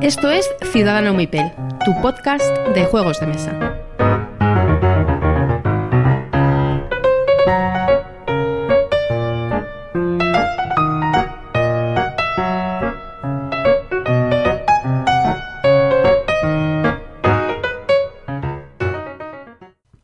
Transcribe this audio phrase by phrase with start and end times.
[0.00, 1.52] Esto es Ciudadano Mipel,
[1.84, 2.44] tu podcast
[2.74, 3.76] de juegos de mesa.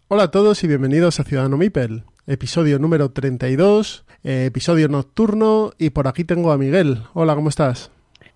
[0.08, 5.90] Hola a todos y bienvenidos a Ciudadano Mipel, episodio número 32, eh, episodio nocturno y
[5.90, 6.98] por aquí tengo a Miguel.
[7.14, 7.90] Hola, ¿cómo estás?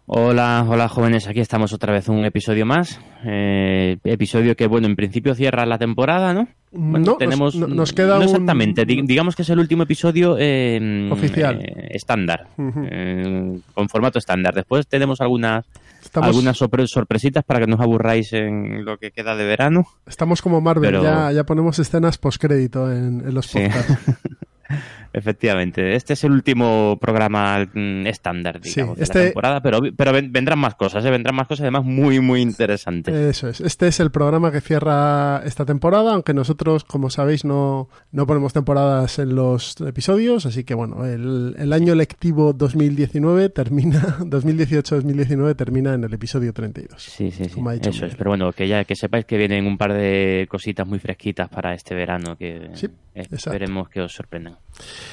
[0.09, 3.01] Hola, hola jóvenes, aquí estamos otra vez un episodio más.
[3.25, 6.47] Eh, episodio que, bueno, en principio cierra la temporada, ¿no?
[6.70, 10.37] Bueno, no, tenemos, nos, nos queda no exactamente, di- digamos que es el último episodio
[10.39, 11.59] eh, Oficial.
[11.61, 14.55] eh, estándar, eh, con formato estándar.
[14.55, 15.64] Después tenemos algunas,
[16.06, 19.87] Estamos, algunas sorpre- sorpresitas para que no os aburráis en lo que queda de verano.
[20.06, 23.59] estamos como Marvel, pero- ya, ya ponemos escenas postcrédito en, en los Sí.
[25.19, 29.81] Efectivamente, este es el último programa mm, estándar, Sí, digamos, de este- la temporada, pero,
[29.97, 31.11] pero ven- vendrán más cosas, ¿eh?
[31.11, 33.14] vendrán más cosas además muy, muy interesantes.
[33.14, 33.61] Eso es.
[33.62, 38.53] Este es el programa que cierra esta temporada, aunque nosotros, como sabéis, no, no ponemos
[38.53, 45.94] temporadas en los episodios, así que bueno, el, el año lectivo 2019 termina, 2018-2019 termina
[45.94, 47.03] en el episodio 32.
[47.03, 47.50] Sí, sí, sí.
[47.53, 48.05] Eso Miguel.
[48.05, 48.14] es.
[48.17, 51.75] Pero bueno, que ya que sepáis que vienen un par de cositas muy fresquitas para
[51.75, 52.89] este verano que Sí.
[53.17, 54.59] Esperemos que os sorprendan.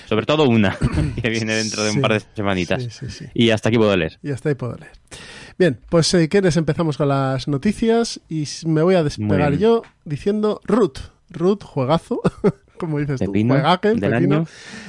[0.08, 0.78] Sobre todo una
[1.22, 2.84] que viene dentro de un Sí, par de semanitas.
[2.84, 3.26] Sí, sí, sí.
[3.34, 4.20] Y hasta aquí puedo leer.
[4.22, 4.92] Y hasta ahí puedo leer.
[5.58, 10.60] Bien, pues si quieres empezamos con las noticias y me voy a despegar yo diciendo
[10.66, 11.00] Root.
[11.30, 12.22] Root, juegazo,
[12.78, 13.60] como dices Pepino tú.
[13.60, 14.46] Juegaque, del año.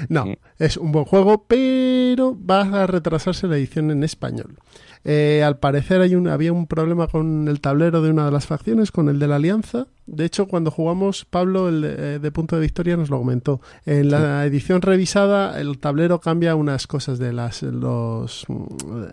[0.09, 0.27] No,
[0.59, 4.59] es un buen juego, pero va a retrasarse la edición en español.
[5.05, 8.47] Eh, al parecer hay un, había un problema con el tablero de una de las
[8.47, 9.87] facciones, con el de la Alianza.
[10.07, 13.61] De hecho, cuando jugamos, Pablo, el de, eh, de Punto de Victoria, nos lo comentó.
[13.87, 18.47] En la edición revisada, el tablero cambia unas cosas de las los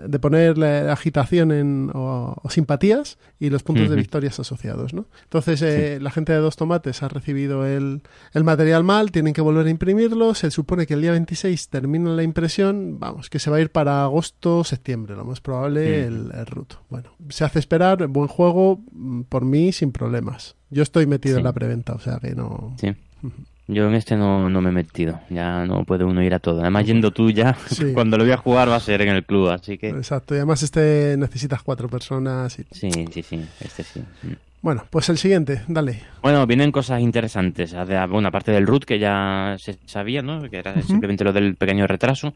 [0.07, 5.05] de poner la agitación en, o, o simpatías y los puntos de victorias asociados, ¿no?
[5.23, 8.01] Entonces, eh, la gente de Dos Tomates ha recibido el,
[8.33, 10.33] el material mal, tienen que volver a imprimirlo.
[10.33, 12.99] Se supone que el día 26 termina la impresión.
[12.99, 16.73] Vamos, que se va a ir para agosto, septiembre, lo más probable, el, el root.
[16.89, 20.55] Bueno, se hace esperar, buen juego, mm, por mí sin problemas.
[20.71, 21.39] Yo estoy metido Sí.
[21.39, 22.75] en la preventa, o sea que no.
[22.79, 22.93] Sí.
[23.67, 25.19] Yo en este no, no me he metido.
[25.29, 26.61] Ya no puede uno ir a todo.
[26.61, 27.93] Además, yendo tú ya, Sí.
[27.93, 29.49] cuando lo voy a jugar va a ser en el club.
[29.49, 29.89] Así que.
[29.89, 32.57] Exacto, y además este necesitas cuatro personas.
[32.59, 32.65] Y...
[32.71, 33.45] Sí, sí, sí.
[33.59, 34.01] Este sí.
[34.23, 34.31] Mm.
[34.63, 36.01] Bueno, pues el siguiente, dale.
[36.21, 37.73] Bueno, vienen cosas interesantes.
[38.09, 40.47] Bueno, aparte del root, que ya se sabía, ¿no?
[40.49, 42.33] Que era simplemente lo del pequeño retraso.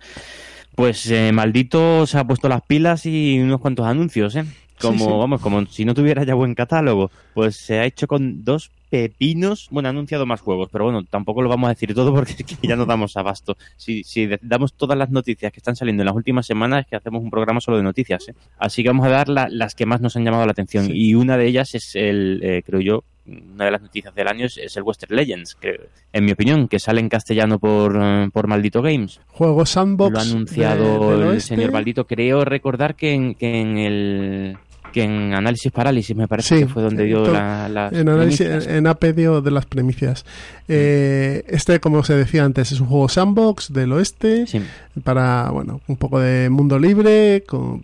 [0.75, 4.43] Pues eh, maldito se ha puesto las pilas y unos cuantos anuncios, ¿eh?
[4.81, 5.09] Como, Sí, sí.
[5.09, 7.09] vamos, como si no tuviera ya buen catálogo.
[7.33, 9.67] Pues se ha hecho con dos pepinos.
[9.71, 12.45] Bueno, ha anunciado más juegos, pero bueno, tampoco lo vamos a decir todo porque es
[12.45, 13.57] que ya no damos abasto.
[13.77, 16.95] Si, si damos todas las noticias que están saliendo en las últimas semanas, es que
[16.95, 18.35] hacemos un programa solo de noticias, ¿eh?
[18.57, 20.85] Así que vamos a dar la- las que más nos han llamado la atención.
[20.85, 20.91] Sí.
[20.93, 24.45] Y una de ellas es el, eh, creo yo, una de las noticias del año
[24.45, 28.29] es, es el Western Legends, que, en mi opinión, que sale en castellano por, eh,
[28.31, 29.19] por Maldito Games.
[29.29, 30.11] Juego Sandbox.
[30.13, 31.55] Lo ha de- anunciado el oeste.
[31.55, 32.05] señor Maldito.
[32.05, 34.57] Creo recordar que en, que en el
[34.95, 38.47] que en Análisis Parálisis me parece Sí, que fue donde dio la, las En, análisis,
[38.47, 38.73] primicias.
[38.73, 40.25] en AP dio de las primicias.
[40.69, 44.47] Eh, este, como se decía antes, es un juego sandbox del oeste.
[44.47, 44.61] Sí,
[45.03, 47.81] para, bueno, un poco de mundo libre, con,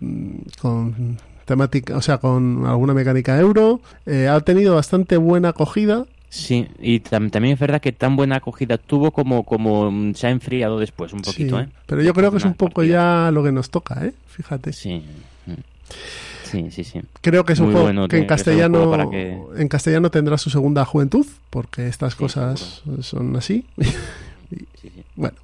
[0.59, 3.81] con temática, o sea, con alguna mecánica euro.
[4.05, 6.05] Eh, ha tenido bastante buena acogida.
[6.29, 10.27] sí, y tam- también es verdad que tan buena acogida tuvo como, como mm, se
[10.27, 11.67] ha enfriado después un poquito, Sí, ¿eh?
[11.87, 14.13] Pero yo creo que es un poco ya lo que nos toca, ¿eh?
[14.27, 14.71] Fíjate.
[14.71, 15.03] Sí,
[15.45, 15.51] mm.
[16.51, 17.01] Sí, sí, sí.
[17.21, 20.11] Creo que es un Muy juego bueno, que en un castellano, para que- en castellano
[20.11, 23.65] tendrá su segunda juventud, porque estas Sí, cosas son así.
[23.79, 23.87] sí,
[24.81, 24.91] sí.
[25.15, 25.37] bueno,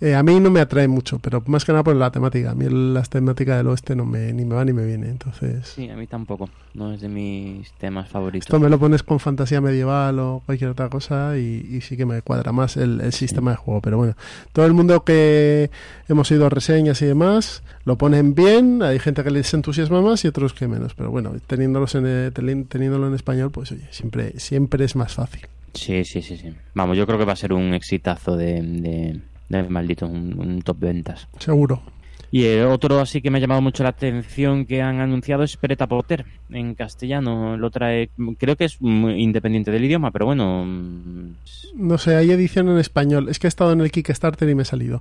[0.00, 2.52] eh, a mí no me atrae mucho, pero más que nada por la temática.
[2.52, 5.66] A mí las temáticas del oeste no me, ni me va ni me viene, entonces...
[5.66, 6.48] Sí, a mí tampoco.
[6.74, 8.46] No es de mis temas favoritos.
[8.46, 12.06] Esto me lo pones con fantasía medieval o cualquier otra cosa y, y sí que
[12.06, 13.80] me cuadra más el, el sistema de juego.
[13.80, 14.14] Pero bueno,
[14.52, 15.70] todo el mundo que
[16.08, 18.82] hemos ido a reseñas y demás lo ponen bien.
[18.82, 20.94] Hay gente que les entusiasma más y otros que menos.
[20.94, 25.14] Pero bueno, teniéndolos en, eh, teni- teniéndolo en español, pues oye, siempre, siempre es más
[25.14, 25.42] fácil.
[25.74, 26.52] Sí, sí, sí, sí.
[26.74, 30.62] Vamos, yo creo que va a ser un exitazo de, de, de maldito, un, un
[30.62, 31.28] top ventas.
[31.38, 31.82] Seguro.
[32.30, 35.86] Y otro así que me ha llamado mucho la atención que han anunciado es Pereta
[35.86, 37.56] Potter en castellano.
[37.56, 40.64] Lo trae, creo que es muy independiente del idioma, pero bueno.
[40.66, 41.30] mm,
[41.76, 43.30] No sé, hay edición en español.
[43.30, 45.00] Es que he estado en el Kickstarter y me he salido.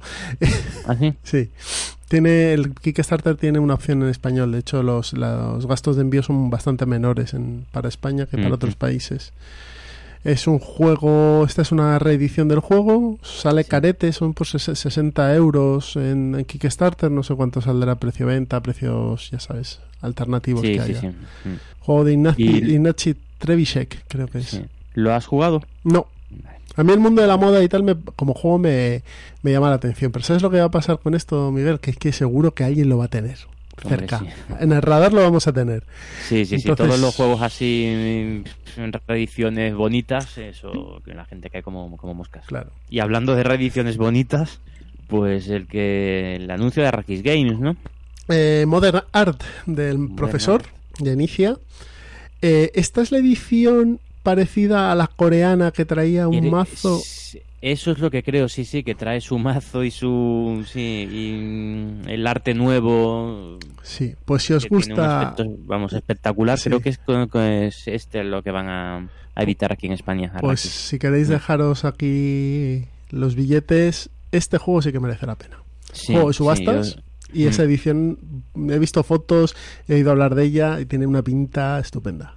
[0.88, 1.14] ¿Así?
[1.24, 1.50] Sí.
[2.08, 4.54] Tiene, el Kickstarter tiene una opción en español.
[4.54, 8.56] De hecho, los, los gastos de envío son bastante menores en, para España que para
[8.56, 9.34] otros países.
[10.24, 15.96] Es un juego, esta es una reedición del juego, sale carete, son ses- 60 euros
[15.96, 20.82] en, en Kickstarter, no sé cuánto saldrá precio venta, precios, ya sabes, alternativos Sí, que
[20.84, 21.02] sí, haya.
[21.02, 21.08] sí.
[21.08, 24.48] Mm, Juego de Ignacy, Y- Ignacy Trevisek, creo que es.
[24.48, 24.66] sí.
[24.96, 25.62] ¿Lo has jugado?
[25.84, 26.08] No.
[26.76, 29.04] A mí el mundo de la moda y tal, me- como juego, me,
[29.44, 30.12] me llama la atención.
[30.12, 31.80] Pero ¿sabes lo que va a pasar con esto, Miguel?
[31.80, 33.38] Que es que seguro que alguien lo va a tener
[33.84, 34.20] Hombre, cerca.
[34.20, 34.28] sí.
[34.60, 35.84] En el radar lo vamos a tener.
[36.28, 36.68] Sí, sí, sí.
[36.76, 38.44] Todos los juegos así,
[38.76, 42.46] mm, en reediciones bonitas, eso, que la gente cae como, como moscas.
[42.48, 42.72] Claro.
[42.90, 44.60] Y hablando de reediciones bonitas,
[45.08, 47.76] pues el que el anuncio de Arrakis Games, ¿no?
[48.30, 50.64] Eh, Modern Art del Modern profesor
[51.00, 51.58] de Inicia.
[52.42, 57.02] Eh, esta es la edición parecida a la coreana que traía un mazo.
[57.62, 60.64] Eso es lo que creo, sí, sí, que trae su mazo y su.
[60.72, 61.32] Sí, y
[62.06, 63.58] mm, el arte nuevo.
[63.82, 65.22] Sí, pues si os gusta.
[65.30, 66.60] aspecto, vamos, espectacular.
[66.60, 66.70] Sí.
[66.70, 67.00] Creo que es,
[67.78, 70.32] es este lo que van a, a editar aquí en España.
[70.40, 71.32] Pues si queréis Mm.
[71.32, 75.58] dejaros aquí los billetes, este juego sí que merece la pena.
[75.94, 76.96] Sí, juego de sí, subastas.
[76.96, 77.02] yo-
[77.34, 77.66] Y esa Mm.
[77.66, 78.20] edición,
[78.70, 79.56] he visto fotos,
[79.88, 82.36] he oído hablar de ella y tiene una pinta estupenda.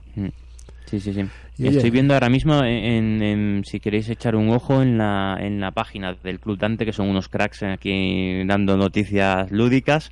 [0.91, 1.25] Sí, sí, sí.
[1.59, 5.61] Y Estoy viendo ahora mismo, en, en- si queréis echar un ojo en la, en
[5.61, 10.11] la página del Club Dante, que son unos cracks aquí dando noticias lúdicas.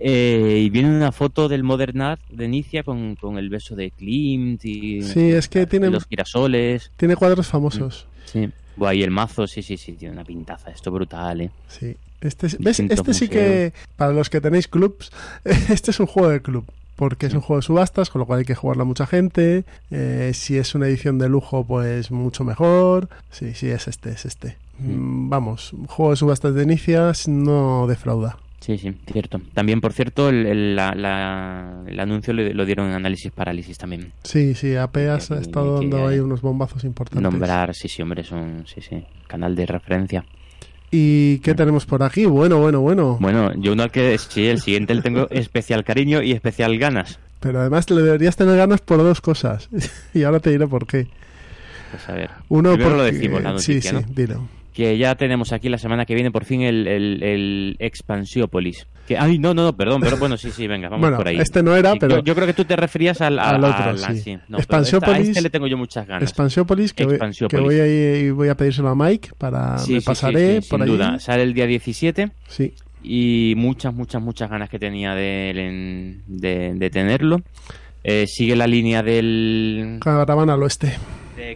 [0.00, 3.90] Eh, y viene una foto del Modern Art de Inicia con, con el beso de
[3.90, 6.90] Klimt y Sí, es que tiene, los girasoles.
[6.96, 8.06] tiene cuadros famosos.
[8.24, 8.48] Sí.
[8.76, 10.70] Buah, y el mazo, sí, sí, sí, tiene una pintaza.
[10.70, 11.50] Esto brutal, ¿eh?
[11.68, 11.94] Sí.
[12.22, 12.80] Este, es- ¿ves?
[12.80, 15.10] Este sí que, para los que tenéis clubs,
[15.44, 16.64] este es un juego de club.
[17.02, 19.64] Porque es un juego de subastas, con lo cual hay que jugarlo a mucha gente.
[19.90, 23.08] Eh, si es una edición de lujo, pues mucho mejor.
[23.32, 24.56] Sí, sí, es este, es este.
[24.78, 28.38] Mm, Vamos, un juego de subastas de inicias no defrauda.
[28.60, 29.40] Sí, sí, cierto.
[29.52, 34.12] También, por cierto, el, el- la- la- el anuncio lo dieron en Análisis Parálisis también.
[34.22, 37.20] Sí, sí, apenas Que- ha estado dando ahí unos bombazos importantes.
[37.20, 40.24] Nombrar, sí, sí, hombre, son, sí, sí, canal de referencia.
[40.94, 42.26] ¿Y qué tenemos por aquí?
[42.26, 43.16] Bueno, bueno, bueno.
[43.18, 47.18] Bueno, yo uno al que sí, el siguiente le tengo especial cariño y especial ganas.
[47.40, 49.68] Pero además le deberías tener ganas por dos cosas.
[50.14, 51.08] y ahora te diré por qué.
[51.90, 54.02] Pues a ver, Uno primero lo porque- decimos, la noticia, Sí, sí, ¿no?
[54.14, 54.48] dilo.
[54.72, 58.86] Que ya tenemos aquí la semana que viene por fin el, el, el Expansiópolis.
[59.06, 61.36] Que, ay, no, no, no, perdón, pero bueno, sí, sí, venga, vamos Bueno, por ahí.
[61.38, 63.64] este no era, Sí, pero- Yo, yo creo que tú te referías al, a- Al
[63.64, 64.32] otro, a la- sí.
[64.34, 66.22] No, pero esta- Expansiópolis- a este le tengo yo muchas ganas.
[66.22, 70.00] Expansiópolis, que, voy- que voy, a, voy a pedírselo a Mike para Sí, me sí,
[70.00, 70.92] sí, pasaré sí, por sin allí.
[70.92, 71.18] duda.
[71.18, 72.72] Sale el día 17 Sí,
[73.02, 77.42] y muchas, muchas, muchas ganas que tenía de, de, de tenerlo.
[78.04, 80.94] Eh, sigue la línea del, caravana al oeste.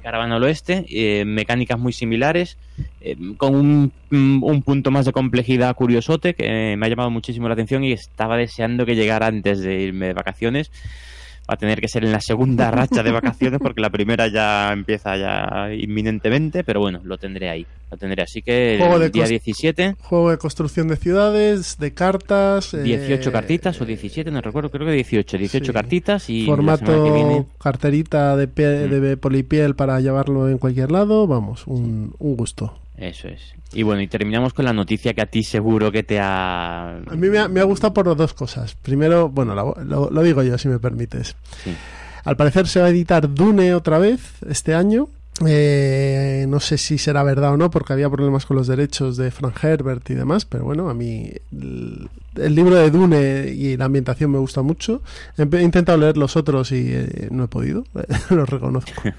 [0.01, 2.57] Caravana al Oeste, eh, mecánicas muy similares,
[3.01, 7.49] eh, con un, mm, un punto más de complejidad curiosote que me ha llamado muchísimo
[7.49, 10.71] la atención y estaba deseando que llegara antes de irme de vacaciones.
[11.49, 14.73] Va a tener que ser en la segunda racha de vacaciones porque la primera ya
[14.73, 17.67] empieza ya inminentemente, pero bueno, lo tendré ahí.
[17.89, 21.79] Lo tendré así que Juego el de día cost- 17, Juego de construcción de ciudades,
[21.79, 22.75] de cartas.
[22.75, 25.73] eh, 18 cartitas o 17, no recuerdo, creo que 18, 18 sí.
[25.73, 29.01] cartitas y que viene Formato carterita de, pie- Mm.
[29.01, 31.27] de polipiel para llevarlo en cualquier lado.
[31.29, 32.75] Vamos, un, un gusto.
[32.97, 33.41] Eso es.
[33.73, 36.97] Y bueno, y terminamos con la noticia que a ti seguro que te ha...
[36.97, 38.75] A mí me ha, me ha gustado por dos cosas.
[38.75, 41.37] Primero, bueno, lo, lo- lo digo yo, si me permites.
[41.63, 41.75] Sí.
[42.25, 45.09] Al parecer se va a editar Dune otra vez este año.
[45.47, 49.31] Eh, no sé si será verdad o no, porque había problemas con los derechos de
[49.31, 53.85] Frank Herbert y demás, pero bueno, a mí el, el libro de Dune y la
[53.85, 55.03] ambientación me gusta mucho.
[55.37, 57.85] He he intentado leer los otros y eh, no he podido,
[58.31, 58.93] lo reconozco.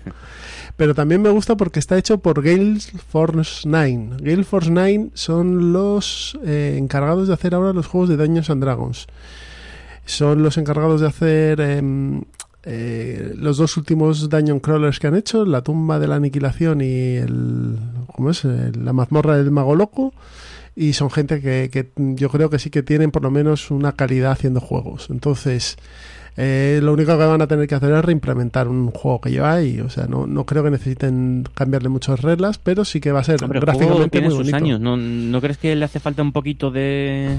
[0.77, 2.79] Pero también me gusta porque está hecho por Gale
[3.09, 4.17] Force 9.
[4.21, 8.61] Gale Force 9 son los eh, encargados de hacer ahora los juegos de Dungeons and
[8.63, 9.07] Dragons.
[10.05, 12.21] Son los encargados de hacer em,
[12.63, 17.15] eh, los dos últimos Dungeon Crawlers que han hecho, La tumba de la aniquilación y
[17.17, 17.77] el,
[18.15, 18.45] ¿cómo es?
[18.45, 20.13] El- la mazmorra del mago loco.
[20.75, 23.93] Y son gente que, que yo creo que sí que tienen por lo menos una
[23.93, 25.07] calidad haciendo juegos.
[25.09, 25.75] Entonces,
[26.37, 29.53] eh, lo único que van a tener que hacer es reimplementar un juego que lleva
[29.53, 29.79] ahí.
[29.81, 33.23] O sea, no, no creo que necesiten cambiarle muchas reglas, pero sí que va a
[33.23, 34.55] ser Hombre, gráficamente muy sus bonito.
[34.57, 34.79] años.
[34.79, 37.37] ¿No, ¿No crees que le hace falta un poquito de,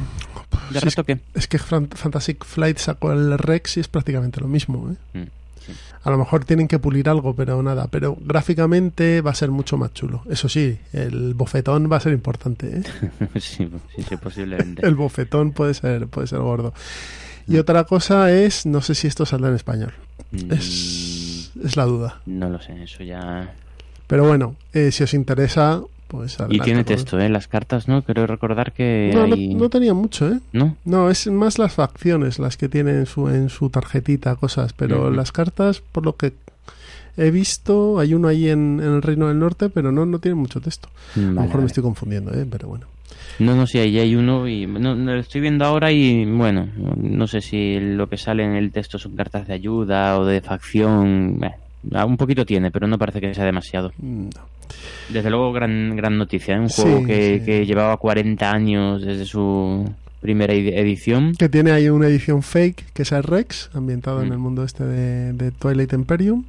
[0.71, 1.19] de Sí, es, retoque?
[1.35, 4.91] es que Fan- Fantastic Flight sacó el Rex y es prácticamente lo mismo.
[5.15, 5.19] ¿eh?
[5.21, 5.23] Mm.
[6.05, 7.87] A lo mejor tienen que pulir algo, pero nada.
[7.91, 10.23] Pero gráficamente va a ser mucho más chulo.
[10.31, 12.79] Eso sí, el bofetón va a ser importante.
[12.79, 12.83] ¿eh?
[13.41, 14.87] sí, sí, sí, posiblemente.
[14.87, 16.73] El bofetón puede ser, puede ser gordo.
[17.49, 19.93] Y otra cosa es, no sé si esto saldrá en español.
[20.33, 22.21] Mm, Es, es la duda.
[22.27, 23.55] No lo sé, eso ya...
[24.07, 27.29] Pero bueno, eh, si os interesa, pues Y tiene texto, ¿eh?
[27.29, 28.03] Las cartas, ¿no?
[28.03, 29.55] Creo recordar que No, hay...
[29.55, 30.41] no tenía mucho, ¿eh?
[30.53, 30.77] ¿No?
[30.85, 35.11] No, es más las facciones las que tienen en su, en su tarjetita cosas, pero
[35.11, 36.33] las cartas, por lo que
[37.19, 40.37] he visto, hay uno ahí en, en el Reino del Norte, pero no, no tiene
[40.37, 40.89] mucho texto.
[41.17, 41.61] Mm, a lo mejor vale.
[41.63, 42.47] me estoy confundiendo, ¿eh?
[42.51, 42.87] pero bueno.
[43.39, 46.69] No, no, sí, ahí hay uno y no, no, lo estoy viendo ahora y bueno,
[46.97, 50.41] no sé si lo que sale en el texto son cartas de ayuda o de
[50.41, 51.41] facción.
[51.45, 53.93] eh, un poquito tiene, pero no parece que sea demasiado.
[53.99, 54.29] No.
[55.09, 56.57] Desde luego, gran, gran noticia.
[56.57, 56.61] ¿eh?
[56.61, 57.45] Un Sí, juego que, sí.
[57.45, 59.89] que llevaba 40 años desde su
[60.21, 61.35] primera edi- edición.
[61.39, 64.33] Que tiene ahí una edición fake, que es el Rex, ambientado en Mm.
[64.33, 66.45] el mundo este de, de Twilight Imperium.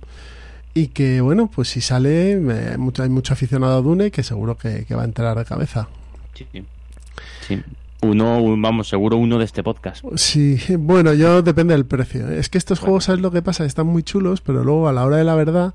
[0.74, 4.56] Y que, bueno, pues si sale, eh, mucho, hay mucho aficionado a Dune que seguro
[4.58, 5.88] que, que va a entrar de cabeza.
[7.48, 7.62] Sí.
[8.01, 10.05] Uno, un- vamos, seguro uno de este podcast.
[10.15, 12.29] Sí, bueno, yo depende del precio.
[12.29, 12.86] Es que estos Bueno.
[12.91, 13.65] juegos, ¿sabes lo que pasa?
[13.65, 15.74] Están muy chulos, pero luego a la hora de la verdad,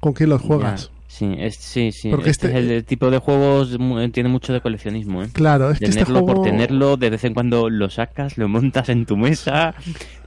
[0.00, 0.86] ¿con quién los juegas?
[0.86, 2.08] Ya, Sí, es, sí, sí.
[2.10, 3.76] Porque este, este- es el tipo de juegos,
[4.12, 5.28] tiene mucho de coleccionismo, ¿eh?
[5.30, 6.40] Claro, es que este tenerlo juego...
[6.40, 9.74] por tenerlo, de vez en cuando lo sacas, lo montas en tu mesa,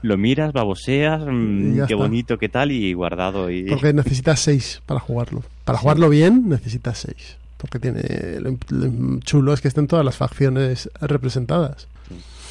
[0.02, 1.96] lo miras, baboseas, mm, qué está.
[1.96, 3.50] bonito, qué tal, y guardado.
[3.50, 3.64] Y...
[3.64, 5.42] Porque necesitas seis para jugarlo.
[5.64, 5.82] Para Sí.
[5.82, 7.36] jugarlo bien, necesitas seis.
[7.56, 8.02] Porque tiene
[8.40, 11.88] lo, lo chulo es que estén todas las facciones representadas.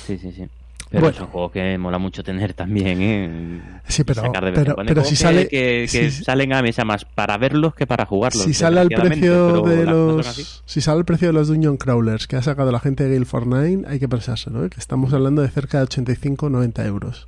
[0.07, 0.47] Sí, sí, sí.
[0.89, 1.15] Pero Bueno.
[1.15, 3.61] es un juego que mola mucho tener también, ¿eh?
[3.87, 6.85] Sí, pero, Sacar de pero, pero si que- sale, que, que si- salen a mesa
[6.85, 8.43] más para verlos que para jugarlos.
[8.43, 12.35] si sale al precio de los si sale al precio de los Dungeon Crawlers que
[12.35, 14.69] ha sacado la gente de Gale for Nine hay que pensárselo ¿eh?
[14.69, 17.27] que estamos hablando de cerca de 85 90 euros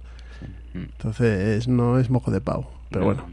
[0.74, 0.78] Mm.
[0.84, 3.26] entonces no es mojo de pavo pero No, bueno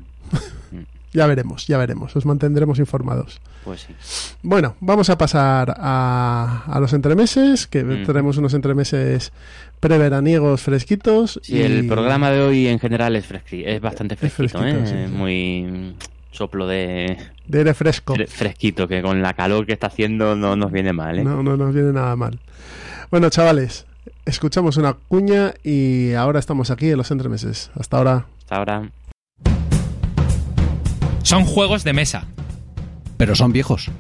[1.15, 3.95] ya veremos ya veremos os mantendremos informados Pues sí.
[4.43, 8.05] bueno vamos a pasar a, a los entremeses que Mm.
[8.05, 9.33] tenemos unos entremeses
[9.81, 14.59] preveraniegos fresquitos Sí, y- el programa de hoy en general es, fresqui- es bastante fresquito,
[14.59, 14.87] fresquito, ¿eh?
[14.87, 15.17] sí, sí.
[15.17, 15.95] Muy
[16.33, 17.17] soplo de
[17.47, 20.93] de aire fresco fre- fresquito, que con la calor que está haciendo no nos viene
[20.93, 21.25] mal, ¿eh?
[21.25, 22.41] No, no nos viene nada mal.
[23.11, 23.87] Bueno, chavales,
[24.25, 27.71] escuchamos una cuña y ahora estamos aquí en los entremeses.
[27.79, 28.27] Hasta ahora.
[28.41, 28.91] Hasta ahora.
[31.35, 32.29] Son juegos de mesa.
[33.17, 33.91] Pero son viejos.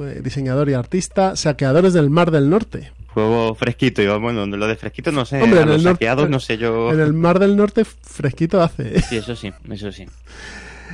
[0.00, 2.90] eh, diseñador y artista, saqueadores del Mar del Norte.
[3.16, 5.94] Juego fresquito, yo, bueno, lo de fresquito no sé, Hombre, a en los el norte-
[5.94, 6.92] saqueados no sé yo...
[6.92, 9.00] En el Mar del Norte fresquito hace.
[9.00, 10.04] Sí, eso sí, eso sí.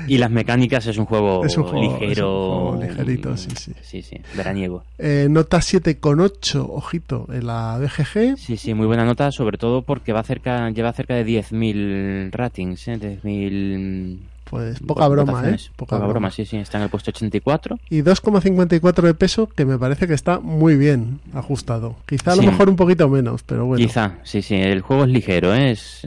[0.07, 2.13] Y las mecánicas es un juego, Es un juego- ligero.
[2.13, 3.73] es un juego ligerito, sí, sí.
[3.83, 4.85] Sí, sí, veraniego.
[4.99, 8.37] Eh, nota 7,8, ojito, en la BGG.
[8.39, 12.87] Sí, sí, muy buena nota, sobre todo porque va cerca, lleva cerca de 10.000 ratings,
[12.87, 12.99] ¿eh?
[13.01, 14.19] 10.000...
[14.53, 15.53] Pues poca broma, ¿eh?
[15.57, 16.13] Poca, Poca, broma.
[16.13, 17.79] broma, sí, sí, está en el puesto 84.
[17.89, 21.97] Y 2,54 de peso, que me parece que está muy bien ajustado.
[22.05, 22.49] Quizá a lo Sí.
[22.49, 23.83] mejor un poquito menos, pero bueno.
[23.83, 25.71] Quizá, sí, sí, el juego es ligero, ¿eh?
[25.71, 26.03] es,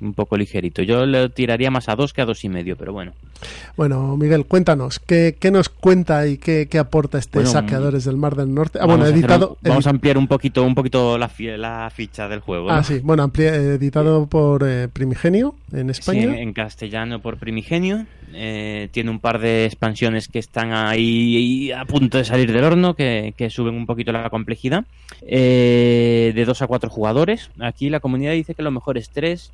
[0.00, 0.82] un poco ligerito.
[0.82, 3.12] Yo le tiraría más a dos que a dos y medio, pero bueno.
[3.76, 8.16] Bueno, Miguel, cuéntanos, ¿qué, qué nos cuenta y qué, qué aporta este Bueno, Saqueadores del
[8.16, 8.78] Mar del Norte?
[8.82, 9.56] Ah, bueno, editado.
[9.62, 12.70] un- vamos a ampliar un poquito, un poquito la, la ficha del juego.
[12.70, 12.84] Ah, ¿no?
[12.84, 16.38] sí, bueno, amplia- editado por eh, Primigenio en Sí, España.
[16.40, 18.04] en castellano por Primigenio.
[18.32, 22.94] Eh, tiene un par de expansiones que están ahí a punto de salir del horno,
[22.94, 24.84] que, que suben un poquito la complejidad.
[25.26, 27.50] Eh, de dos a cuatro jugadores.
[27.58, 29.50] Aquí la comunidad dice que lo mejor es tres.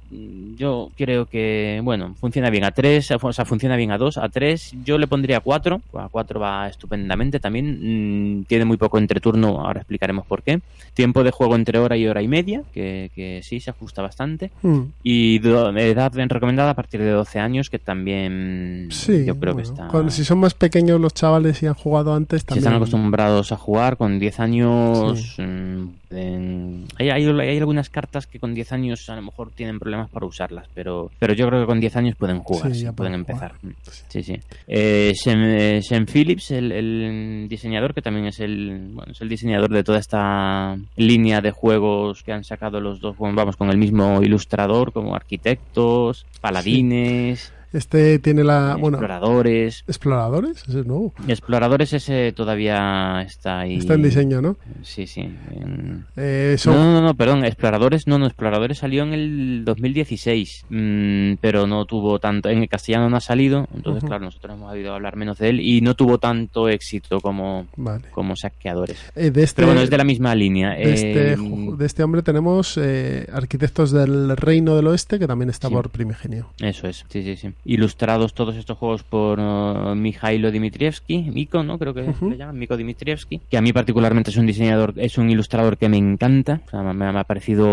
[0.56, 4.28] Yo creo que, bueno, funciona bien a tres, o sea, funciona bien a dos, a
[4.28, 4.70] tres.
[4.84, 5.80] Yo le pondría cuatro.
[5.94, 8.40] A cuatro va estupendamente también.
[8.40, 10.60] Mm, Tiene muy poco entreturno, ahora explicaremos por qué.
[10.94, 14.50] Tiempo de juego entre hora y hora y media, que, que sí se ajusta bastante.
[14.62, 19.62] Mm, Y edad recomendada a partir de 12 años, que también sí, yo creo que
[19.62, 19.88] está...
[19.88, 22.64] cuando- si son más pequeños los chavales y han jugado antes, si también.
[22.64, 25.34] están acostumbrados a jugar con 10 años...
[25.36, 25.42] Sí.
[25.42, 29.78] mm, en- hay, hay, hay algunas cartas que con 10 años a lo mejor tienen
[29.78, 33.14] problemas para usarlas, pero, pero yo creo que con 10 años pueden jugar, Sí, pueden
[33.14, 33.56] empezar.
[33.60, 33.74] jugar.
[33.74, 34.40] Mm, Sí, sí.
[34.66, 35.80] Eh, Sean, eh,
[36.12, 40.76] Phillips, el, el diseñador, que también es el, bueno, es el diseñador de toda esta
[40.96, 46.26] línea de juegos que han sacado los dos, vamos, con el mismo ilustrador, como arquitectos,
[46.40, 47.52] paladines...
[47.72, 48.76] Este tiene la.
[48.78, 49.84] Bueno, Exploradores.
[49.86, 50.62] ¿Exploradores?
[50.68, 51.12] Ese es nuevo.
[51.28, 53.76] Exploradores ese todavía está ahí.
[53.76, 54.56] Está en diseño, ¿no?
[54.82, 55.20] Sí, sí.
[55.20, 60.64] en- Eh, son- No, no, no, perdón, Exploradores, no, no, Exploradores salió en el 2016,
[60.70, 64.72] mm, pero no tuvo tanto, en el castellano no ha salido, entonces claro, nosotros hemos
[64.72, 68.04] oído hablar menos de él y no tuvo tanto éxito como, Vale.
[68.12, 68.98] como saqueadores.
[69.14, 70.70] Eh, de este, Pero bueno, es de la misma línea.
[70.70, 75.50] de, este, eh, de este hombre tenemos eh, Arquitectos del Reino del Oeste, que también
[75.50, 75.74] está Sí.
[75.74, 76.50] por Primigenio.
[76.60, 77.50] Eso es, sí, sí, sí.
[77.64, 81.78] Ilustrados todos estos juegos por uh, Mijailo Dimitrievski, Miko, ¿no?
[81.80, 82.30] Creo que Ujú.
[82.30, 85.88] le llaman, Miko Dimitrievski, que a mí particularmente es un diseñador, es un ilustrador que
[85.88, 86.60] me encanta.
[86.66, 87.66] O sea, me, me ha parecido,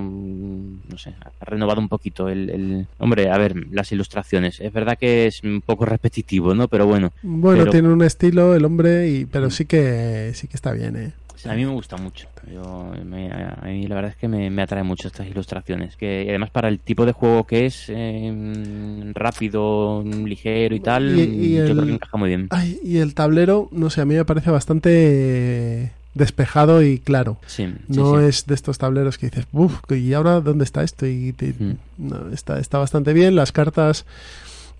[0.00, 4.60] mm, no sé, ha renovado un poquito el, el- Hombre, a ver, las ilustraciones.
[4.60, 6.68] Es verdad que es un poco repetitivo, ¿no?
[6.68, 10.56] Pero bueno, Bueno, Pero- tiene un estilo el hombre, y, pero sí que sí que
[10.56, 11.12] está bien, ¿eh?
[11.46, 12.28] A mí me gusta mucho.
[12.52, 15.96] Yo, me- a mí la verdad es que me, me atrae mucho estas ilustraciones.
[15.96, 21.22] Que además para el tipo de juego que es, eh, rápido, ligero y tal, Y-
[21.22, 22.46] y yo el- creo que encaja muy bien.
[22.50, 27.38] Ay, y el tablero, no sé, a mí me parece bastante despejado y claro.
[27.46, 28.26] Sí, sí, No sí.
[28.26, 31.06] es de estos tableros que dices, uff, ¿y ahora dónde está esto?
[31.06, 31.76] Y te- Mm.
[31.98, 33.34] no, está, está bastante bien.
[33.34, 34.04] Las cartas,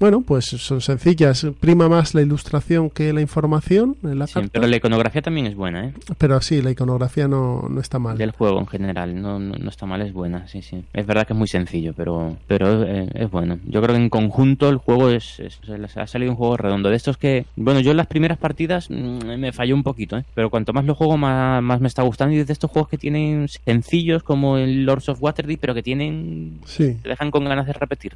[0.02, 1.47] bueno, pues son sencillas.
[1.61, 4.49] Prima más la ilustración que la información en la Sí, carta.
[4.52, 5.92] pero la iconografía también es buena, ¿eh?
[6.18, 8.18] Pero sí, la iconografía no, no está mal.
[8.18, 10.82] Del juego en general, no, no, no está mal, es buena, sí, sí.
[10.92, 13.61] Es verdad que es muy sencillo, pero pero eh, es bueno.
[13.64, 15.61] Yo creo que en conjunto el juego es, es-
[15.97, 16.90] ha salido un juego redondo.
[16.90, 20.25] De estos que, bueno, yo en las primeras partidas mm, me falló un poquito, ¿eh?
[20.35, 22.35] Pero cuanto más lo juego, más, más me está gustando.
[22.35, 26.59] Y de estos juegos que tienen sencillos como el Lords of Waterdeep, pero que tienen...
[26.66, 26.97] Sí.
[27.04, 28.14] te dejan con ganas de repetir.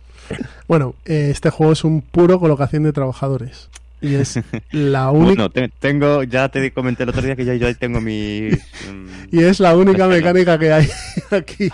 [0.67, 3.69] Bueno, eh, este juego es un puro colocación de trabajadores.
[4.01, 4.39] Y es
[4.73, 5.49] la única.
[5.49, 8.55] Bueno, te- tengo, ya te comenté el otro día que yo, yo ahí tengo mis...
[8.55, 10.89] mm, Y es la única mecánica que hay
[11.31, 11.69] aquí.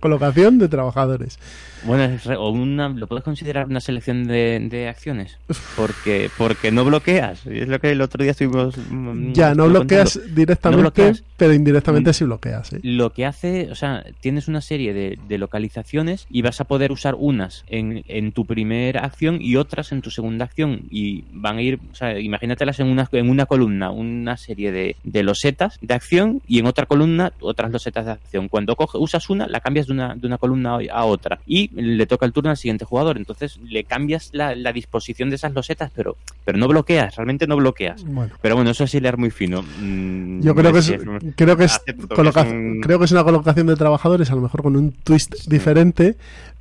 [0.00, 1.38] Colocación de trabajadores.
[1.84, 5.38] Bueno, es re- o una, lo puedes considerar una selección de, de acciones,
[5.74, 7.44] porque porque no bloqueas.
[7.46, 8.76] Es lo que el otro día estuvimos.
[8.76, 10.34] mm, Ya, no bloqueas contando.
[10.36, 11.24] directamente, No bloqueas.
[11.36, 12.14] pero indirectamente Mm.
[12.14, 12.72] sí bloqueas.
[12.74, 12.80] ¿eh?
[12.84, 16.92] Lo que hace, o sea, tienes una serie de, de localizaciones y vas a poder
[16.92, 20.82] usar unas en, en tu primera acción y otras en tu segunda acción.
[20.90, 24.96] Y van a ir, o sea, imagínatelas en una, en una columna, una serie de,
[25.02, 28.48] de losetas de acción y en otra columna otras losetas de acción.
[28.48, 32.06] Cuando coge, usas una, la cambias de una, de una columna a otra y le
[32.06, 33.16] toca el turno al siguiente jugador.
[33.16, 37.56] Entonces le cambias la, la disposición de esas losetas, pero, pero no bloqueas, realmente no
[37.56, 38.04] bloqueas.
[38.04, 38.34] Bueno.
[38.42, 39.62] Pero bueno, eso es hilar muy fino.
[39.80, 40.92] Mm, Yo creo que es,
[41.36, 41.80] creo que es,
[42.14, 45.34] coloca- un- creo que es una colocación de trabajadores, a lo mejor con un twist
[45.48, 46.16] diferente,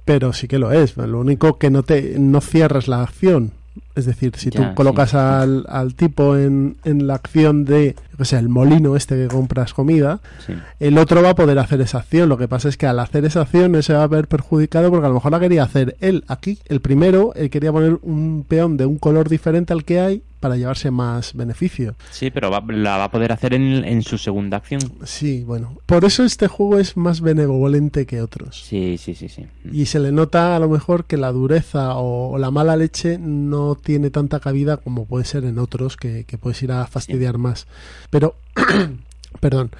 [0.05, 0.95] pero sí que lo es.
[0.97, 3.51] Lo único que no te no cierras la acción.
[3.95, 5.17] Es decir, si Ya, tú colocas sí.
[5.17, 9.73] al, al tipo en, en la acción de, o sea, el molino este que compras
[9.73, 10.53] comida, sí.
[10.79, 12.29] el otro va a poder hacer esa acción.
[12.29, 15.05] Lo que pasa es que al hacer esa acción se va a ver perjudicado porque
[15.05, 16.23] a lo mejor la quería hacer él.
[16.27, 20.23] Aquí, el primero, él quería poner un peón de un color diferente al que hay
[20.39, 21.93] para llevarse más beneficio.
[22.09, 24.81] Sí, pero va- la va a poder hacer en, en su segunda acción.
[25.03, 25.77] Sí, bueno.
[25.85, 28.59] Por eso este juego es más benevolente que otros.
[28.63, 29.45] Sí, sí, sí, sí.
[29.71, 33.19] Y se le nota a lo mejor que la dureza o, o la mala leche
[33.19, 37.37] no tiene tanta cabida como puede ser en otros que, que puedes ir a fastidiar
[37.37, 37.67] más.
[38.09, 38.35] Pero,
[39.39, 39.71] perdón.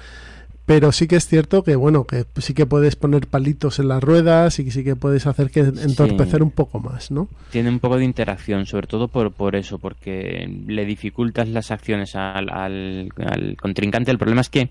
[0.64, 4.02] Pero sí que es cierto que, bueno, que sí que puedes poner palitos en las
[4.02, 6.42] ruedas y que sí que puedes hacer que entorpecer Sí.
[6.42, 7.28] un poco más, ¿no?
[7.50, 12.14] Tiene un poco de interacción, sobre todo por, por eso, porque le dificultas las acciones
[12.14, 14.12] al, al, al contrincante.
[14.12, 14.68] El problema es que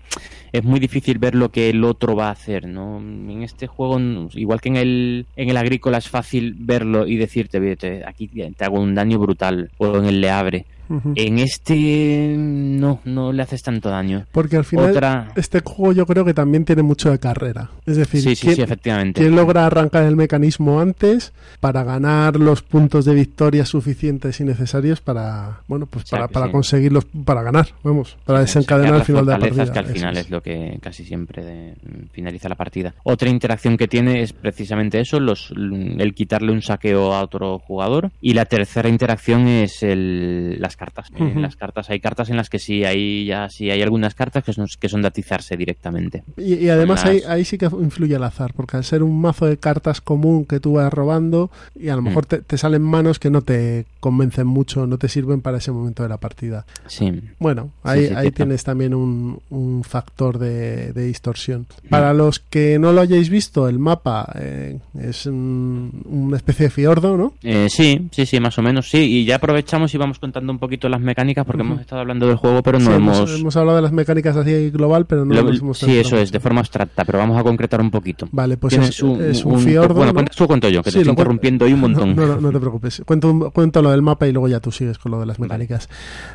[0.50, 2.98] es muy difícil ver lo que el otro va a hacer, ¿no?
[2.98, 4.00] En este juego,
[4.34, 8.28] igual que en el, en el agrícola es fácil verlo y decirte, "Oye, te- aquí
[8.28, 10.64] te hago un daño brutal, o en el le abre.
[10.88, 11.12] Ujú.
[11.16, 14.26] En este no, no le haces tanto daño.
[14.32, 15.32] Porque al final Otra...
[15.36, 17.70] este juego yo creo que también tiene mucho de carrera.
[17.86, 19.20] Es decir, Sí, sí, ¿quién- sí, efectivamente.
[19.20, 25.00] ¿Quién logra arrancar el mecanismo antes para ganar los puntos de victoria suficientes y necesarios
[25.00, 29.26] para, bueno, pues O sea para, para conseguirlos, para ganar, vamos, para desencadenar al final
[29.26, 29.72] de la partida.
[29.72, 31.74] que al final Eso es lo que casi siempre de-
[32.12, 32.94] finaliza la partida.
[33.04, 38.10] Otra interacción que tiene es precisamente eso, los, el quitarle un saqueo a otro jugador.
[38.20, 41.08] Y la tercera interacción es el, las cartas.
[41.16, 44.42] En las cartas hay cartas en las que sí hay ya sí hay algunas cartas
[44.44, 46.24] que son, que son de atizarse directamente.
[46.36, 49.46] Y, y además ahí, ahí sí que influye el azar, porque al ser un mazo
[49.46, 52.04] de cartas común que tú vas robando, y a lo Mm.
[52.04, 55.70] mejor te, te salen manos que no te convencen mucho, no te sirven para ese
[55.72, 56.66] momento de la partida.
[56.86, 57.12] Sí.
[57.38, 61.66] Bueno, ahí, sí, ahí tienes también un, un factor de, de distorsión.
[61.84, 61.88] Mm.
[61.88, 66.70] Para los que no lo hayáis visto, el mapa eh, es un- una especie de
[66.70, 67.34] fiordo, ¿no?
[67.42, 68.98] Eh, sí, sí, sí, más o menos, sí.
[68.98, 72.36] Y ya aprovechamos y vamos contando un poquito las mecánicas porque hemos estado hablando del
[72.36, 73.40] juego, pero no Sí, hemos...
[73.40, 76.40] hemos, hablado de las mecánicas así global, pero no lo- hemos sí, eso es, de
[76.40, 78.28] forma abstracta, pero vamos a concretar un poquito.
[78.32, 79.02] Vale, pues es, es
[79.44, 79.94] un, fiordo.
[79.94, 80.14] Bueno, ¿no?
[80.14, 82.14] cuentas tú cuento yo, que Sí, te estoy cuento- interrumpiendo hoy un montón.
[82.16, 83.02] No, no, no te preocupes.
[83.04, 85.88] Cuento, cuento lo del mapa y luego ya tú sigues con lo de las mecánicas.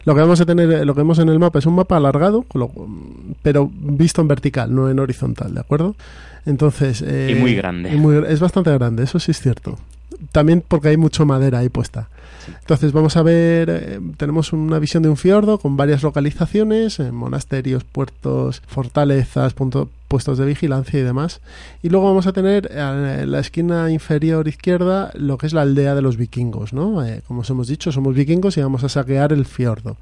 [0.06, 2.46] Lo que vamos a tener, lo que vemos en el mapa es un mapa alargado,
[3.42, 5.96] pero visto en vertical, no en horizontal, ¿de acuerdo?
[6.46, 7.02] Entonces.
[7.06, 7.94] eh, Y muy grande.
[7.94, 9.78] y muy- es bastante grande, eso sí es cierto.
[10.32, 12.10] También porque hay mucha madera ahí puesta.
[12.62, 17.12] Entonces vamos a ver, eh, tenemos una visión de un fiordo con varias localizaciones, eh,
[17.12, 21.42] monasterios, puertos, fortalezas, punto- puestos de vigilancia y demás.
[21.84, 25.64] Y luego vamos a tener eh, en la esquina inferior izquierda lo que es la
[25.64, 27.06] aldea de los vikingos, ¿no?
[27.06, 29.98] Eh, como os hemos dicho, somos vikingos y vamos a saquear el fiordo.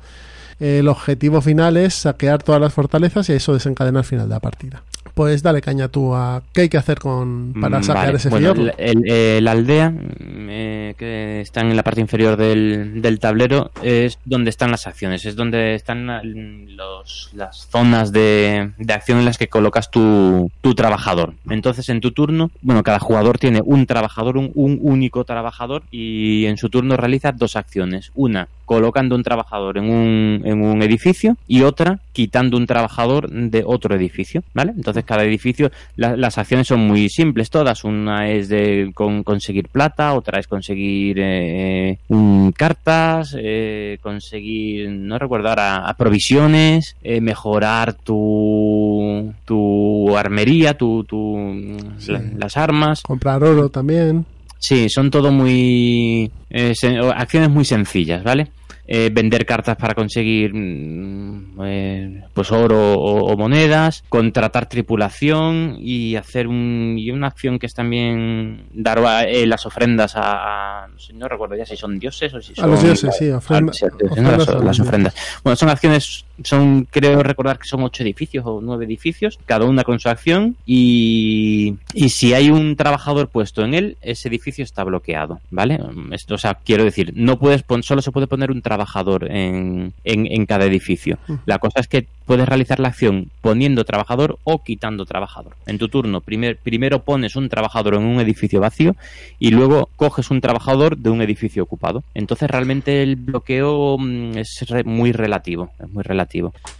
[0.59, 4.35] Eh, el objetivo final es saquear todas las fortalezas y eso desencadena el final de
[4.35, 4.83] la partida.
[5.15, 8.17] Pues dale caña tú a qué hay que hacer con para Mm, vale.
[8.17, 13.71] ese bueno, el- aldea mm, eh, que está en la parte inferior del, del tablero
[13.81, 19.19] es donde están las acciones, es donde están la- los- las zonas de, de acción
[19.19, 21.33] en las que colocas tu, tu trabajador.
[21.49, 26.45] Entonces, en tu turno, bueno, cada jugador tiene un trabajador, un, un único trabajador, y
[26.45, 28.11] en su turno realiza dos acciones.
[28.15, 33.63] Una, colocando un trabajador en un, en un edificio y otra, quitando un trabajador de
[33.65, 34.73] otro edificio, ¿vale?
[34.75, 37.83] Entonces, cada edificio, la- las acciones son muy simples todas.
[37.83, 45.17] Una es de con- conseguir plata, otra es conseguir eh, un- cartas, eh, conseguir, no
[45.19, 52.11] recuerdo ahora, provisiones, eh, mejorar tu, tu armería, tu, tu, Sí.
[52.11, 53.01] la- las armas.
[53.01, 54.25] Comprar oro también.
[54.59, 56.31] Sí, son todo muy...
[56.49, 56.73] eh,
[57.15, 58.47] acciones muy sencillas, ¿vale?
[58.87, 66.15] Eh, vender cartas para conseguir mm, eh, pues oro o, o monedas, contratar tripulación y
[66.15, 70.99] hacer un, y una acción que es también dar eh, las ofrendas a, a- no,
[70.99, 73.73] sé, no recuerdo ya si son dioses o si A son los dioses, sí, ofrenda-
[73.73, 75.15] sí, sí, ofrendas las, a ofrendas.
[75.43, 79.83] Bueno, son acciones, son creo recordar que son ocho edificios o nueve edificios, cada una
[79.83, 84.83] con su acción y, y si hay un trabajador puesto en él, ese edificio está
[84.83, 85.79] bloqueado, ¿vale?
[86.11, 89.93] Esto, o sea, quiero decir, no puedes pon- solo se puede poner un trabajador en,
[90.03, 91.17] en, en cada edificio.
[91.45, 95.53] La cosa es que puedes realizar la acción poniendo trabajador o quitando trabajador.
[95.67, 98.95] En tu turno, primer- primero pones un trabajador en un edificio vacío
[99.39, 102.03] y luego coges un trabajador de un edificio ocupado.
[102.13, 106.24] Entonces realmente el bloqueo mm, es re- muy relativo, es muy relativo.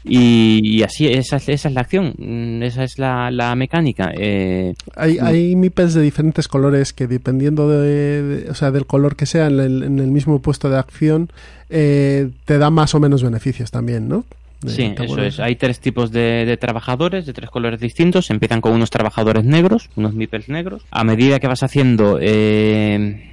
[0.04, 4.12] Y, y así, esa es, esa es la acción, mm, esa es la, la mecánica.
[4.18, 9.16] Eh, Hay, hay meeples de diferentes colores que dependiendo de, de- o sea, del color
[9.16, 11.30] que sea en el, en el mismo puesto de acción,
[11.70, 14.24] eh, te da más o menos beneficios también, ¿no?
[14.66, 15.40] Sí, ¿te eso es.
[15.40, 18.32] Hay tres tipos de, de trabajadores de tres colores distintos.
[18.32, 20.84] Empiezan con unos trabajadores negros, unos meeples negros.
[20.90, 23.32] A medida que vas haciendo, eh,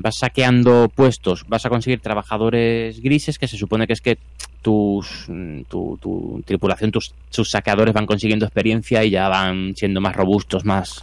[0.00, 4.18] vas saqueando puestos, vas a conseguir trabajadores grises, que se supone que es que
[4.62, 10.00] tus, mm, tu, tu tripulación, tus, tus saqueadores van consiguiendo experiencia y ya van siendo
[10.00, 11.02] más robustos, más,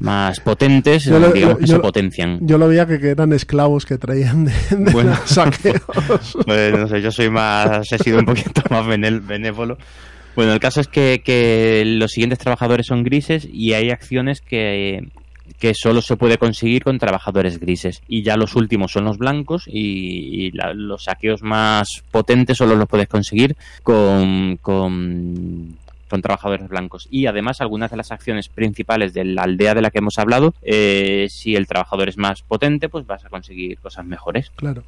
[0.00, 2.38] más potentes, Yo lo- digamos que yo se potencian.
[2.42, 5.10] Yo lo veía que, que eran esclavos que traían de, de Bueno.
[5.10, 5.80] los saqueos.
[6.46, 9.78] Pues no sé, yo soy más, he sido un poquito más benévolo.
[10.34, 15.06] Bueno, el caso es que, que los siguientes trabajadores son grises y hay acciones que,
[15.58, 18.02] que solo se puede conseguir con trabajadores grises.
[18.08, 22.88] Y ya los últimos son los blancos y, la- los saqueos más potentes solo los
[22.88, 25.76] puedes conseguir con, con,
[26.08, 27.08] con trabajadores blancos.
[27.10, 30.54] Y además algunas de las acciones principales de la aldea de la que hemos hablado,
[30.62, 34.50] eh, si el trabajador es más potente, pues vas a conseguir cosas mejores.
[34.56, 34.82] Claro.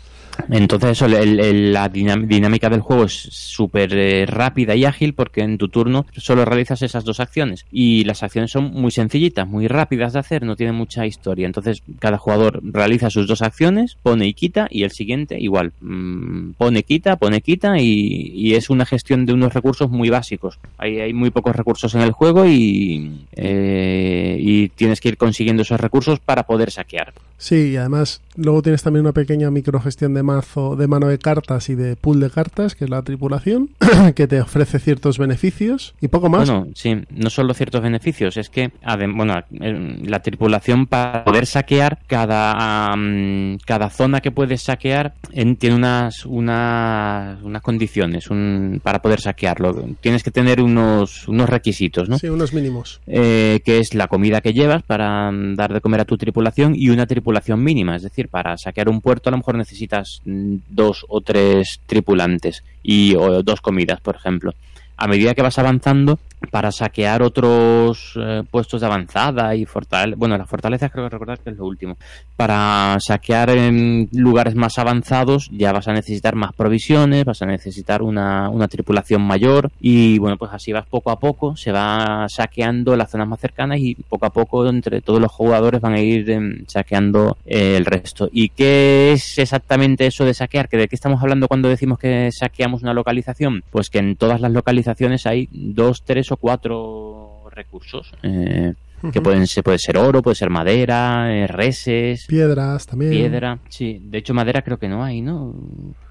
[0.50, 5.40] Entonces eso, el- el- la dinámica del juego es súper eh, rápida y ágil porque
[5.40, 9.66] en tu turno solo realizas esas dos acciones y las acciones son muy sencillitas, muy
[9.68, 11.46] rápidas de hacer, no tienen mucha historia.
[11.46, 16.52] Entonces cada jugador realiza sus dos acciones, pone y quita y el siguiente igual, mm,
[16.58, 20.58] pone, quita, pone, quita y, y es una gestión de unos recursos muy básicos.
[20.78, 25.62] Hay, hay muy pocos recursos en el juego y, eh, y tienes que ir consiguiendo
[25.62, 27.12] esos recursos para poder saquear.
[27.38, 31.68] Sí, y además luego tienes también una pequeña microgestión de mazo, de mano de cartas
[31.68, 33.70] y de pool de cartas, que es la tripulación,
[34.14, 36.48] que te ofrece ciertos beneficios y poco más.
[36.48, 38.70] Bueno, sí, no solo ciertos beneficios, es que,
[39.14, 45.56] bueno, eh, la tripulación para poder saquear cada, am, cada zona que puedes saquear en-
[45.56, 49.74] tiene unas, unas, unas condiciones un- para poder saquearlo.
[50.00, 50.95] Tienes que tener unos,
[51.28, 52.18] unos requisitos, ¿no?
[52.18, 53.00] Sí, unos mínimos.
[53.06, 56.74] eh, que es la comida que llevas para mm, dar de comer a tu tripulación
[56.76, 57.96] y una tripulación mínima.
[57.96, 62.62] Es decir, para saquear un puerto a lo mejor necesitas mm, dos o tres tripulantes
[62.82, 64.52] y o dos comidas, por ejemplo.
[64.96, 66.18] A medida que vas avanzando
[66.50, 70.18] para saquear otros eh, puestos de avanzada y fortalezas.
[70.18, 71.96] Bueno, las fortalezas creo que recordar que es lo último.
[72.36, 78.02] Para saquear en lugares más avanzados ya vas a necesitar más provisiones, vas a necesitar
[78.02, 82.96] una, una tripulación mayor y bueno, pues así vas poco a poco, se va saqueando
[82.96, 86.30] las zonas más cercanas y poco a poco entre todos los jugadores van a ir
[86.30, 88.28] em, saqueando eh, el resto.
[88.30, 90.68] ¿Y qué es exactamente eso de saquear?
[90.68, 93.64] ¿Que ¿De qué estamos hablando cuando decimos que saqueamos una localización?
[93.70, 94.85] Pues que en todas las localizaciones
[95.24, 98.12] hay dos, tres o cuatro recursos.
[98.22, 98.74] Eh,
[99.12, 103.10] que pueden ser, puede ser oro, puede ser madera, eh, reses, Piedras también.
[103.12, 103.58] piedra.
[103.68, 105.54] Sí, de hecho madera creo que no hay, ¿no?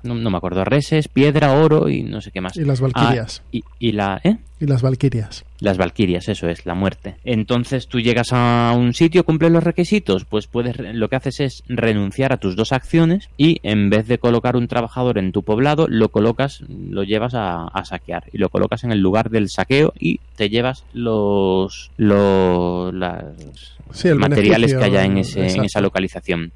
[0.03, 0.63] No, no me acuerdo.
[0.63, 2.55] Reses, piedra, oro y no sé qué más.
[2.55, 3.41] Y las valquirias.
[3.43, 4.37] Ah, y, y la, ¿eh?
[4.59, 5.43] Y las valquirias.
[5.59, 7.15] Las valquirias, eso es, la muerte.
[7.25, 11.63] Entonces tú llegas a un sitio, cumples los requisitos, pues puedes, lo que haces es
[11.67, 15.87] renunciar a tus dos acciones y en vez de colocar un trabajador en tu poblado,
[15.89, 19.93] lo colocas, lo llevas a, a saquear y lo colocas en el lugar del saqueo
[19.99, 23.25] y te llevas los, los las
[23.91, 26.51] Sí, materiales que haya en, ese, en esa localización.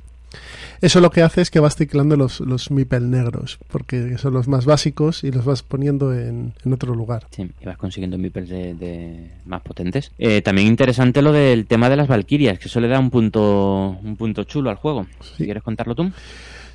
[0.81, 4.47] Eso lo que hace es que vas ciclando los, los mipel negros, porque son los
[4.47, 7.27] más básicos y los vas poniendo en, en otro lugar.
[7.31, 10.11] Sí, y vas consiguiendo meeples de, de más potentes.
[10.17, 13.97] Eh, también interesante lo del tema de las valquirias, que eso le da un punto
[14.03, 15.07] un punto chulo al juego.
[15.21, 15.33] Sí.
[15.37, 16.11] Si quieres contarlo tú.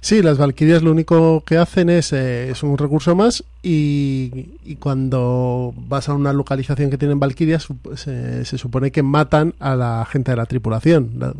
[0.04, 4.76] Sí, las valquirias lo único que hacen es, eh, es un recurso más y, y
[4.76, 10.32] cuando vas a una localización que tienen valquirias se, supone que matan a la gente
[10.32, 11.12] de la tripulación.
[11.16, 11.32] La,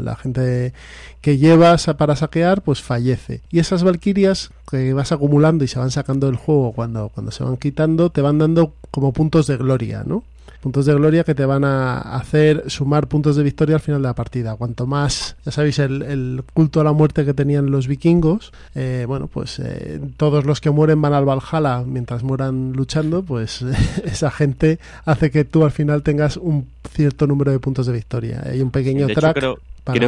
[0.00, 0.72] la gente
[1.20, 3.42] que llevas para saquear pues fallece.
[3.50, 7.44] Y esas valquirias que vas acumulando y se van sacando del juego cuando, cuando se
[7.44, 10.24] van quitando te van dando como puntos de gloria, ¿no?
[10.66, 14.08] Puntos de gloria que te van a hacer sumar puntos de victoria al final de
[14.08, 14.56] la partida.
[14.56, 19.28] Cuanto más, ya sabéis, el, culto a la muerte que tenían los vikingos, eh, bueno,
[19.28, 23.62] pues eh, todos los que mueren van al Valhalla mientras mueran luchando, pues
[24.04, 28.42] esa gente hace que tú al final tengas un cierto número de puntos de victoria.
[28.46, 29.34] Hay un pequeño de hecho, track.
[29.36, 29.58] creo,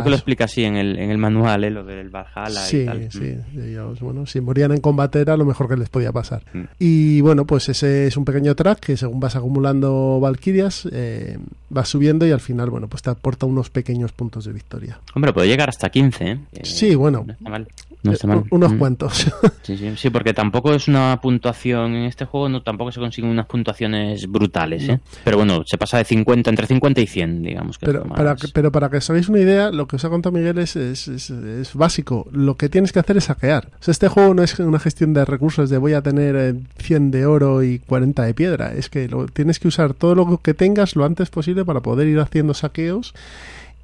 [0.03, 1.71] que lo explica así en el, en el manual, ¿eh?
[1.71, 3.12] lo del Valhalla Sí, y tal.
[3.12, 3.37] sí.
[3.57, 6.43] Ellos, bueno, si morían en combate era lo mejor que les podía pasar.
[6.53, 6.62] Mm.
[6.79, 11.38] Y bueno, pues ese es un pequeño track que según vas acumulando valquirias, eh,
[11.71, 14.99] vas subiendo y al final, bueno, pues te aporta unos pequeños puntos de victoria.
[15.14, 16.38] Hombre, puede llegar hasta 15, ¿eh?
[16.62, 17.25] Sí, bueno.
[17.27, 17.69] No está mal.
[18.03, 18.45] No está Eh, mal.
[18.51, 18.79] unos Mm.
[18.79, 19.27] cuantos.
[19.63, 23.31] Sí, sí, sí, porque tampoco es una puntuación en este juego, no tampoco se consiguen
[23.31, 25.01] unas puntuaciones brutales, ¿eh?
[25.25, 28.49] Pero bueno, se pasa de 50, entre 50 y 100, digamos que Pero para, que,
[28.49, 31.09] pero para que os hagáis una idea, lo que os ha contado Miguel es, es,
[31.09, 32.27] es- es básico.
[32.33, 33.69] Lo que tienes que hacer es saquear.
[33.81, 36.55] O sea, este juego no es una gestión de recursos de voy a tener eh,
[36.79, 38.73] 100 de oro y 40 de piedra.
[38.75, 42.07] Es que lo, tienes que usar todo lo que tengas lo antes posible para poder
[42.09, 43.13] ir haciendo saqueos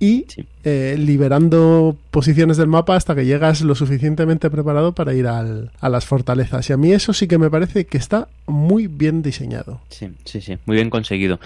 [0.01, 0.45] y Sí.
[0.65, 5.89] eh, liberando posiciones del mapa hasta que llegas lo suficientemente preparado para ir al- a
[5.89, 6.69] las fortalezas.
[6.71, 9.81] Y a mí eso sí que me parece que está muy bien diseñado.
[9.91, 11.39] Sí, sí, sí, muy bien conseguido.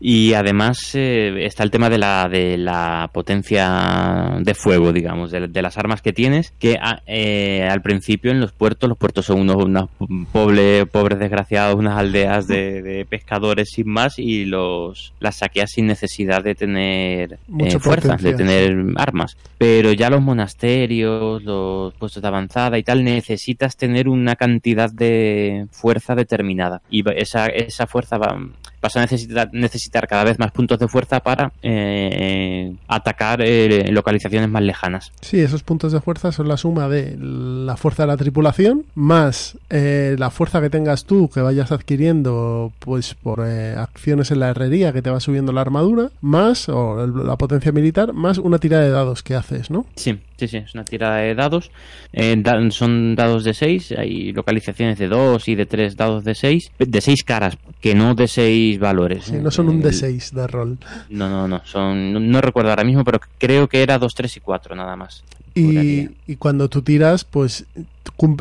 [0.00, 5.48] Y además eh, está el tema de la, de la potencia de fuego, digamos, de,
[5.48, 9.26] de las armas que tienes, que a- eh, al principio en los puertos, los puertos
[9.26, 9.88] son unos, unos
[10.32, 15.86] pobre- pobres desgraciados, unas aldeas de, de pescadores sin más, y los las saqueas sin
[15.86, 19.36] necesidad de tener eh, fuerza, de tener armas.
[19.58, 25.66] Pero ya los monasterios, los puestos de avanzada y tal, necesitas tener una cantidad de
[25.70, 26.82] fuerza determinada.
[26.90, 28.38] Y esa, esa fuerza va,
[28.84, 34.48] vas a necesitar, necesitar cada vez más puntos de fuerza para eh, atacar eh, localizaciones
[34.50, 35.10] más lejanas.
[35.20, 39.56] Sí, esos puntos de fuerza son la suma de la fuerza de la tripulación más
[39.70, 44.50] eh, la fuerza que tengas tú que vayas adquiriendo pues por eh, acciones en la
[44.50, 48.58] herrería que te va subiendo la armadura más o el- la potencia militar más una
[48.58, 49.86] tira de dados que haces, ¿no?
[49.96, 51.70] Sí, sí, sí, es una tirada de dados.
[52.12, 56.34] Eh, da- son dados de 6, hay localizaciones de 2 y de 3 dados de
[56.34, 59.24] 6, de 6 caras, que no de 6 valores.
[59.24, 60.78] Sí, no son un Eh, D6 de rol.
[61.10, 64.36] No, no, no, son, no, no recuerdo ahora mismo, pero creo que era 2, 3
[64.36, 65.24] y 4 nada más.
[65.54, 67.64] Y, cuando tú tiras, pues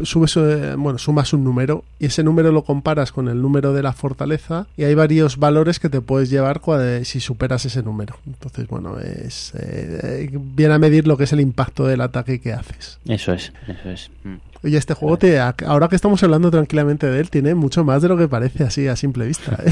[0.03, 3.83] subes, eh, bueno, sumas un número y ese número lo comparas con el número de
[3.83, 6.61] la fortaleza y hay varios valores que te puedes llevar
[7.03, 8.17] si superas ese número.
[8.25, 12.41] Entonces, bueno, es eh, eh, viene a medir lo que es el impacto del ataque
[12.41, 12.99] que haces.
[13.05, 14.09] Eso es, eso es.
[14.23, 14.52] Mm.
[14.63, 18.07] Oye, este juego, te, ahora que estamos hablando tranquilamente de él, tiene mucho más de
[18.07, 19.61] lo que parece así a simple vista.
[19.61, 19.71] ¿eh?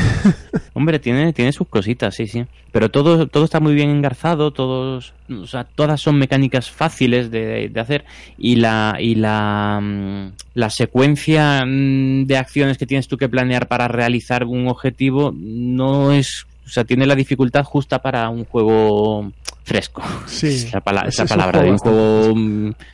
[0.74, 2.46] Hombre, tiene, tiene sus cositas, sí, sí.
[2.74, 7.70] Pero todo, todo está muy bien engarzado, todos, o sea, todas son mecánicas fáciles de,
[7.70, 8.04] de hacer
[8.38, 13.70] y la, y la, mm, la secuencia mm, de acciones que tienes tú que planear
[13.70, 19.32] para realizar un objetivo no es, o sea, tiene la dificultad justa para un juego
[19.64, 20.02] fresco.
[20.26, 22.34] Sí, esa, pala- ese esa es un palabra juego de un juego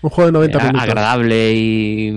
[0.02, 0.84] Un juego de 90 a- minutos.
[0.84, 2.10] agradable y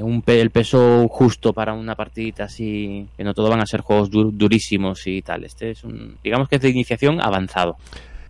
[0.00, 3.80] un pe- el peso justo para una partidita así, que no todo van a ser
[3.82, 5.44] juegos dur- durísimos y tal.
[5.44, 7.76] Este es un, digamos que es de iniciación avanzado,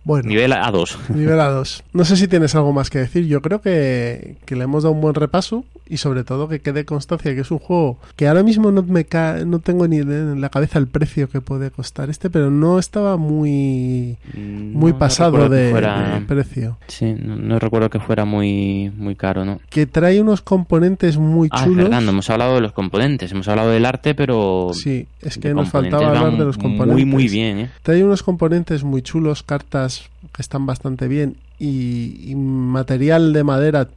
[0.03, 1.09] Bueno, nivel A2.
[1.15, 1.81] nivel A2.
[1.93, 3.25] No sé si tienes algo más que decir.
[3.27, 6.85] Yo creo que, que le hemos dado un buen repaso y sobre todo que quede
[6.85, 10.39] constancia que es un juego que ahora mismo no me ca- no tengo ni en
[10.39, 14.99] la cabeza el precio que puede costar este, pero no estaba muy muy No- no
[14.99, 16.77] pasado de, fuera- de precio.
[16.87, 19.59] Sí, no, no recuerdo que fuera muy, muy caro, ¿no?
[19.69, 21.85] Que trae unos componentes muy Ah, chulos.
[21.85, 25.53] verdad, no hemos hablado de los componentes, hemos hablado del arte, pero Sí, es que
[25.53, 26.93] nos faltaba hablar de los componentes.
[26.93, 27.69] Muy, muy bien, ¿eh?
[27.83, 33.87] Trae unos componentes muy chulos, cartas que están bastante bien y, y material de madera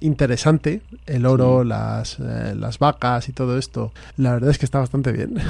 [0.00, 3.92] interesante, el oro, las, eh, las vacas y todo esto.
[4.16, 5.34] La verdad es que está bastante bien.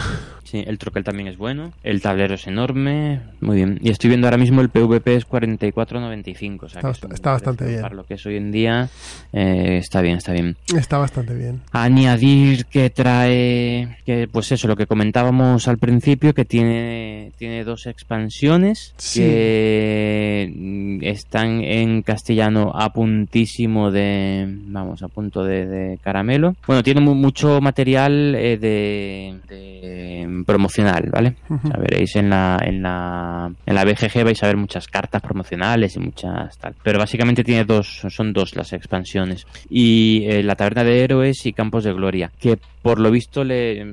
[0.50, 3.78] Sí, el troquel también es bueno, el tablero es enorme, muy bien.
[3.84, 7.30] Y estoy viendo ahora mismo el PVP es 44.95, o sea Está que es está
[7.30, 7.80] bastante bien.
[7.82, 8.88] Para lo que es hoy en día,
[9.32, 10.56] eh, está bien, está bien.
[10.76, 11.60] Está bastante bien.
[11.70, 17.86] Añadir que trae, que pues eso, lo que comentábamos al principio, que tiene, tiene dos
[17.86, 19.20] expansiones Sí.
[19.20, 26.56] que están en castellano a puntísimo de, vamos, a punto de, de caramelo.
[26.66, 31.36] Bueno, tiene mu- mucho material eh, de, de promocional, ¿vale?
[31.48, 31.68] Ujú.
[31.68, 35.22] O sea, veréis en la, en la, en la BGG vais a ver muchas cartas
[35.22, 36.74] promocionales y muchas tal.
[36.82, 39.46] Pero básicamente tiene dos, son dos las expansiones.
[39.70, 43.84] Y eh, la Taberna de Héroes y Campos de Gloria, que por lo visto le,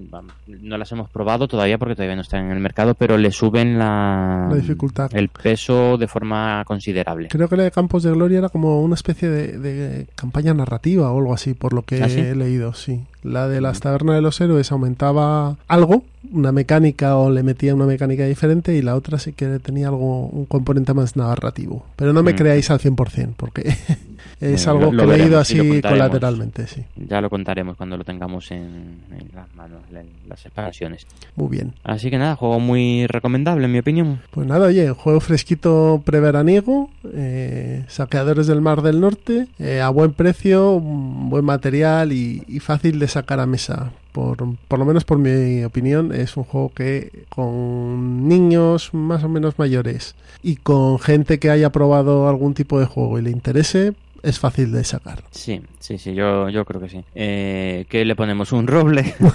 [0.47, 3.77] no las hemos probado todavía porque todavía no están en el mercado, pero le suben
[3.77, 5.09] la, La dificultad.
[5.13, 7.26] el peso de forma considerable.
[7.29, 11.11] Creo que la de Campos de Gloria era como una especie de, de campaña narrativa
[11.11, 12.19] o algo así, por lo que ¿Ah, sí?
[12.19, 13.01] he leído, sí.
[13.31, 17.85] La de las tabernas de los héroes aumentaba algo, una mecánica o le metía una
[17.85, 21.85] mecánica diferente y la otra sí que tenía algo, un componente más narrativo.
[21.95, 22.35] Pero no me Mm.
[22.35, 23.61] creáis al 100% porque
[24.41, 26.83] es Bueno, algo lo- lo que he leído así colateralmente, sí.
[26.95, 31.07] Ya lo contaremos cuando lo tengamos en, en las manos, la- las expansiones.
[31.35, 31.73] Muy bien.
[31.83, 34.19] Así que nada, juego muy recomendable en mi opinión.
[34.31, 40.11] Pues nada, oye, juego fresquito preveraniego, eh, saqueadores del Mar del Norte, eh, a buen
[40.13, 43.91] precio, buen material y, y fácil de sacar a mesa.
[44.11, 49.29] Por, por lo menos por mi opinión, es un juego que con niños más o
[49.29, 53.93] menos mayores y con gente que haya probado algún tipo de juego y le interese,
[54.23, 55.23] es fácil de sacar.
[55.31, 57.03] Sí, sí, sí, yo, yo creo que sí.
[57.15, 58.51] Eh, ¿Qué le ponemos?
[58.51, 59.15] ¿Un roble?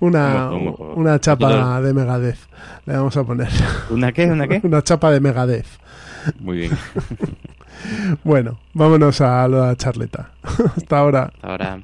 [0.00, 2.36] Una, una chapa de Megadeth
[2.84, 3.48] le vamos a poner.
[3.88, 4.26] ¿Una qué?
[4.26, 4.60] ¿Una qué?
[4.66, 5.66] Una chapa de Megadeth.
[6.38, 6.72] Muy bien.
[8.24, 10.30] Bueno, vámonos a la charleta.
[10.76, 11.32] Hasta ahora.
[11.42, 11.80] Ahora,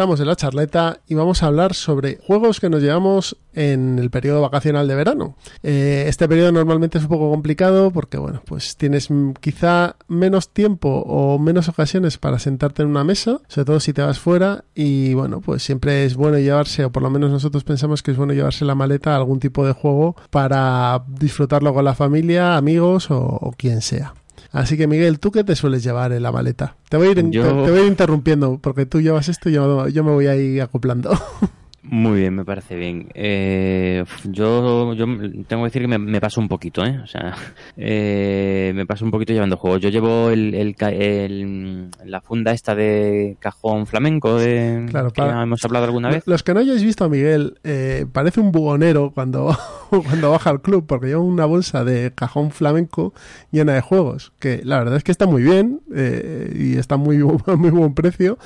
[0.00, 4.08] Estamos en la charleta y vamos a hablar sobre juegos que nos llevamos en el
[4.08, 5.36] periodo vacacional de verano.
[5.62, 9.10] Eh, este periodo normalmente es un poco complicado porque, bueno, pues tienes
[9.40, 14.00] quizá menos tiempo o menos ocasiones para sentarte en una mesa, sobre todo si te
[14.00, 18.02] vas fuera y, bueno, pues siempre es bueno llevarse, o por lo menos nosotros pensamos
[18.02, 21.94] que es bueno llevarse la maleta a algún tipo de juego para disfrutarlo con la
[21.94, 24.14] familia, amigos o quien sea.
[24.52, 26.76] Así que Miguel, ¿tú qué te sueles llevar en la maleta?
[26.88, 29.28] Te voy a ir, in- Yo- te, te voy a ir interrumpiendo porque tú llevas
[29.28, 31.10] esto y yo, yo me voy a ir acoplando.
[31.82, 33.08] muy bien, me parece bien.
[33.14, 35.06] Eh, yo, yo
[35.48, 37.00] tengo que decir que me, me paso un poquito, ¿eh?
[37.02, 37.34] O sea,
[37.76, 39.80] eh, me paso un poquito llevando juegos.
[39.80, 45.64] Yo llevo el, el el- la funda esta de cajón flamenco de, Claro, que hemos
[45.64, 46.26] hablado alguna vez.
[46.26, 49.56] Los que no hayáis visto a Miguel, eh, parece un bugonero cuando,
[49.90, 53.14] cuando baja al club porque lleva una bolsa de cajón flamenco
[53.50, 57.18] llena de juegos, que la verdad es que está muy bien eh, y está muy,
[57.56, 58.38] muy buen precio,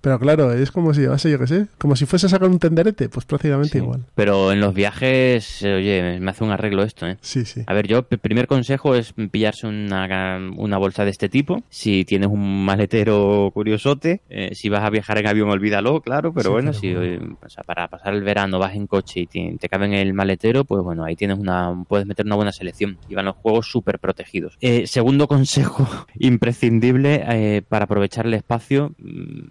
[0.00, 2.58] pero claro, es como si llevase, yo qué sé, como si fuese a sacar un
[2.82, 3.78] tenderete, pues prácticamente Sí.
[3.78, 4.04] igual.
[4.14, 7.16] Pero en los viajes, eh, oye, me hace un arreglo esto, ¿eh?
[7.20, 7.62] Sí, sí.
[7.66, 11.62] A ver, yo, el primer consejo es pillarse una, una bolsa de este tipo.
[11.68, 16.44] Si tienes un maletero curiosote, eh, si vas a viajar en avión, olvídalo, claro, pero
[16.50, 17.38] Sí, bueno, pero si bueno.
[17.44, 20.14] o sea, para pasar el verano vas en coche y te, te cabe en el
[20.14, 22.98] maletero, pues bueno, ahí tienes una, puedes meter una buena selección.
[23.08, 24.56] Y van los juegos súper protegidos.
[24.60, 25.86] Eh, segundo consejo
[26.18, 29.50] imprescindible eh, para aprovechar el espacio, mm,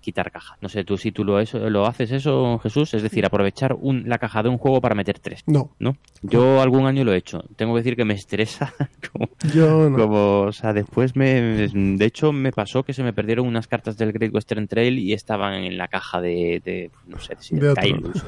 [0.00, 0.56] quitar caja.
[0.60, 4.08] No sé, tú si tú lo, eso, lo haces eso, Jesús, es decir, aprovechar un,
[4.08, 5.42] la caja de un juego para meter tres.
[5.46, 5.96] No, ¿no?
[6.22, 7.44] Yo algún año lo he hecho.
[7.56, 8.72] Tengo que decir que me estresa.
[9.12, 9.98] como, yo no.
[9.98, 11.68] como, o sea, después me.
[11.68, 15.12] De hecho, me pasó que se me perdieron unas cartas del Great Western Trail y
[15.12, 16.62] estaban en la caja de.
[16.64, 17.74] de, no sé, si De de.
[17.74, 18.24] Kailus.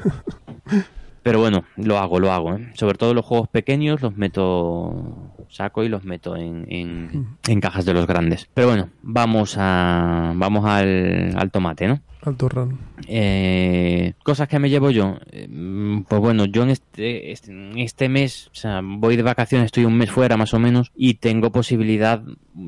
[1.23, 2.55] Pero bueno, lo hago, lo hago.
[2.55, 2.71] ¿eh?
[2.75, 5.33] Sobre todo los juegos pequeños los meto.
[5.49, 8.49] Saco y los meto en, en, en cajas de los grandes.
[8.53, 10.33] Pero bueno, vamos a.
[10.35, 11.99] Vamos al, al tomate, ¿no?
[12.21, 12.77] Al turrón.
[13.07, 15.17] Eh, cosas que me llevo yo.
[15.31, 19.67] Eh, mm, Pues bueno, yo en este, este, este mes, o sea, voy de vacaciones,
[19.67, 22.21] estoy un mes fuera más o menos, y tengo posibilidad,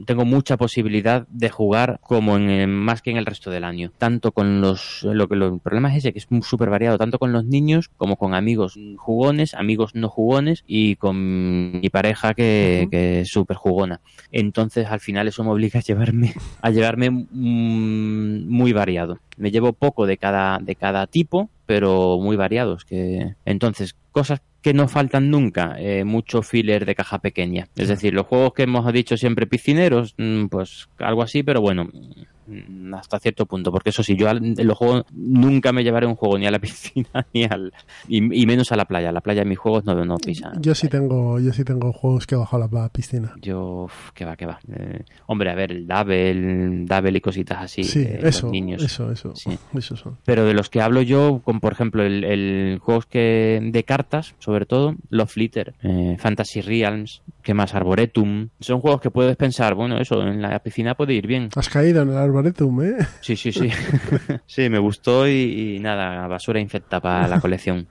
[0.06, 3.91] tengo mucha posibilidad de jugar como en el- más que en el resto del año.
[3.97, 7.20] Tanto con los, lo que lo- el problema es ese, que es súper variado, tanto
[7.20, 12.88] con los niños como con amigos jugones, amigos no jugones y con mi pareja que,
[12.89, 13.99] que es súper jugona.
[14.32, 19.20] Entonces al final eso me obliga a llevarme, a llevarme mm, muy variado.
[19.41, 22.85] Me llevo poco de cada, de cada tipo, pero muy variados.
[22.85, 23.35] Que...
[23.45, 27.67] Entonces, cosas que no faltan nunca, eh, mucho filler de caja pequeña.
[27.75, 31.89] Es decir, los juegos que hemos dicho siempre piscineros, mm, pues algo así, pero bueno,
[32.93, 33.71] hasta cierto punto.
[33.71, 36.59] Porque eso sí, yo en los juegos nunca me llevaré un juego ni a la
[36.59, 37.73] piscina ni al.
[38.07, 39.11] y, y menos a la playa.
[39.11, 40.61] La playa en mis juegos no, no pisan.
[40.61, 43.33] Yo sí tengo, yo sí tengo juegos que he bajado a la piscina.
[43.41, 44.59] Yo, que va, que va.
[44.71, 47.83] Eh, hombre, a ver, el Double, Double y cositas así.
[47.83, 48.83] Sí, los eso, niños.
[48.83, 49.51] eso, eso, Sí.
[49.77, 50.17] eso son.
[50.25, 54.35] Pero de los que hablo yo, con por ejemplo el, el juegos que de cartas,
[54.39, 59.75] sobre todo, Love Flitter, eh, Fantasy Realms, que más Arboretum, son juegos que puedes pensar,
[59.75, 61.49] bueno, eso en la piscina puede ir bien.
[61.55, 62.97] Has caído en el arboretum, ¿eh?
[63.21, 63.69] Sí, sí, sí.
[64.45, 67.87] sí, me gustó y, y nada, basura infecta para la colección.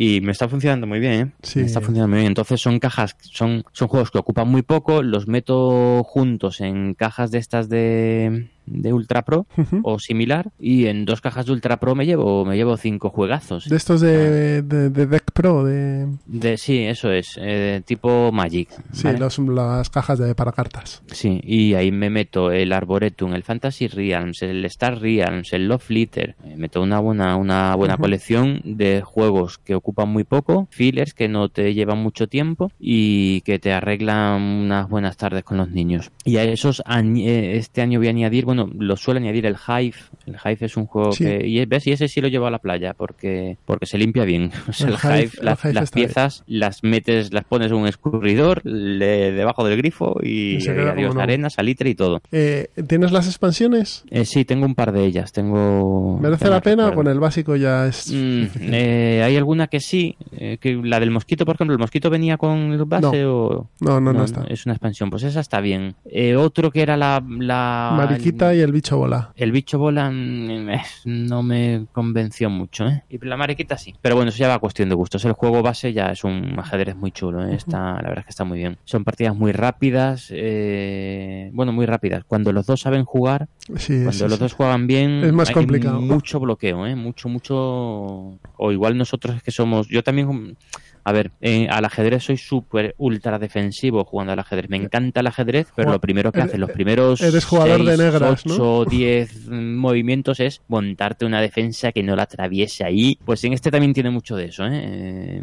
[0.00, 1.32] Y me está funcionando muy bien, ¿eh?
[1.42, 1.60] Sí.
[1.60, 2.28] Me está funcionando muy bien.
[2.28, 7.30] Entonces son cajas, son, son juegos que ocupan muy poco, los meto juntos en cajas
[7.30, 9.46] de estas de, de Ultra Pro
[9.82, 13.68] o similar y en dos cajas de Ultra Pro me llevo, me llevo cinco juegazos.
[13.68, 16.08] De estos de, de, de Deck Pro, de...
[16.26, 18.68] De, sí, eso es, eh, tipo Magic.
[18.92, 19.20] Sí, ¿vale?
[19.20, 21.00] los- las cajas de para cartas.
[21.12, 25.90] Sí, y ahí me meto el Arboretum, el Fantasy Realms, el Star Realms, el Love
[25.90, 26.34] Litter.
[26.44, 31.28] Me meto una buena, una buena colección de juegos que ocupan muy poco, fillers que
[31.28, 36.10] no te llevan mucho tiempo y que te arreglan unas buenas tardes con los niños.
[36.24, 39.94] Y a esos eh, este año voy a añadir, bueno, lo suelo añadir el Hive.
[40.26, 41.24] El Hive es un juego Sí.
[41.24, 44.24] que, y ves, y ese sí lo llevo a la playa porque, porque se limpia
[44.24, 44.50] bien.
[44.68, 46.06] O sea, El el, Hive- Hive, las, Hive las está bien.
[46.08, 50.92] piezas las metes, las pones en un escurridor le- debajo del grifo y, Y queda
[50.92, 51.20] adiós nuevo.
[51.20, 52.20] arena, salitre y todo.
[52.32, 54.04] Eh, ¿Tienes las expansiones?
[54.10, 55.32] Eh, sí, tengo un par de ellas.
[55.32, 56.18] Tengo.
[56.20, 59.80] ¿Merece la no pena o con el básico ya es Mm, eh, hay alguna que
[59.80, 63.68] sí, eh, que la del mosquito, por ejemplo, el mosquito venía con el base o
[63.80, 64.44] No, no, no, está.
[64.48, 65.94] es una expansión, pues esa está bien.
[66.10, 69.32] Eh, otro que era la, la Mariquita y el bicho bola.
[69.36, 73.04] el bicho bola mm, eh, no me convenció mucho, ¿eh?
[73.10, 73.94] Y la mariquita sí.
[74.00, 74.94] Pero bueno, eso ya va cuestión de
[75.24, 77.54] El juego base ya es un ajedrez muy chulo, ¿eh?
[77.54, 78.76] Está, la verdad es que está muy bien.
[78.84, 82.24] Son partidas muy rápidas, eh, bueno, muy rápidas.
[82.26, 84.38] Cuando los dos saben jugar, Sí, cuando sí, los sí.
[84.38, 86.00] dos juegan bien, Es más hay complicado.
[86.00, 86.94] mucho bloqueo, ¿eh?
[86.96, 88.38] Mucho, mucho.
[88.56, 89.88] O igual nosotros es que somos.
[89.88, 90.56] Yo también.
[91.04, 94.68] A ver, eh, al ajedrez soy súper ultra defensivo jugando al ajedrez.
[94.70, 97.96] Me encanta el ajedrez, pero lo primero que eres- hace, los primeros eres jugador de
[97.96, 98.54] seis, negras, ¿no?
[98.54, 103.18] ocho, 10 movimientos es montarte una defensa que no la atraviese ahí.
[103.24, 104.70] Pues en este también tiene mucho de eso, ¿eh?
[104.84, 105.42] Eh,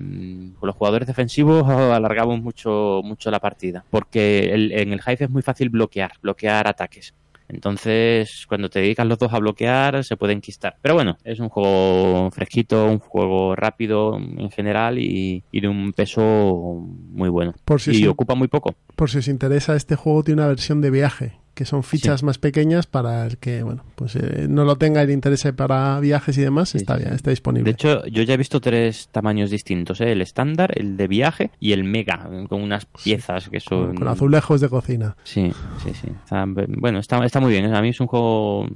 [0.59, 3.83] Con los jugadores defensivos alargamos mucho, mucho la partida.
[3.89, 7.13] Porque el- en el Hive es muy fácil bloquear, bloquear ataques.
[7.47, 10.77] Entonces, cuando te dedicas los dos a bloquear, se puede enquistar.
[10.81, 15.93] Pero bueno, es un juego fresquito, un juego rápido en general y, y de un
[15.93, 16.81] peso
[17.11, 17.53] muy bueno.
[17.65, 18.07] Por si y sí.
[18.07, 18.75] ocupa muy poco.
[18.95, 22.37] Por si os interesa, este juego tiene una versión de viaje, que son fichas más
[22.37, 26.37] pequeñas para el que, bueno, pues eh, no lo tenga y le interese para viajes
[26.37, 27.15] y demás, Sí, está bien, sí.
[27.15, 27.63] está disponible.
[27.65, 30.11] De hecho, yo ya he visto tres tamaños distintos, ¿eh?
[30.11, 33.95] el estándar, el de viaje y el mega, con unas piezas que son...
[33.95, 35.15] con, azulejos de cocina.
[35.23, 35.51] Sí,
[35.83, 36.07] sí, sí.
[36.23, 37.65] Está- bueno, está, está muy bien.
[37.65, 37.75] ¿eh?
[37.75, 38.67] A mí es un juego.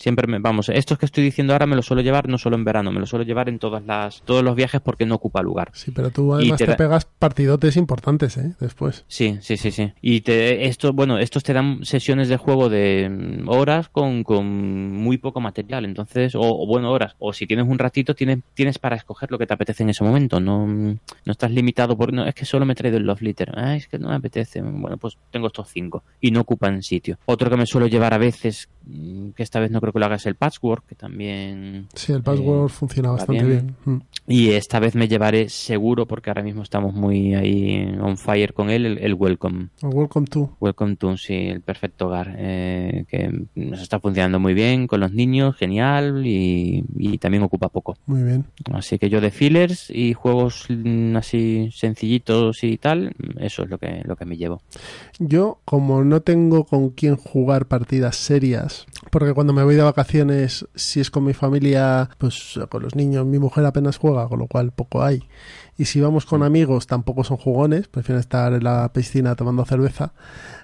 [0.00, 0.38] Siempre me.
[0.38, 3.00] Vamos, estos que estoy diciendo ahora me los suelo llevar no solo en verano, me
[3.00, 5.72] los suelo llevar en todas las, todos los viajes porque no ocupa lugar.
[5.74, 8.54] Sí, pero tú además te pegas partidotes importantes, ¿eh?
[8.58, 9.04] Después.
[9.08, 9.92] Sí, sí, sí, sí.
[10.00, 14.90] Y te, esto, bueno, estos te dan sesiones de juego de mm, horas con, con
[14.90, 15.84] muy poco material.
[15.84, 17.14] Entonces, o, o, bueno, horas.
[17.18, 20.02] O si tienes un ratito, tienes, tienes para escoger lo que te apetece en ese
[20.02, 20.40] momento.
[20.40, 23.20] No, mm, no estás limitado por, no, es que solo me he traído el Love
[23.20, 23.52] Litter.
[23.54, 24.62] Ah, es que no me apetece.
[24.62, 26.04] Bueno, pues tengo estos cinco.
[26.22, 27.18] Y no ocupan sitio.
[27.26, 30.06] Otro que me suelo llevar a veces, mm, que esta vez no creo que lo
[30.06, 33.76] haga, es el Patchwork, que también Sí, el password Eh, funciona bastante bien.
[33.84, 33.96] bien.
[33.96, 34.02] Mm.
[34.26, 38.70] y esta vez me llevaré seguro, porque ahora mismo estamos muy ahí on fire con
[38.70, 39.68] él, el, el Welcome.
[39.82, 40.56] Welcome to.
[40.60, 45.12] Welcome to, sí, el perfecto hogar, eh, que nos está funcionando muy bien con los
[45.12, 47.96] niños, genial, y, y también ocupa poco.
[48.06, 48.44] Muy bien.
[48.72, 53.78] Así que yo de fillers y juegos mm, así sencillitos y tal, eso es lo
[53.78, 54.60] que, lo que me llevo.
[55.18, 60.66] Yo, como no tengo con quién jugar partidas serias, porque cuando me voy de vacaciones,
[60.74, 64.46] si es con mi familia, pues con los niños, mi mujer apenas juega, con lo
[64.46, 65.22] cual poco hay.
[65.80, 70.12] Y si vamos con amigos, tampoco son jugones, prefieren estar en la piscina tomando cerveza.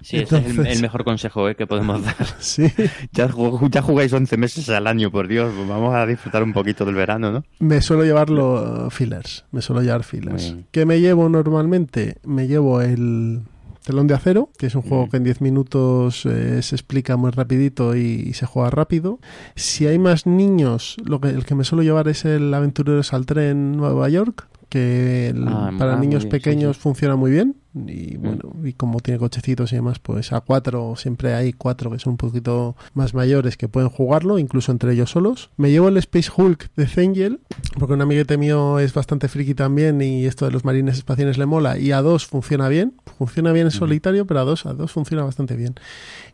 [0.03, 1.55] Sí, ese es el, mejor consejo ¿eh?
[1.55, 2.14] que podemos dar.
[2.39, 2.71] Sí,
[3.12, 3.31] Ya,
[3.71, 5.51] ya jugáis 11 meses al año, por Dios.
[5.57, 7.45] pues Vamos a disfrutar un poquito del verano, ¿no?
[7.61, 10.55] me suelo llevar los fillers, me suelo llevar fillers.
[10.71, 12.19] ¿Qué me llevo normalmente?
[12.25, 13.41] Me llevo el
[13.87, 15.11] Telón de Acero, que es un juego Mm.
[15.11, 19.20] que en 10 minutos eh, se explica muy rapidito y, y se juega rápido.
[19.55, 23.26] Si hay más niños, lo que, el que me suelo llevar es el Aventureros al
[23.26, 26.82] Tren Nueva York, que el- Ah, para ah, niños bien, sí, pequeños sí.
[26.82, 27.55] funciona muy bien.
[27.77, 28.22] Y Mm.
[28.22, 32.12] bueno, y como tiene cochecitos y demás, pues a cuatro siempre hay cuatro que son
[32.12, 35.51] un poquito más mayores que pueden jugarlo, incluso entre ellos solos.
[35.59, 37.41] Me llevo el Space Hulk de Zengel,
[37.79, 41.45] porque un amiguete mío es bastante friki también y esto de los marines espaciales le
[41.47, 41.79] mola.
[41.79, 45.22] Y a dos funciona bien, funciona bien en solitario, pero a dos, a dos funciona
[45.24, 45.74] bastante bien.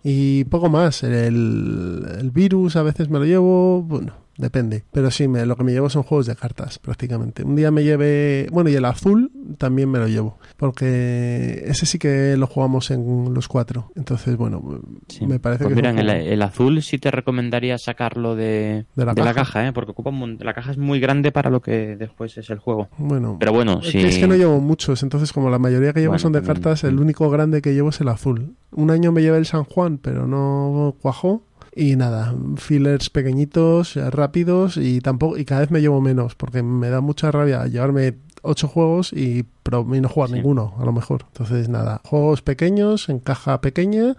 [0.05, 4.85] Y poco más, el, el virus a veces me lo llevo, bueno, depende.
[4.93, 7.43] Pero sí, me, lo que me llevo son juegos de cartas, prácticamente.
[7.45, 11.99] Un día me llevé, bueno, y el azul también me lo llevo, porque ese sí
[11.99, 13.91] que lo jugamos en los cuatro.
[13.97, 15.27] Entonces, bueno, Sí.
[15.27, 15.83] me parece Pues que...
[15.83, 19.67] mira, el, el azul sí te recomendaría sacarlo de, De la de la caja.
[19.67, 19.73] ¿eh?
[19.73, 22.89] Porque ocupa un la caja es muy grande para lo que después es el juego.
[22.99, 23.99] Bueno, Pero bueno, Es sí.
[23.99, 26.41] que- Es que no llevo muchos, entonces como la mayoría que llevo Bueno, son de
[26.41, 27.01] también, cartas, el mm.
[27.01, 28.55] único grande que llevo es el azul.
[28.71, 31.45] Un año me llevé el San Juan, pero no cuajó.
[31.75, 36.63] Y nada, fillers pequeñitos, eh, rápidos y tampoco y cada vez me llevo menos porque
[36.63, 40.35] me da mucha rabia llevarme ocho juegos y, y no jugar Sí.
[40.35, 41.25] ninguno, a lo mejor.
[41.29, 44.17] Entonces nada, juegos pequeños en caja pequeña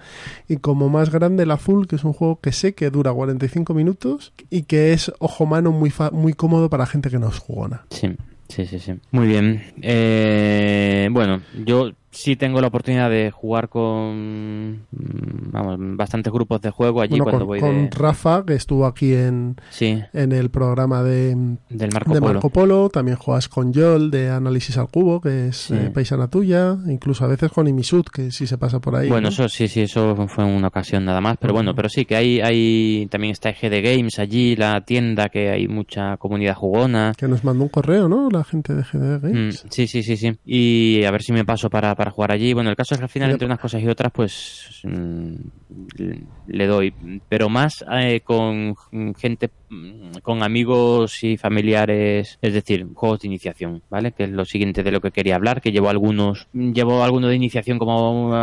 [0.48, 3.74] y como más grande el azul, que es un juego que sé que dura 45
[3.76, 7.38] minutos y que es ojo mano muy fa- muy cómodo para gente que no es
[7.38, 7.86] jugona.
[7.92, 8.16] Sí,
[8.48, 8.94] sí, sí, sí.
[9.12, 9.62] Muy bien.
[9.82, 16.70] Eh, bueno, yo sí tengo la oportunidad de jugar con mm, vamos, bastantes grupos de
[16.70, 17.96] juego allí Bueno, cuando con, voy con de...
[17.96, 21.36] Rafa, que estuvo aquí en, Sí, en el programa de,
[21.70, 22.34] del Marco de Polo.
[22.34, 22.90] Marco Polo.
[22.90, 25.74] También juegas con Yol de Análisis al Cubo, que es Sí.
[25.76, 26.78] eh, paisana tuya.
[26.88, 29.10] Incluso a veces con Imisud, que sí se pasa por ahí.
[29.10, 29.30] Bueno, ¿no?
[29.30, 32.40] eso sí, sí, eso fue una ocasión nada más, pero bueno, pero sí que hay,
[32.42, 37.14] hay también está GD Games allí, la tienda que hay mucha comunidad jugona.
[37.18, 38.30] Que nos mandó un correo, ¿no?
[38.30, 39.66] La gente de GD Mm, Games.
[39.70, 40.38] sí, sí, sí, sí.
[40.46, 42.54] Y a ver si me paso para, para jugar allí.
[42.54, 45.34] Bueno, el caso es que al final, entre unas cosas y otras, pues mm,
[46.48, 46.94] le doy.
[47.30, 48.76] Pero más eh, con
[49.18, 54.12] gente, mm, con amigos y familiares, es decir, juegos de iniciación, ¿vale?
[54.12, 57.36] Que es lo siguiente de lo que quería hablar, que llevo algunos, llevo alguno de
[57.36, 58.34] iniciación como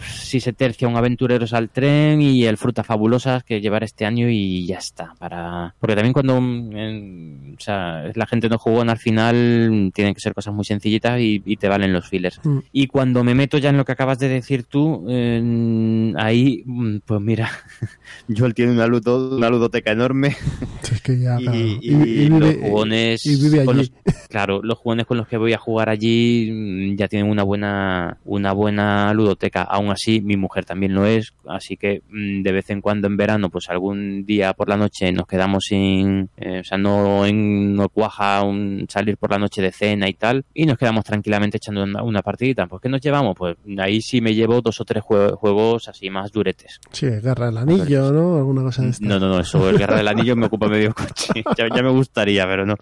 [0.00, 4.28] si se tercia un aventureros al tren y el frutas fabulosas que llevar este año
[4.28, 5.14] y ya está.
[5.18, 10.14] Para, porque también cuando mm, en- o sea, la gente no jugona al final tienen
[10.14, 12.40] que ser cosas muy sencillitas y, y te valen los fillers.
[12.44, 12.58] Mm.
[12.72, 16.98] Y cuando me meto ya en lo que acabas de decir tú, eh, ahí, mm,
[17.04, 17.50] pues mira,
[18.34, 20.36] Joel tiene una, ludo- una ludoteca enorme.
[20.82, 23.92] Sí, es que ya, y, los jugones y vive con los-
[24.30, 28.16] claro los jugones con los que voy a jugar allí mm, ya tienen una buena
[28.24, 29.62] una buena ludoteca.
[29.62, 33.16] Aún así mi mujer también lo es así que mm, de vez en cuando en
[33.16, 37.74] verano pues algún día por la noche nos quedamos sin eh, o sea no en
[37.76, 41.58] no cuaja un salir por la noche de cena y tal y nos quedamos tranquilamente
[41.58, 44.84] echando una, una partidita pues qué nos llevamos pues ahí sí me llevo dos o
[44.84, 48.36] tres jue- juegos así más duretes Sí, Guerra del Anillo, ¿no?
[48.36, 49.06] Alguna cosa de esta.
[49.06, 51.42] no, no, no, eso, el Guerra del Anillo me ocupa medio coche.
[51.56, 52.74] Ya, ya me gustaría, pero no.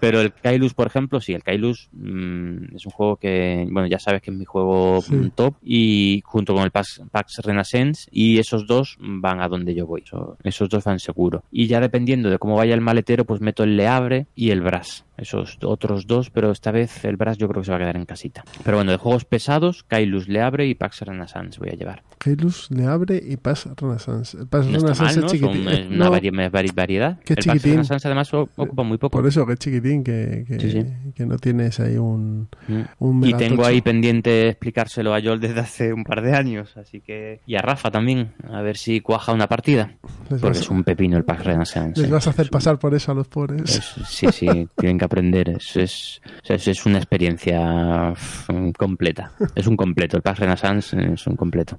[0.00, 4.00] Pero el Kailus, por ejemplo, sí, el Kailus mm, es un juego que, bueno, ya
[4.00, 5.14] sabes que es mi juego Sí.
[5.14, 9.74] mm, top y junto con el Pax, Pax Renaissance y esos dos van a donde
[9.76, 10.02] yo voy.
[10.04, 11.44] Eso- esos dos van seguro.
[11.52, 15.04] Y ya dependiendo de cómo vaya el maletero, pues meto el Leabre y el Brass.
[15.16, 17.96] Esos otros dos, pero esta vez el Brass yo creo que se va a quedar
[17.96, 18.44] en casita.
[18.64, 22.02] Pero bueno, de juegos pesados, Kailus, Leabre y Pax Renaissance voy a llevar.
[22.18, 24.36] Keylus le abre y Pass Renaissance.
[24.36, 25.26] No está Renaissance mal, ¿no?
[25.26, 25.64] es chiquitín.
[25.64, 27.18] Son, eh, No, una vari- vari- variedad.
[27.24, 27.70] Qué el Pax chiquitín.
[27.72, 29.18] Renaissance además o- ocupa muy poco.
[29.18, 30.86] Por eso, que es chiquitín, que, que, Sí, sí.
[31.14, 32.80] que no tienes ahí un, Mm.
[33.00, 37.00] un Y tengo ahí pendiente explicárselo a Joel desde hace un par de años, así
[37.00, 37.40] que...
[37.46, 39.92] Y a Rafa también, a ver si cuaja una partida.
[40.30, 42.00] Les Porque vas, es un pepino el Pax Renaissance.
[42.00, 42.12] les ¿eh?
[42.12, 43.62] vas a hacer pasar por eso a los pobres.
[43.78, 44.46] es- sí, sí,
[44.78, 45.48] tienen que aprender.
[45.50, 48.14] Es, es, es una experiencia
[48.48, 49.32] mm, completa.
[49.54, 50.16] Es un completo.
[50.16, 51.78] El Pax Renaissance es un completo.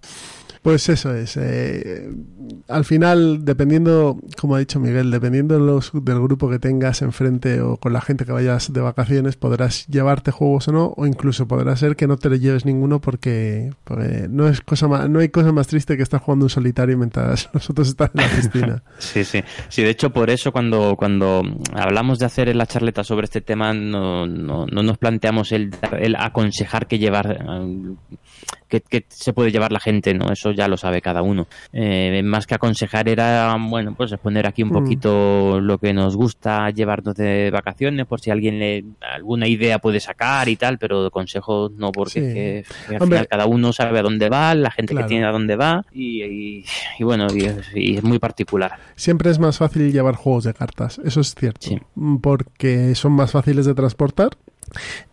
[0.63, 1.35] Pues eso es.
[1.35, 2.09] eh,
[2.69, 7.59] al final, dependiendo, como ha dicho Miguel, dependiendo de los, del grupo que tengas enfrente
[7.59, 11.49] o con la gente que vayas de vacaciones, podrás llevarte juegos o no, o incluso
[11.49, 13.71] podrá ser que no te le lleves ninguno porque,
[14.29, 17.49] no es cosa más, no hay cosa más triste que estar jugando un solitario mientras
[17.53, 18.83] los otros están en la piscina.
[18.99, 19.43] Sí, sí.
[19.67, 21.43] Sí, de hecho, por eso cuando, cuando
[21.73, 26.15] hablamos de hacer la charleta sobre este tema, no, no, no nos planteamos el, el
[26.15, 27.95] aconsejar que llevar, eh,
[28.81, 30.31] que, que se puede llevar la gente, ¿no?
[30.31, 31.47] Eso ya lo sabe cada uno.
[31.71, 34.73] Eh, más que aconsejar era, bueno, pues exponer aquí un Mm.
[34.73, 39.99] poquito lo que nos gusta llevarnos de vacaciones, por si alguien le alguna idea puede
[39.99, 42.19] sacar y tal, pero consejos no, porque Sí.
[42.19, 43.17] es que, que al Hombre.
[43.19, 45.07] final cada uno sabe a dónde va, la gente Claro.
[45.07, 46.65] que tiene a dónde va y, y-
[46.99, 48.71] y bueno, y es, y es muy particular.
[48.95, 51.67] Siempre es más fácil llevar juegos de cartas, eso es cierto.
[51.67, 51.79] Sí.
[52.21, 54.31] Porque son más fáciles de transportar.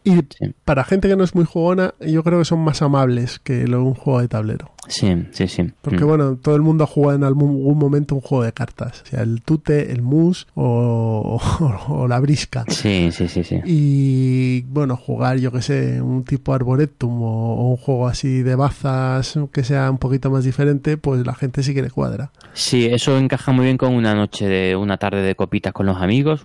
[0.05, 0.55] Y Sí.
[0.65, 3.85] para gente que no es muy jugona, yo creo que son más amables que lo-
[3.85, 4.71] un juego de tablero.
[4.89, 5.71] Sí, sí, sí.
[5.83, 6.09] Porque Mm.
[6.09, 9.03] bueno, todo el mundo ha jugado en algún, momento un juego de cartas.
[9.03, 11.41] O sea, el tute, el mus o, o-
[12.03, 12.65] o la brisca.
[12.69, 13.61] Sí, sí, sí, sí.
[13.67, 18.55] Y bueno, jugar, yo que sé, un tipo Arboretum o, o un juego así de
[18.55, 22.31] bazas que sea un poquito más diferente, pues la gente sí que le cuadra.
[22.55, 25.99] Sí, eso encaja muy bien con una noche de una tarde de copitas con los
[25.99, 26.43] amigos.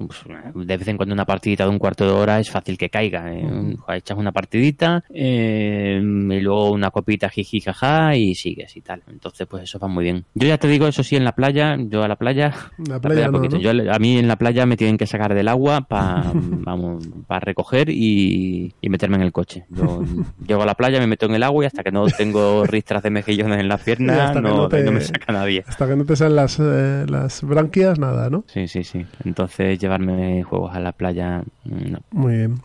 [0.54, 3.05] De vez en cuando una partidita de un cuarto de hora es fácil que caiga.
[3.14, 3.76] ¿Eh?
[3.90, 9.02] Echas una partidita eh, y luego una copita jiji jaja y sigues y tal.
[9.10, 10.26] Entonces, pues eso va muy bien.
[10.34, 12.54] Yo ya te digo, eso sí, en la playa, yo a la playa,
[12.88, 13.58] La playa no, poquito.
[13.58, 13.62] ¿no?
[13.62, 16.32] Yo, a mí en la playa me tienen que sacar del agua para
[17.28, 19.66] para recoger y, y meterme en el coche.
[19.70, 20.02] Yo
[20.48, 23.04] llego a la playa, me meto en el agua y hasta que no tengo ristras
[23.04, 25.64] de mejillones en las piernas, no, no te- no me saca nadie.
[25.68, 28.44] Hasta que no te salen las, eh, las branquias, nada, ¿no?
[28.48, 29.06] Sí, sí, sí.
[29.24, 32.00] Entonces llevarme juegos a la playa, no.
[32.12, 32.56] Muy bien.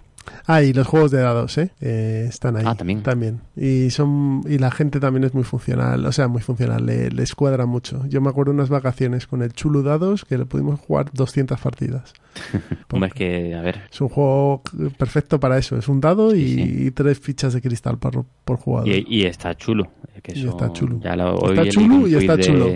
[0.46, 1.70] Ah, y los juegos de dados, ¿eh?
[1.80, 2.64] Eh, están ahí.
[2.66, 3.40] Ah, también.
[3.56, 7.34] Y son y la gente también es muy funcional, o sea, muy funcional, le, les
[7.34, 8.04] cuadra mucho.
[8.08, 12.12] Yo me acuerdo unas vacaciones con el Chulu Dados que le pudimos jugar 200 partidas.
[12.92, 14.62] Hombre, es que, a ver, Es un juego
[14.98, 15.76] perfecto para eso.
[15.76, 16.86] Es un dado y, Sí, sí.
[16.86, 18.88] y tres fichas de cristal por, por jugador.
[18.88, 19.90] y, y está chulo.
[20.32, 21.00] Y está chulo.
[21.02, 22.68] ya lo- Está hoy chulo y está de- chulo.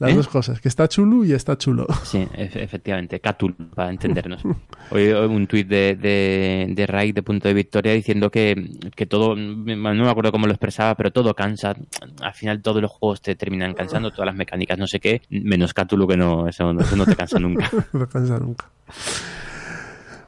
[0.00, 0.14] Las ¿Eh?
[0.14, 1.84] dos cosas, que está chulo y está chulo.
[2.04, 4.42] Sí, ef- efectivamente, Catul, para entendernos.
[4.90, 9.06] Hoy hoy un tuit de, de, de Ray de Punto de Victoria diciendo que, que
[9.06, 11.74] todo, no me acuerdo cómo lo expresaba, pero todo cansa.
[12.22, 15.74] Al final todos los juegos te terminan cansando, todas las mecánicas, no sé qué, menos
[15.74, 17.68] Cthulhu que no, eso, no- eso no te cansa nunca.
[17.92, 18.66] No cansa nunca.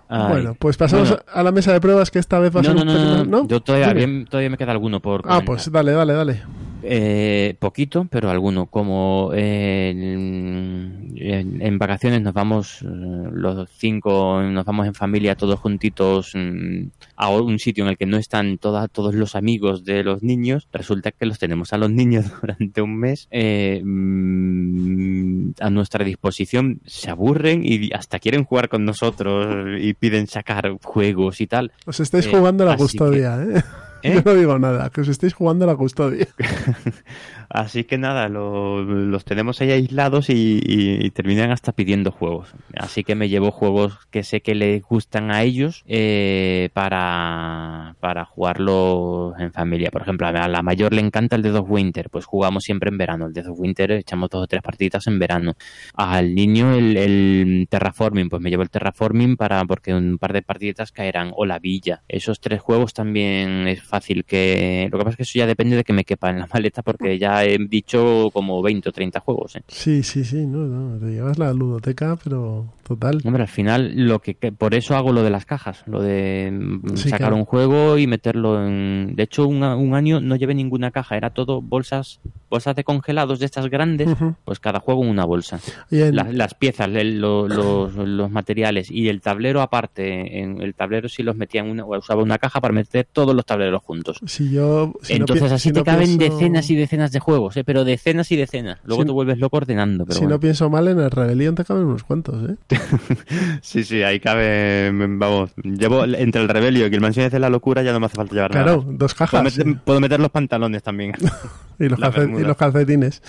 [0.09, 0.29] Ay.
[0.33, 1.25] Bueno, pues pasamos Bueno.
[1.33, 3.43] a la mesa de pruebas que esta vez va a No, ser no, un no,
[3.43, 6.43] no, yo todavía, bien- todavía me queda alguno por Ah, pues dale, dale, dale.
[6.83, 8.67] Eh, poquito, pero alguno.
[8.67, 12.87] Como eh, en, en- en vacaciones nos vamos eh,
[13.33, 16.85] los cinco, nos vamos en familia todos juntitos mm,
[17.17, 20.69] a un sitio en el que no están toda- todos los amigos de los niños.
[20.73, 26.81] Resulta que los tenemos a los niños durante un mes eh, mm, a nuestra disposición.
[26.87, 31.73] Se aburren y hasta quieren jugar con nosotros y piden sacar juegos y tal.
[31.87, 33.63] Os estáis jugando la custodia, ¿eh?
[34.03, 34.15] ¿Eh?
[34.15, 36.29] Yo no digo nada, que os estáis jugando la custodia.
[37.53, 42.55] Así que nada, lo- los tenemos ahí aislados y, y- y terminan hasta pidiendo juegos.
[42.77, 48.25] Así que me llevo juegos que sé que les gustan a ellos eh, para, para
[48.25, 49.91] jugarlos en familia.
[49.91, 52.99] Por ejemplo, a la mayor le encanta el Dead of Winter, pues jugamos siempre en
[52.99, 53.27] verano.
[53.27, 55.55] El Dead of Winter echamos dos o tres partiditas en verano.
[55.95, 60.43] Al niño el, el Terraforming, pues me llevo el Terraforming para porque un par de
[60.43, 61.33] partiditas caerán.
[61.35, 62.03] O la Villa.
[62.07, 64.89] Esos tres juegos también es fácil que...
[64.93, 66.83] Lo que pasa es que eso ya depende de que me quepa en la maleta
[66.83, 69.57] porque ya he dicho como 20 o 30 juegos.
[69.57, 69.63] ¿eh?
[69.69, 73.21] Sí, sí, sí, no, no, te llevas la ludoteca, pero total.
[73.25, 76.51] Hombre, al final, lo que, que- por eso hago lo de las cajas, lo de
[76.53, 77.37] mm, Sí, sacar claro.
[77.37, 79.15] un juego y meterlo en.
[79.17, 82.21] De hecho, un, a- un año no llevé ninguna caja, era todo bolsas,
[82.51, 84.09] bolsas de congelados de estas grandes,
[84.45, 85.61] pues cada juego en una bolsa.
[85.91, 90.61] Y en- Las, las piezas, el- lo- los, los materiales y el tablero aparte, en
[90.61, 93.47] el tablero sí los metía en una, o usaba una caja para meter todos los
[93.47, 94.19] tableros juntos.
[94.27, 94.93] si yo...
[95.03, 97.65] si Entonces así si te no caben pienso- decenas y decenas de juegos, ¿eh?
[97.65, 98.79] pero decenas y decenas.
[98.85, 100.05] Luego Si- te vuelves loco ordenando.
[100.05, 100.37] Pero Si bueno.
[100.37, 102.57] no pienso mal, en el Rebelión te caben unos cuantos, ¿eh?
[103.63, 104.91] Sí, sí, ahí cabe.
[104.93, 108.17] Vamos, llevo entre el rebelio y el mansiones de la locura, ya no me hace
[108.17, 108.93] falta llevar Claro, nada.
[108.97, 109.59] dos Puedo cajas.
[109.85, 111.13] puedo meter los pantalones también.
[111.79, 113.23] Y los, y calcetines.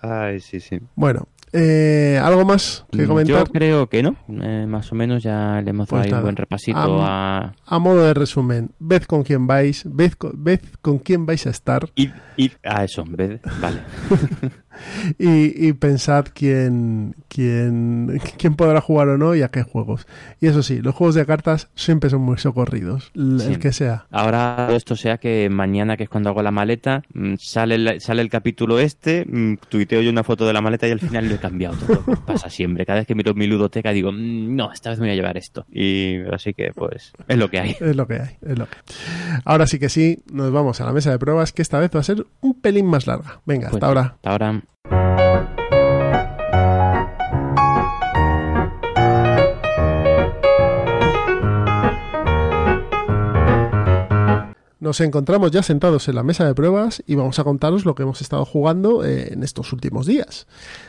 [0.00, 0.80] Ay, sí, sí.
[0.94, 3.44] Bueno, eh, ¿algo más que comentar?
[3.46, 4.16] Yo creo que no.
[4.42, 7.52] Eh, más o menos ya le hemos Pues dado un buen repasito a.
[7.66, 11.50] A modo de resumen, ved con quién vais, ved con, ved con quién vais a
[11.50, 12.08] estar Y,
[12.38, 13.80] y a eso, en vez de- Vale.
[15.18, 20.06] y, y pensad quién, quién, quién podrá jugar o no y a qué juegos.
[20.40, 23.46] Y eso sí, los juegos de cartas siempre son muy socorridos, Sí.
[23.52, 24.06] el que sea.
[24.10, 28.22] Ahora esto sea que mañana, que es cuando hago la maleta, mm, sale el, sale
[28.22, 31.34] el capítulo este, mm, tuiteo yo una foto de la maleta y al final lo
[31.34, 32.02] he cambiado todo.
[32.26, 32.84] Pasa siempre.
[32.86, 35.36] Cada vez que miro mi ludoteca digo, "Mm, no, esta vez me voy a llevar
[35.36, 35.66] esto.
[35.70, 37.76] Y así que, pues, es lo que hay.
[37.80, 38.76] Es lo que hay, es lo que
[39.44, 42.00] Ahora sí que sí, nos vamos a la mesa de pruebas que esta vez va
[42.00, 43.40] a ser un pelín más larga.
[43.46, 44.00] Venga, Pues, hasta ahora.
[44.16, 44.62] Hasta ahora.
[54.80, 58.04] Nos encontramos ya sentados en la mesa de pruebas y vamos a contaros lo que
[58.04, 60.46] hemos estado jugando eh, en estos últimos días.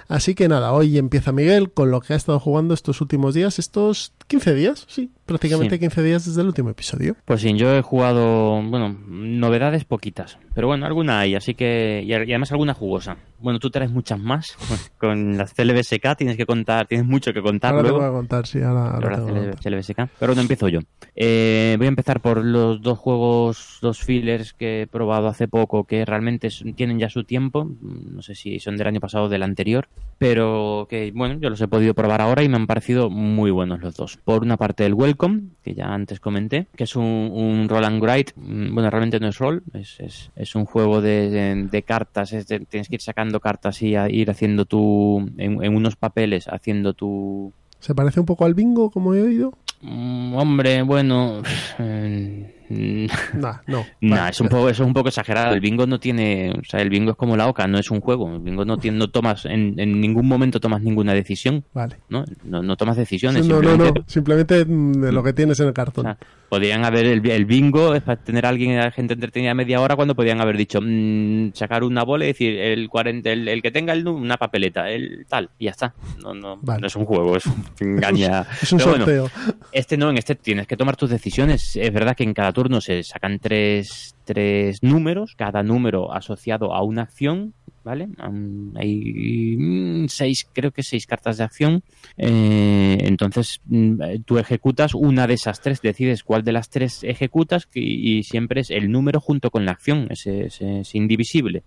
[0.09, 3.59] Así que nada, hoy empieza Miguel con lo que ha estado jugando estos últimos días,
[3.59, 5.79] estos 15 días, sí, prácticamente Sí.
[5.81, 7.15] 15 días desde el último episodio.
[7.25, 12.11] Pues sí, yo he jugado, bueno, novedades poquitas, pero bueno, alguna hay, así que, y
[12.11, 13.17] además alguna jugosa.
[13.39, 14.57] Bueno, tú traes muchas más,
[14.97, 17.99] con las CLBSK tienes que contar, tienes mucho que contar Ahora te luego.
[18.03, 19.61] voy a contar, sí, ahora, ahora Pero te voy a la contar.
[19.71, 20.09] CL- CLBSK.
[20.19, 20.79] Pero bueno, empiezo yo.
[21.15, 25.83] Eh, voy a empezar por los dos juegos, dos fillers que he probado hace poco,
[25.83, 27.69] que realmente tienen ya su tiempo.
[27.81, 29.87] No sé si son del año pasado o del anterior,
[30.17, 33.79] pero que, bueno, yo los he podido probar ahora y me han parecido muy buenos
[33.81, 34.17] los dos.
[34.23, 38.03] Por una parte, el Welcome, que ya antes comenté, que es un, un roll and
[38.03, 38.33] write.
[38.35, 42.33] Mm, Bueno, realmente no es roll, es, es, es un juego de, de- de cartas.
[42.33, 45.95] es de- tienes que ir sacando cartas y a- ir haciendo tu, en- en unos
[45.95, 49.53] papeles, haciendo tu, ¿Se parece un poco al bingo, como he oído?
[49.81, 51.41] Mm, Hombre, bueno.
[51.79, 53.85] eh, Nah, no.
[54.01, 55.53] nah, Vale, es un poco, eso es un poco exagerado.
[55.53, 57.99] El bingo no tiene, o sea, el bingo es como la oca, no es un
[58.01, 58.31] juego.
[58.33, 61.97] El bingo no tiene, no tomas, en, en ningún momento tomas ninguna decisión, Vale.
[62.09, 62.25] ¿no?
[62.43, 63.43] No, no tomas decisiones.
[63.45, 64.05] Sí, no, no, simplemente- no.
[64.07, 66.03] Simplemente mm, de lo que tienes en el o cartón.
[66.05, 66.17] sea,
[66.49, 69.95] podrían haber el, el bingo es para tener a alguien, a gente entretenida media hora
[69.95, 73.71] cuando podían haber dicho mm, sacar una bola y decir el 40, el, el que
[73.71, 75.93] tenga el, una papeleta, el tal, y ya está.
[76.23, 76.81] No, no, Vale.
[76.81, 78.45] no es un juego, es un engaña.
[78.61, 79.29] es un Pero bueno, sorteo.
[79.71, 81.75] este no, en este tienes que tomar tus decisiones.
[81.75, 86.83] Es verdad que en cada turno se sacan tres, tres números, cada número asociado a
[86.83, 87.53] una acción,
[87.85, 88.09] ¿vale?
[88.17, 91.83] Am, hay mm, seis, creo que seis cartas de acción.
[92.17, 97.69] Eh, entonces mm, tú ejecutas una de esas tres, decides cuál de las tres ejecutas
[97.73, 101.63] y, siempre es el número junto con la acción, es, es- indivisible.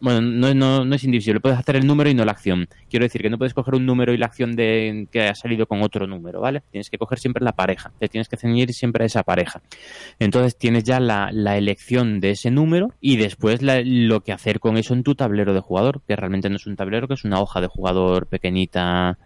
[0.00, 2.68] Bueno, no, no, no es indivisible, puedes hacer el número y no la acción.
[2.88, 5.66] Quiero decir que no puedes coger un número y la acción de que ha salido
[5.66, 6.62] con otro número, ¿vale?
[6.70, 9.60] Tienes que coger siempre la pareja, te tienes que ceñir siempre a esa pareja.
[10.18, 14.60] Entonces tienes ya la, la elección de ese número y después la- lo que hacer
[14.60, 17.24] con eso en tu tablero de jugador, que realmente no es un tablero, que es
[17.24, 19.18] una hoja de jugador pequeñita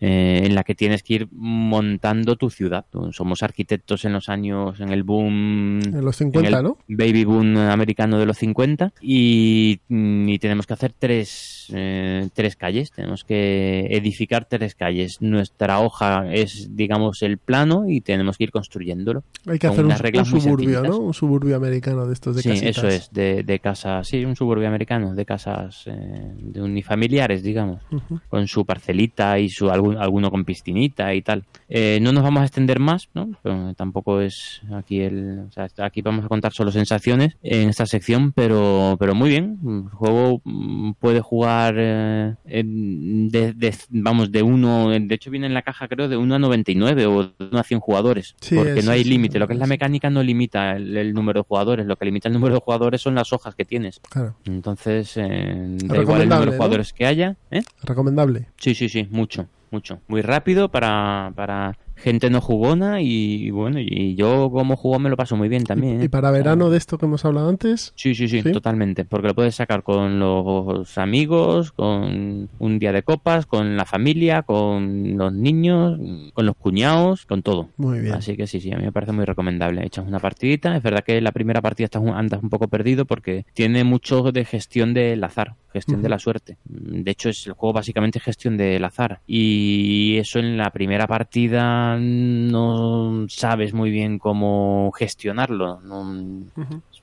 [0.00, 2.84] eh, en la que tienes que ir montando tu ciudad.
[3.12, 6.78] Somos arquitectos en los años, en el boom En los en 50, el ¿no?
[6.88, 12.56] baby boom americano de los 50 y, mm, y tenemos que hacer tres, eh, tres
[12.56, 15.18] calles, tenemos que edificar tres calles.
[15.20, 19.22] Nuestra hoja es, digamos, el plano y tenemos que ir construyéndolo.
[19.46, 20.82] Hay que hacer un, un suburbio.
[20.82, 20.98] ¿no?
[20.98, 22.78] Un suburbio americano de estos de sí, casitas.
[22.78, 27.80] eso es, de, de casas, sí, un suburbio americano, de casas eh, de unifamiliares, digamos
[28.28, 31.44] con su parcelita y su algún, alguno con piscinita y tal.
[31.68, 33.30] Eh, no nos vamos a extender más, ¿no?
[33.42, 37.86] Pero tampoco es aquí el, o sea, aquí vamos a contar solo sensaciones en esta
[37.86, 39.58] sección, pero pero muy bien.
[40.00, 45.62] Juego mm, puede jugar eh, de, de- vamos de uno, de hecho viene en la
[45.62, 48.92] caja creo de 1 a 99 o de 1 a 100 jugadores, Sí, porque no
[48.92, 49.38] hay límite.
[49.38, 52.28] Lo que es la mecánica no limita el, el número de jugadores, lo que limita
[52.28, 54.00] el número de jugadores son las hojas que tienes.
[54.10, 54.36] Claro.
[54.46, 56.56] Entonces, eh, da igual el número de ¿no?
[56.56, 57.60] jugadores que haya, ¿eh?
[57.82, 58.46] Recomendable.
[58.56, 60.00] Sí, sí, sí, mucho, mucho.
[60.08, 65.16] Muy rápido para, para gente no jugona y, bueno, y yo como juego me lo
[65.16, 65.98] paso muy bien también.
[66.00, 66.04] Y, ¿eh?
[66.06, 68.52] y para verano de esto que hemos hablado antes, Sí, sí, sí, ¿Sí?
[68.52, 69.04] totalmente.
[69.04, 74.42] Porque lo puedes sacar con los amigos, con un día de copas, con la familia,
[74.42, 75.98] con los niños,
[76.32, 77.68] con los cuñados, con todo.
[77.76, 78.14] muy bien.
[78.14, 79.84] Así que sí, sí, a mí me parece muy recomendable.
[79.86, 80.76] Echas una partidita.
[80.76, 84.22] Es verdad que la primera partida estás un- andas un poco perdido porque tiene mucho
[84.32, 86.56] de gestión del azar, gestión de la suerte.
[86.64, 89.20] De hecho, es el juego básicamente gestión del azar.
[89.26, 95.80] Y eso en la primera partida no sabes muy bien cómo gestionarlo.
[95.80, 96.46] No-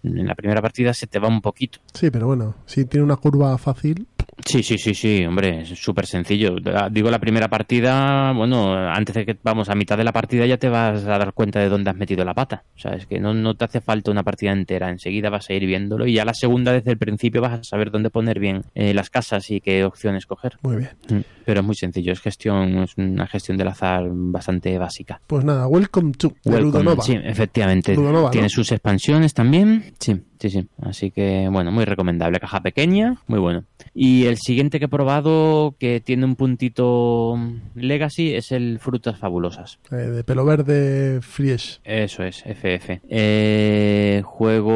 [0.04, 1.80] en la primera partida se te va un poquito.
[1.94, 4.08] Sí, pero bueno, si tiene una curva fácil,
[4.46, 6.56] Sí, sí, sí, sí, hombre, es súper sencillo.
[6.74, 10.46] Ah, Digo, la primera partida, bueno, antes de que vamos a mitad de la partida
[10.46, 12.64] ya te vas a dar cuenta de dónde has metido la pata.
[12.76, 15.54] O sea, es que no, no te hace falta una partida entera, enseguida vas a
[15.54, 18.62] ir viéndolo y ya la segunda desde el principio vas a saber dónde poner bien
[18.76, 20.58] eh, las casas y qué opciones coger.
[20.62, 20.92] muy bien.
[21.10, 25.20] Mm, Pero es muy sencillo, es gestión, es una gestión del azar bastante básica.
[25.28, 27.04] Pues nada, Welcome to Welcome, Ludonova.
[27.04, 27.96] Sí, efectivamente.
[27.96, 28.50] Ludonova, Tiene ¿no?
[28.50, 29.94] sus expansiones también.
[30.00, 30.68] Sí, sí, sí.
[30.82, 32.40] Así que, bueno, muy recomendable.
[32.40, 33.64] Caja pequeña, muy bueno.
[33.94, 37.40] Y el siguiente que he probado, que tiene un puntito
[37.76, 39.80] Legacy, es el Frutas Fabulosas.
[39.92, 41.80] Eh, de pelo verde, Friesh.
[41.84, 43.02] Eso es, FF.
[43.10, 44.22] Eh,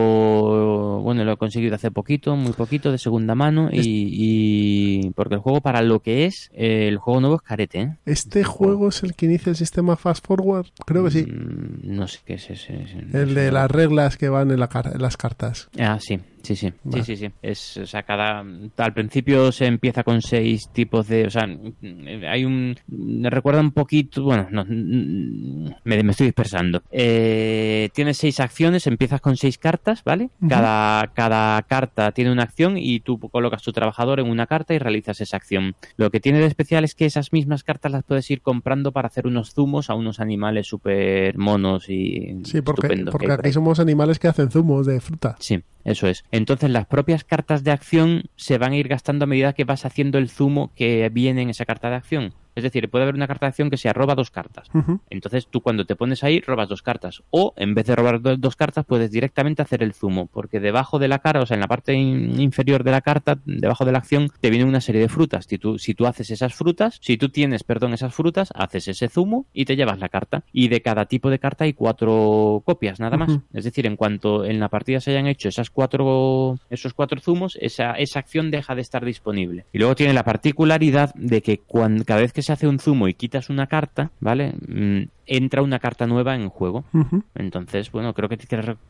[0.05, 3.69] juego, bueno, lo he conseguido hace poquito, muy poquito, de segunda mano.
[3.71, 3.79] Y,
[5.05, 7.95] y- porque el juego, para lo que es, eh, el juego nuevo es carete, ¿eh?
[8.05, 10.67] ¿Este juego es el que inicia el sistema Fast Forward?
[10.85, 11.23] Creo que sí.
[11.25, 12.85] Mm, No sé qué es ese.
[13.13, 15.50] El de las reglas que van en, la car- en las cartas.
[15.79, 17.03] Ah, sí, Sí, sí, Vale.
[17.03, 17.33] sí, sí, sí.
[17.41, 18.39] Es, o sea, cada,
[18.77, 21.47] al principio se empieza con seis tipos de, o sea,
[22.29, 26.81] hay un, me recuerda un poquito, bueno, no, me, me estoy dispersando.
[26.91, 30.29] Eh, tienes seis acciones, empiezas con seis cartas, ¿vale?
[30.47, 34.79] Cada, cada carta tiene una acción y tú colocas tu trabajador en una carta y
[34.79, 35.75] realizas esa acción.
[35.97, 39.07] Lo que tiene de especial es que esas mismas cartas las puedes ir comprando para
[39.07, 44.19] hacer unos zumos a unos animales súper monos y Sí, porque, porque aquí somos animales
[44.19, 45.35] que hacen zumos de fruta.
[45.39, 46.23] Sí, eso es.
[46.31, 49.85] Entonces las propias cartas de acción se van a ir gastando a medida que vas
[49.85, 52.33] haciendo el zumo que viene en esa carta de acción.
[52.55, 54.67] Es decir, puede haber una carta de acción que sea roba dos cartas.
[55.09, 57.23] Entonces tú cuando te pones ahí robas dos cartas.
[57.29, 60.27] O en vez de robar do- dos cartas puedes directamente hacer el zumo.
[60.27, 63.39] Porque debajo de la cara, o sea, en la parte in- inferior de la carta,
[63.45, 65.45] debajo de la acción, te viene una serie de frutas.
[65.47, 69.07] Si tú, si tú haces esas frutas, si tú tienes, perdón, esas frutas, haces ese
[69.09, 70.43] zumo y te llevas la carta.
[70.51, 73.29] Y de cada tipo de carta hay cuatro copias, nada más.
[73.53, 77.57] Es decir, en cuanto en la partida se hayan hecho esas cuatro, esos cuatro zumos,
[77.61, 79.65] esa, esa acción deja de estar disponible.
[79.73, 83.07] Y luego tiene la particularidad de que cuando, cada vez que se hace un zumo
[83.07, 84.53] y quitas una carta, ¿vale?
[84.67, 86.83] Mm, entra una carta nueva en juego.
[87.35, 88.37] Entonces, bueno, creo que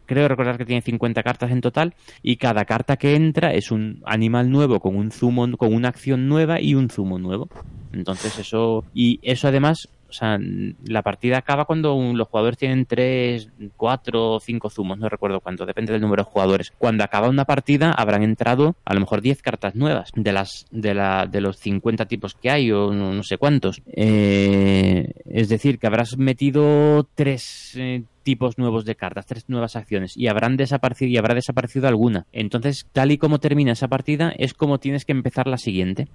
[0.06, 1.94] creo recordar que tiene 50 cartas en total
[2.24, 6.28] y cada carta que entra es un animal nuevo con un zumo, con una acción
[6.28, 7.50] nueva y un zumo nuevo.
[7.94, 10.38] Entonces eso y eso además, o sea,
[10.86, 15.40] la partida acaba cuando un- los jugadores tienen 3, 4 o 5 zumos, no recuerdo
[15.40, 16.72] cuánto, depende del número de jugadores.
[16.78, 20.94] Cuando acaba una partida habrán entrado a lo mejor 10 cartas nuevas de las de
[20.94, 23.82] la de los 50 tipos que hay o no, no sé cuántos.
[23.94, 30.16] Eh, es decir, que habrás metido tres eh, tipos nuevos de cartas, tres nuevas acciones
[30.16, 32.26] y habrán desaparecido y habrá desaparecido alguna.
[32.32, 36.08] Entonces, tal y como termina esa partida es como tienes que empezar la siguiente.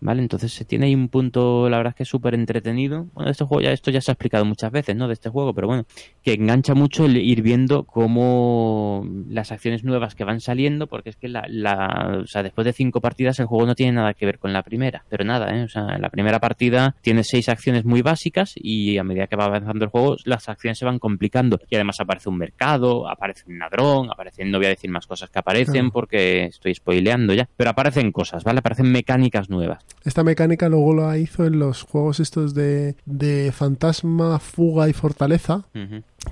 [0.00, 0.22] ¿Vale?
[0.22, 3.06] Entonces se tiene ahí un punto, la verdad es que es súper entretenido.
[3.14, 5.06] Bueno, este juego ya, esto ya se ha explicado muchas veces, ¿no?
[5.06, 5.84] De este juego, pero bueno,
[6.22, 11.16] que engancha mucho el ir viendo cómo las acciones nuevas que van saliendo, porque es
[11.16, 14.26] que la, la, o sea, después de cinco partidas el juego no tiene nada que
[14.26, 15.62] ver con la primera, pero nada, ¿eh?
[15.62, 19.44] O sea, la primera partida tiene seis acciones muy básicas y a medida que va
[19.44, 21.43] avanzando el juego, las acciones se van complicando.
[21.68, 25.30] Y además aparece un mercado, aparece un ladrón, aparecen, no voy a decir más cosas
[25.30, 28.60] que aparecen porque estoy spoileando ya, pero aparecen cosas, ¿vale?
[28.60, 29.84] Aparecen mecánicas nuevas.
[30.04, 35.64] Esta mecánica luego la hizo en los juegos estos de, de Fantasma, Fuga y Fortaleza,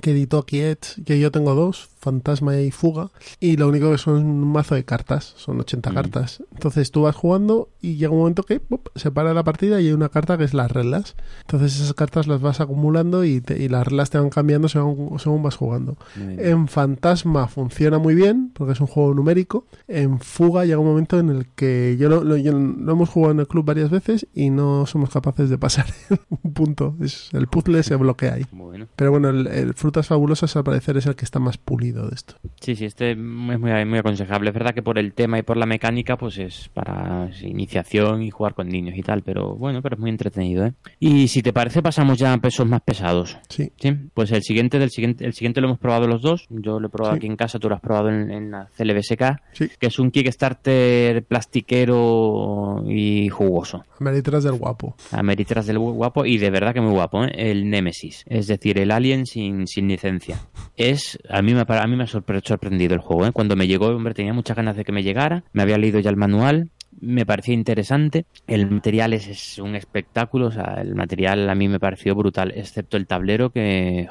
[0.01, 4.15] que editó Kiet, que yo tengo dos, Fantasma y Fuga, y lo único que son
[4.25, 5.93] un mazo de cartas, son 80 Mm.
[5.93, 6.43] cartas.
[6.51, 8.61] Entonces tú vas jugando y llega un momento que
[8.95, 11.15] se para la partida y hay una carta que es las reglas.
[11.41, 15.17] Entonces esas cartas las vas acumulando y, te- y las reglas te van cambiando según,
[15.19, 15.97] según vas jugando.
[16.17, 19.65] En Fantasma funciona muy bien porque es un juego numérico.
[19.87, 23.31] En Fuga llega un momento en el que yo lo, lo- yo lo hemos jugado
[23.33, 25.85] en el club varias veces y no somos capaces de pasar
[26.43, 26.95] un punto.
[27.01, 28.45] Es, el puzzle se bloquea ahí.
[28.51, 28.87] Bueno.
[28.95, 32.15] Pero bueno, el, el Frutas Fabulosas al parecer es el que está más pulido de
[32.15, 32.35] esto.
[32.59, 34.49] Sí, sí, este es muy, muy aconsejable.
[34.49, 38.29] Es verdad que por el tema y por la mecánica, pues es para iniciación y
[38.31, 40.73] jugar con niños y tal, pero bueno, pero es muy entretenido, ¿eh?
[40.99, 43.37] Y si te parece, pasamos ya a pesos más pesados.
[43.49, 43.71] Sí.
[43.77, 46.45] Sí, pues el siguiente del siguiente, el siguiente lo hemos probado los dos.
[46.49, 47.17] Yo lo he probado Sí.
[47.17, 49.69] aquí en casa, tú lo has probado en, en la CLBSK, Sí.
[49.79, 53.83] que es un Kickstarter plastiquero y jugoso.
[53.99, 54.95] Meritras del guapo.
[55.11, 57.31] Ameritras del guapo y de verdad que muy guapo, ¿eh?
[57.35, 60.37] el Nemesis, es decir, el Alien sin, sin licencia.
[60.75, 63.31] Es a mí me ha par- a mí me ha sorpre- sorprendido el juego, ¿eh?
[63.31, 66.09] cuando me llegó, hombre, tenía muchas ganas de que me llegara, me había leído ya
[66.09, 66.69] el manual,
[67.01, 71.67] me parecía interesante, el material es, es un espectáculo, o sea, el material a mí
[71.67, 74.07] me pareció brutal, excepto el tablero que,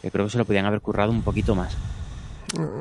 [0.00, 1.76] que creo que se lo podían haber currado un poquito más.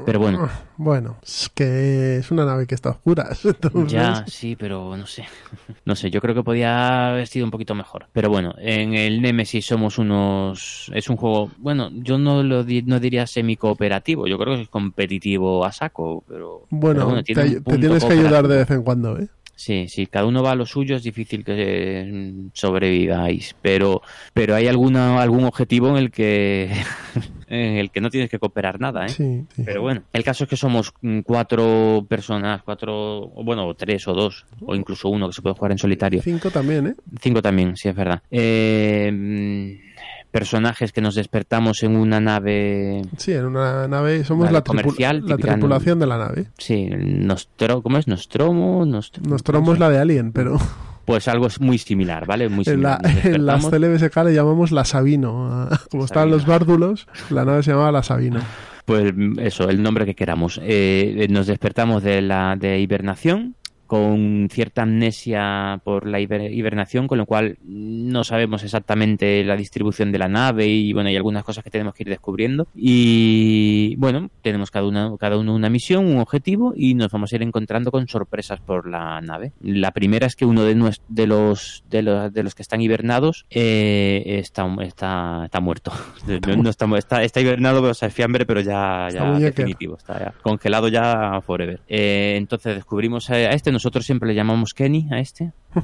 [0.06, 3.40] Pero bueno, Bueno, es que es una nave que está a oscuras.
[3.46, 5.26] entonces- Ya, sí, pero no sé.
[5.86, 8.08] No sé, yo creo que podía haber sido un poquito mejor.
[8.14, 10.92] Pero bueno, en el Nemesis somos unos...
[10.94, 14.70] Es un juego, bueno, yo no lo di- no diría semi-cooperativo, yo creo que es
[14.70, 16.66] competitivo a saco, pero...
[16.70, 19.28] Bueno, pero te, te tienes que ayudar de vez en cuando, ¿eh?
[19.56, 24.02] Sí, sí, cada uno va a lo suyo, es difícil que mm, sobreviváis, pero
[24.34, 26.72] pero hay alguna algún objetivo en el que
[27.48, 29.10] en el que no tienes que cooperar nada, ¿eh?
[29.10, 29.64] Sí, sí.
[29.66, 34.46] Pero bueno, el caso es que somos mm, cuatro personas, cuatro, bueno, tres o dos,
[34.66, 36.22] o incluso uno que se puede jugar en solitario.
[36.22, 36.96] Cinco también, ¿eh?
[37.20, 38.22] Cinco también, sí, es verdad.
[38.32, 39.91] Eh, mm,
[40.32, 45.24] personajes que nos despertamos en una nave, Sí, en una nave somos Nave la, comercial,
[45.26, 46.48] la tripulación de la nave.
[46.58, 48.08] sí, Nostro, ¿cómo es?
[48.08, 50.58] Nostromo, Nostro- Nostromo no es la de Alien, pero
[51.06, 52.48] Pues algo es muy similar, ¿vale?
[52.48, 53.36] Muy en, la, similar.
[53.36, 55.68] En las CLBSK le llamamos la Sabino.
[55.90, 56.38] Como estaban Sabino.
[56.38, 58.40] los bárdulos, la nave se llamaba la Sabino.
[58.86, 60.60] Pues eso, el nombre que queramos.
[60.64, 63.56] Eh, nos despertamos de la de hibernación
[63.92, 70.14] con cierta amnesia por la hiber- hibernación, con lo cual no sabemos exactamente la distribución
[70.14, 72.68] de la nave y bueno, hay algunas cosas que tenemos que ir descubriendo.
[72.74, 77.36] Y bueno, tenemos cada, una, cada uno una misión, un objetivo y nos vamos a
[77.36, 79.52] ir encontrando con sorpresas por la nave.
[79.62, 84.24] La primera es que uno de, los, de, los, de los que están hibernados eh,
[84.40, 85.92] está, está, está muerto.
[86.48, 89.98] No, no está, está, está hibernado, pero o sea, es fiambre, pero ya, ya definitivo,
[89.98, 91.82] está ya congelado ya forever.
[91.90, 95.52] Eh, entonces descubrimos a, a este, nosotros siempre le llamamos Kenny a este.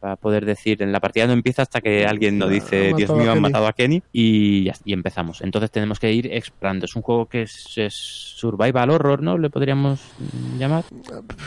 [0.00, 3.22] para poder decir, en la partida no empieza hasta que alguien nos dice, Dios mío,
[3.30, 3.40] han Kenny".
[3.40, 5.40] matado a Kenny y, ya- y empezamos.
[5.40, 6.84] Entonces tenemos que ir explorando.
[6.84, 9.38] Es un juego que es, es survival horror, ¿no?
[9.38, 10.00] Le podríamos
[10.58, 10.84] llamar.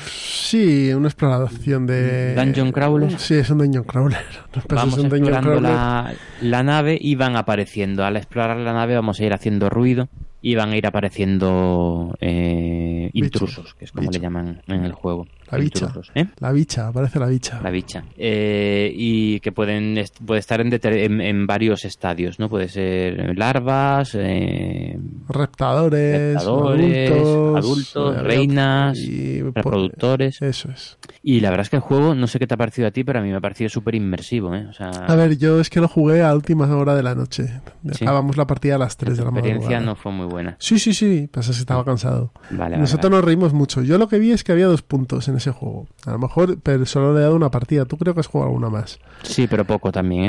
[0.09, 2.33] Sí, una exploración de...
[2.35, 3.19] Dungeon crawler.
[3.19, 4.25] Sí, es un dungeon crawler.
[4.69, 5.71] Vamos un dungeon explorando crawler.
[5.71, 8.03] la, la nave y van apareciendo.
[8.05, 10.09] Al explorar la nave vamos a ir haciendo ruido
[10.41, 14.19] y van a ir apareciendo eh, intrusos, que es como Bicho.
[14.19, 15.27] le llaman en el juego.
[15.49, 15.93] La bicha.
[16.15, 16.25] ¿eh?
[16.39, 17.59] La bicha, aparece la bicha.
[17.63, 18.03] La bicha.
[18.17, 22.49] Eh, y que pueden puede estar en, en, en varios estadios, ¿no?
[22.49, 30.41] Puede ser larvas, eh, Reptadores, Reptadores, adultos, adultos, eh, reinas, y, po- reproductores.
[30.41, 30.97] Eso es.
[31.23, 33.03] Y la verdad es que el juego, no sé qué te ha parecido a ti,
[33.03, 34.65] pero a mí me ha parecido súper inmersivo, ¿eh?
[34.69, 37.61] O sea, A ver, yo es que lo jugué a última hora de la noche.
[37.93, 38.03] Sí.
[38.03, 40.55] Acabamos la partida a las 3 de la la experiencia no fue muy buena.
[40.59, 42.31] Sí, sí, sí, pasa estaba cansado.
[42.51, 43.15] Vale, Nosotros vale.
[43.21, 43.81] nos reímos mucho.
[43.83, 45.87] Yo lo que vi es que había dos puntos en ese juego.
[46.05, 47.85] A lo mejor, pero solo le he dado una partida.
[47.85, 48.99] Tú creo que has jugado alguna más.
[49.23, 50.23] Sí, pero poco también,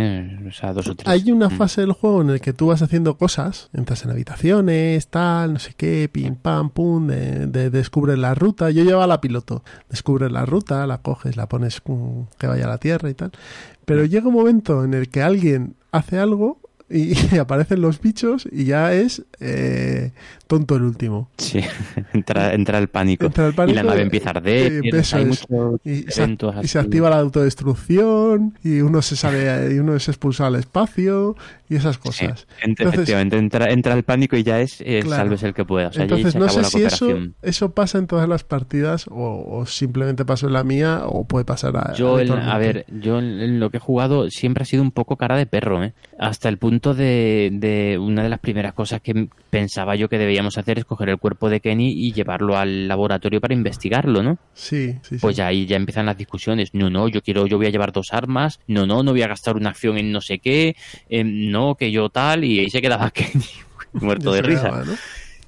[0.44, 0.48] ¿eh?
[0.48, 1.09] O sea, dos o tres.
[1.09, 1.56] Hay una Mm.
[1.59, 5.59] fase del juego en el que tú vas haciendo cosas, entras en habitaciones, tal, no
[5.59, 8.70] sé qué, pim, pam, pum, de, de- descubres la ruta.
[8.70, 12.68] Yo llevaba la piloto, descubres la ruta, la coges, la pones mm, que vaya a
[12.68, 13.32] la tierra y tal.
[13.84, 16.59] Pero llega un momento en el que alguien hace algo
[16.91, 20.12] y, aparecen los bichos y ya es eh,
[20.47, 21.28] tonto el último.
[21.39, 21.61] Sí,
[22.12, 23.26] entra, entra el pánico.
[23.26, 24.84] Entra el pánico y la nave empieza a arder.
[24.84, 25.30] y eso hay
[25.84, 30.49] Y se, y se activa la autodestrucción y uno se sale y uno es expulsado
[30.49, 31.36] al espacio
[31.68, 32.47] y esas Sí, cosas.
[32.62, 35.22] Entonces- efectivamente, entra, entra el pánico y ya es eh, Claro.
[35.24, 35.89] sálvese el que pueda.
[35.89, 37.09] O sea, Entonces no sé si eso,
[37.43, 41.45] eso pasa en todas las partidas o, o simplemente pasó en la mía o puede
[41.45, 44.82] pasar a, Yo, a ver, yo en en lo que he jugado siempre ha sido
[44.82, 45.93] un poco cara de perro, ¿eh?
[46.18, 50.59] Hasta el punto de, de una de las primeras cosas que pensaba yo que debíamos
[50.59, 54.39] hacer es coger el cuerpo de Kenny y llevarlo al laboratorio para investigarlo, ¿no?
[54.55, 55.16] Sí, sí.
[55.20, 56.74] Pues ahí ya empiezan las discusiones.
[56.74, 58.61] No, no, yo quiero, yo voy a llevar dos armas.
[58.66, 60.76] No, no, no voy a gastar una acción en no sé qué.
[61.11, 62.45] no, que yo tal.
[62.45, 63.45] Y ahí se quedaba Kenny
[63.93, 64.70] muerto de risa.
[64.85, 64.95] ¿no?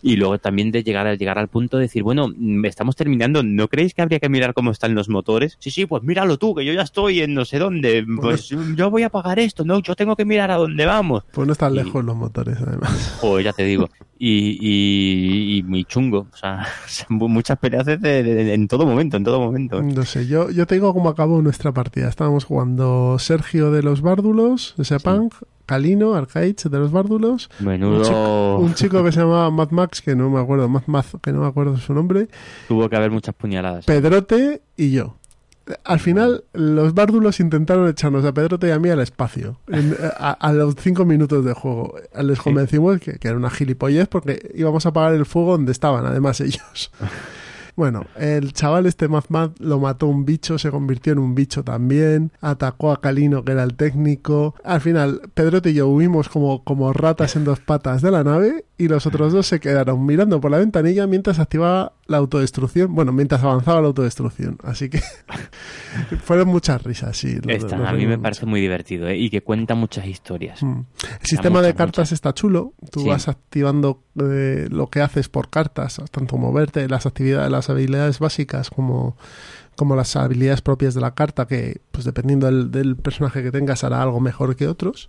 [0.03, 3.43] Y luego también de llegar, a llegar al punto de decir, bueno, mm, estamos terminando,
[3.43, 5.57] ¿no creéis que habría que mirar cómo están los motores?
[5.61, 8.05] Sí, sí, pues míralo tú, que yo ya estoy en no sé dónde.
[8.21, 11.25] Pues yo voy a pagar esto, no, yo tengo que mirar a dónde vamos.
[11.33, 13.19] Pues no están Y- lejos los motores, además.
[13.21, 13.89] Joder, ya te digo.
[14.23, 16.27] Y, y, y muy chungo.
[16.33, 16.67] O sea,
[17.09, 19.83] muchas peleas de- de- de- en todo momento, en todo momento.
[19.83, 22.09] No sé, yo, yo te digo cómo acabó nuestra partida.
[22.09, 25.35] Estábamos jugando Sergio de los Bárdulos, ese punk,
[25.71, 30.03] Calino, Arcaich de los Bárdulos, un Menudo chico, un chico que se llamaba Mad Max,
[30.03, 32.27] que no me acuerdo, Mad Max, que no me acuerdo su nombre,
[32.67, 33.85] tuvo que haber muchas puñaladas.
[33.85, 35.17] Pedrote y yo.
[35.85, 39.61] Al final, los bárdulos intentaron echarnos a Pedrote y a mí al espacio.
[39.69, 41.95] En- a, a los cinco minutos de juego.
[42.21, 46.05] Les convencimos que, que era una gilipollez porque íbamos a apagar el fuego donde estaban,
[46.05, 46.91] además ellos.
[47.81, 52.31] Bueno, el chaval este Mad lo mató un bicho, se convirtió en un bicho también,
[52.43, 54.55] atacó a Calino, que era el técnico.
[54.63, 58.67] Al final, Pedrote y yo huimos como, como ratas en dos patas de la nave
[58.77, 62.95] y los otros dos se quedaron mirando por la ventanilla mientras activaba la autodestrucción.
[62.95, 64.59] Bueno, mientras avanzaba la autodestrucción.
[64.63, 65.01] Así que
[66.23, 67.37] fueron muchas risas, sí.
[67.43, 69.17] lo- Esta, lo a mí me parece muy divertido ¿eh?
[69.17, 70.63] y que cuenta muchas historias.
[70.63, 70.81] Mm.
[71.21, 72.13] El sistema de cartas muchas.
[72.13, 72.75] está chulo.
[72.91, 73.09] Tú Sí.
[73.09, 78.71] vas activando eh, lo que haces por cartas, tanto moverte, las actividades, las habilidades básicas
[78.71, 79.17] como,
[79.77, 83.85] como las habilidades propias de la carta, que pues dependiendo del, del personaje que tengas
[83.85, 85.09] hará algo mejor que otros.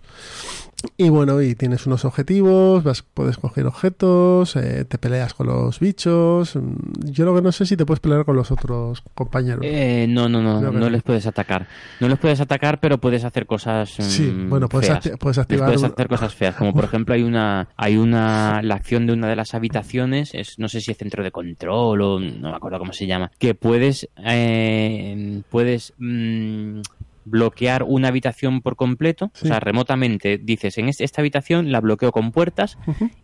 [0.96, 5.78] Y bueno, y tienes unos objetivos, vas, puedes coger objetos, eh, te peleas con los
[5.80, 6.56] bichos.
[6.56, 9.60] Mm, Yo lo que no sé si te puedes pelear con los otros compañeros.
[9.64, 10.90] Eh, no, no, no, no no.
[10.90, 11.66] les puedes atacar.
[12.00, 15.04] No les puedes atacar, pero puedes hacer cosas mm, sí, bueno, puedes, feas.
[15.06, 15.66] acti- puedes Les activar.
[15.66, 19.28] puedes hacer cosas feas, como por ejemplo hay una, hay una, la acción de una
[19.28, 22.78] de las habitaciones, es, no sé si es centro de control o no me acuerdo
[22.78, 26.80] cómo se llama, que puedes, eh, puedes mm,
[27.24, 29.46] bloquear una habitación por completo, Sí.
[29.46, 32.78] o sea, remotamente dices, en esta habitación la bloqueo con puertas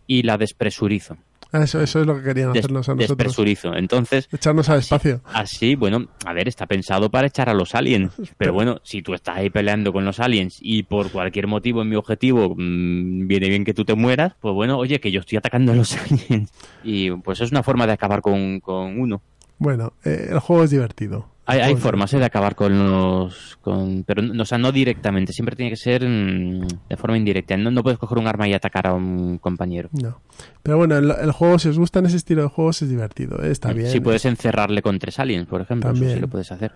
[0.07, 1.17] y la despresurizo,
[1.51, 3.17] Ah, Eso, eso es lo que querían Des- hacernos a nosotros.
[3.17, 3.73] despresurizo.
[3.75, 5.21] Entonces, Echarnos al espacio.
[5.33, 8.11] Así, bueno, a ver, está pensado para echar a los aliens.
[8.37, 11.89] Pero bueno, si tú estás ahí peleando con los aliens y por cualquier motivo en
[11.89, 15.39] mi objetivo mm, viene bien que tú te mueras, pues bueno, oye, que yo estoy
[15.39, 15.97] atacando a los
[16.29, 16.51] aliens.
[16.83, 19.23] Y pues es una forma de acabar con, con uno.
[19.57, 21.29] Bueno, eh, el juego es divertido.
[21.49, 22.19] Hay, hay formas ¿eh?
[22.19, 23.57] de acabar con los...
[23.61, 25.33] Con, pero, no- o sea, no directamente.
[25.33, 27.57] Siempre tiene que ser mm, de forma indirecta.
[27.57, 29.89] No, no puedes coger un arma y atacar a un compañero.
[29.91, 30.21] No.
[30.63, 33.43] Pero bueno, el, el juego, si os gusta en ese estilo de juegos, es divertido.
[33.43, 33.89] eh, Está bien.
[33.91, 35.89] Si puedes encerrarle con tres aliens, por ejemplo.
[35.89, 36.15] Eso También.
[36.15, 36.71] sí lo puedes hacer.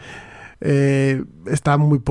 [0.66, 2.02] Eh, está muy,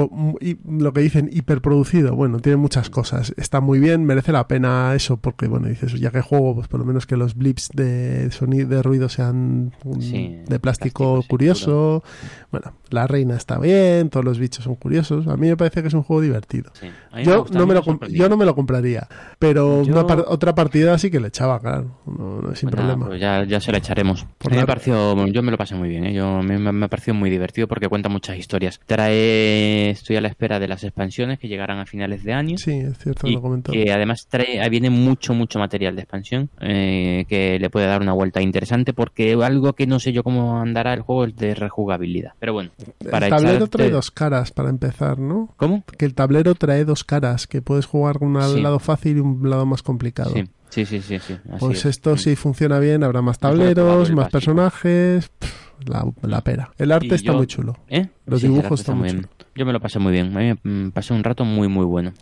[0.69, 2.15] lo que dicen hiperproducido.
[2.15, 3.33] Bueno tiene muchas cosas.
[3.39, 6.79] Está muy bien merece la pena eso porque bueno dices ya que juego pues por
[6.79, 12.05] lo menos que los blips de sonido de ruido sean un- Sí, de plástico curioso.
[12.51, 15.27] bueno la reina está bien todos los bichos son curiosos.
[15.29, 16.71] A mí me parece que es un juego divertido.
[16.75, 16.89] Sí.
[17.15, 20.55] Me yo no me lo yo no me lo compraría pero Yo- una par- otra
[20.55, 23.07] partida sí que le echaba claro no, no, sin problema.
[23.07, 24.27] pues ya, ya se la echaremos.
[24.37, 26.13] Por A mí la- me pareció, yo me lo pasé muy bien, ¿eh?
[26.13, 28.79] yo, a mí me, me ha parecido muy divertido porque cuenta muchas historias.
[28.85, 32.59] Trae, estoy a la espera de las expansiones que llegarán a finales de año.
[32.59, 36.51] sí es cierto Y lo comentó que además trae, viene mucho, mucho material de expansión
[36.61, 40.61] eh, que le puede dar una vuelta interesante porque algo que no sé yo cómo
[40.61, 42.33] andará el juego es de rejugabilidad.
[42.39, 42.71] Pero bueno,
[43.11, 45.85] para el tablero echarte- trae dos caras para empezar no ¿Cómo?
[45.99, 48.61] que el tablero trae dos caras, que puedes jugar un Sí.
[48.61, 50.33] lado fácil y un lado más complicado.
[50.35, 51.19] Sí, sí, sí, sí.
[51.19, 51.85] sí, así pues es.
[51.87, 52.19] esto Mm.
[52.19, 56.73] si funciona bien, habrá más tableros, más personajes, pff, la, la pera.
[56.79, 57.77] El arte Y está yo- muy chulo.
[57.89, 58.09] ¿Eh?
[58.27, 59.27] Los Sí, dibujos están está muy bien.
[59.55, 60.35] Yo me lo pasé muy bien.
[60.35, 62.13] A mí me pasé un rato muy, muy bueno.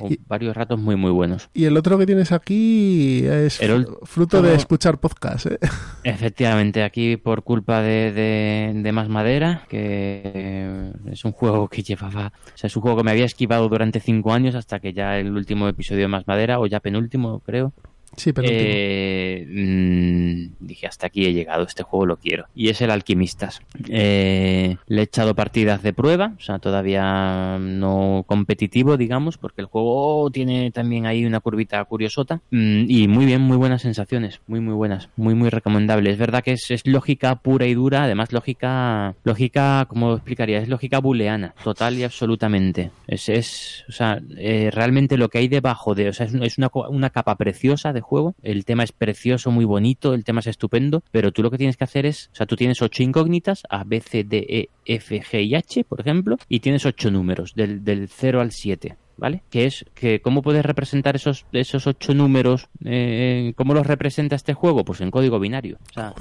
[0.00, 1.48] O Y- Varios ratos muy, muy buenos.
[1.54, 5.46] Y el otro que tienes aquí es El fru- fruto de escuchar podcast.
[5.46, 5.58] ¿eh?
[6.04, 12.32] Efectivamente, aquí por culpa de, de, de Más Madera, que es un juego que llevaba,
[12.46, 15.18] o sea, es un juego que me había esquivado durante cinco años hasta que ya
[15.18, 17.72] el último episodio de Más Madera, o ya penúltimo, creo,
[18.16, 22.46] Sí, pero eh, mm, dije hasta aquí he llegado, este juego lo quiero.
[22.54, 23.60] Y es el Alquimistas.
[23.88, 29.66] Eh, le he echado partidas de prueba, o sea, todavía no competitivo, digamos, porque el
[29.66, 32.40] juego tiene también ahí una curvita curiosota.
[32.50, 36.10] Mm, y muy bien, muy buenas sensaciones, muy, muy buenas, muy, muy recomendable.
[36.10, 40.68] Es verdad que es, es lógica pura y dura, además lógica, lógica, como explicaría, es
[40.68, 42.90] lógica booleana, total y absolutamente.
[43.06, 46.58] Es, es o sea, eh, realmente lo que hay debajo de, o sea, es, es
[46.58, 48.34] una, una capa preciosa de juego.
[48.42, 51.76] El tema es precioso, muy bonito, el tema es estupendo, pero tú lo que tienes
[51.76, 55.20] que hacer es, o sea, tú tienes ocho incógnitas, A, B, C, D, E, F,
[55.20, 58.96] G y H, por ejemplo, y tienes ocho números, del, del 0 al 7.
[59.16, 59.42] ¿Vale?
[59.50, 64.54] Que es que cómo puedes representar esos esos ocho números, eh, cómo los representa este
[64.54, 65.78] juego, pues en código binario.
[65.90, 66.14] O sea,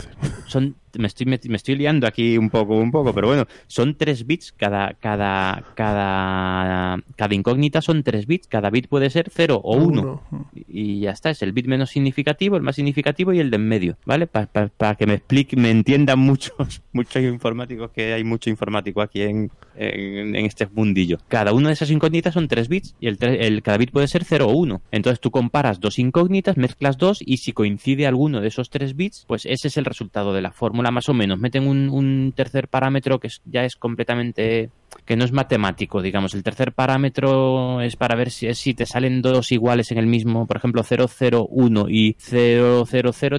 [0.46, 3.96] son me estoy me, me estoy liando aquí un poco un poco, pero bueno, son
[3.96, 9.62] tres bits cada cada cada cada incógnita son tres bits, cada bit puede ser 0
[9.64, 10.48] o 1 Uno.
[10.68, 13.68] y ya está, es el bit menos significativo, el más significativo y el de en
[13.68, 14.28] medio, ¿vale?
[14.28, 19.52] Para que me explique, me entiendan muchos, muchos informáticos, que hay mucho informático aquí en,
[19.76, 21.18] en, en este mundillo.
[21.28, 24.24] Cada una de esas incógnitas son tres bits y el, el cada bit puede ser
[24.24, 24.82] 0 o 1.
[24.92, 29.26] Entonces tú comparas dos incógnitas, mezclas dos y si coincide alguno de esos tres bits,
[29.28, 31.40] pues ese es el resultado de la fórmula más o menos.
[31.40, 34.70] Meten un, un tercer parámetro que ya es completamente
[35.06, 36.34] que no es matemático, digamos.
[36.34, 40.46] El tercer parámetro es para ver si, si te salen dos iguales en el mismo,
[40.46, 42.86] por ejemplo, 001 y 000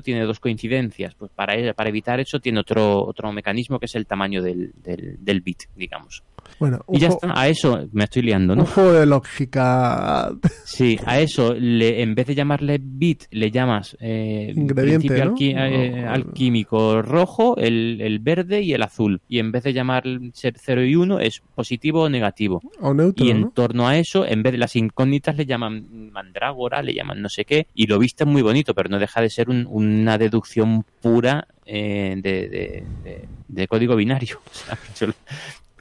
[0.03, 1.15] tiene dos coincidencias.
[1.15, 5.41] Pues para, para evitar eso tiene otro, otro mecanismo que es el tamaño del, del
[5.41, 6.23] bit, digamos.
[6.61, 8.67] Bueno, un, Y ya está, a eso me estoy liando, un ¿no?
[8.67, 10.33] juego de lógica.
[10.65, 15.35] Sí, a eso, le, en vez de llamarle bit, le llamas eh, Ingrediente, principio ¿no?
[15.37, 19.21] alqui- eh, alquímico rojo, el, el verde y el azul.
[19.29, 22.61] Y en vez de llamar ser 0 y 1, es positivo o negativo.
[22.81, 23.51] O neutro, Y en ¿no?
[23.55, 27.45] torno a eso, en vez de las incógnitas, le llaman mandrágora, le llaman no sé
[27.45, 31.47] qué, y lo viste muy bonito, pero no deja de ser un- una deducción pura
[31.67, 34.41] eh, de, de- de- de código binario.
[34.51, 35.13] O sea, yo-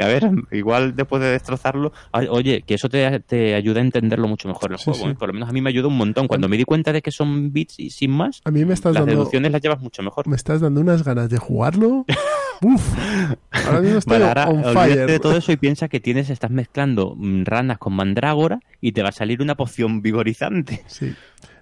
[0.03, 1.91] a ver, igual después de destrozarlo,
[2.29, 5.05] oye, que eso te, te ayuda a entenderlo mucho mejor el Sí, juego.
[5.05, 5.09] sí.
[5.11, 5.15] ¿eh?
[5.17, 6.27] Por lo menos a mí me ayuda un montón.
[6.27, 8.93] Cuando me di cuenta de que son bits y sin más, A mí me estás
[8.93, 9.11] las dando.
[9.19, 10.27] deducciones las llevas mucho mejor.
[10.27, 12.05] Me estás dando unas ganas de jugarlo.
[12.61, 12.93] Uf.
[13.65, 15.05] Ahora mismo estoy Vale, ahora on fire.
[15.05, 19.03] de todo eso y piensa que tienes, estás mezclando mm, ranas con mandrágora y te
[19.03, 21.13] va a salir una poción vigorizante Sí.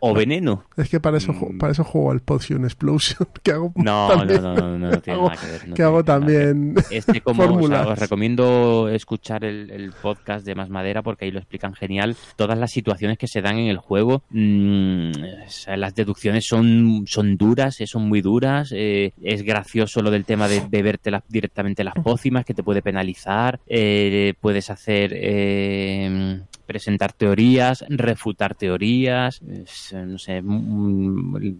[0.01, 0.65] O veneno.
[0.75, 3.27] Es que para eso, ju- para eso juego al Potion Explosion.
[3.43, 3.83] Que hago Mm.
[3.83, 4.41] No, también.
[4.43, 5.67] no, no, no, no, no tiene Hago- nada que ver.
[5.69, 6.75] no que hago que también.
[6.89, 11.31] Este como, o sea, os recomiendo escuchar el, el podcast de Más Madera porque ahí
[11.31, 12.15] lo explican genial.
[12.35, 15.11] Todas las situaciones que se dan en el juego, mm,
[15.45, 18.71] o sea, las deducciones son, son duras, eh, son muy duras.
[18.75, 22.81] eh, es gracioso lo del tema de beberte las- directamente las pócimas que te puede
[22.81, 23.59] penalizar.
[23.67, 26.41] eh, puedes hacer eh,
[26.71, 29.41] presentar teorías, refutar teorías.
[29.41, 31.53] es, no sé, muy,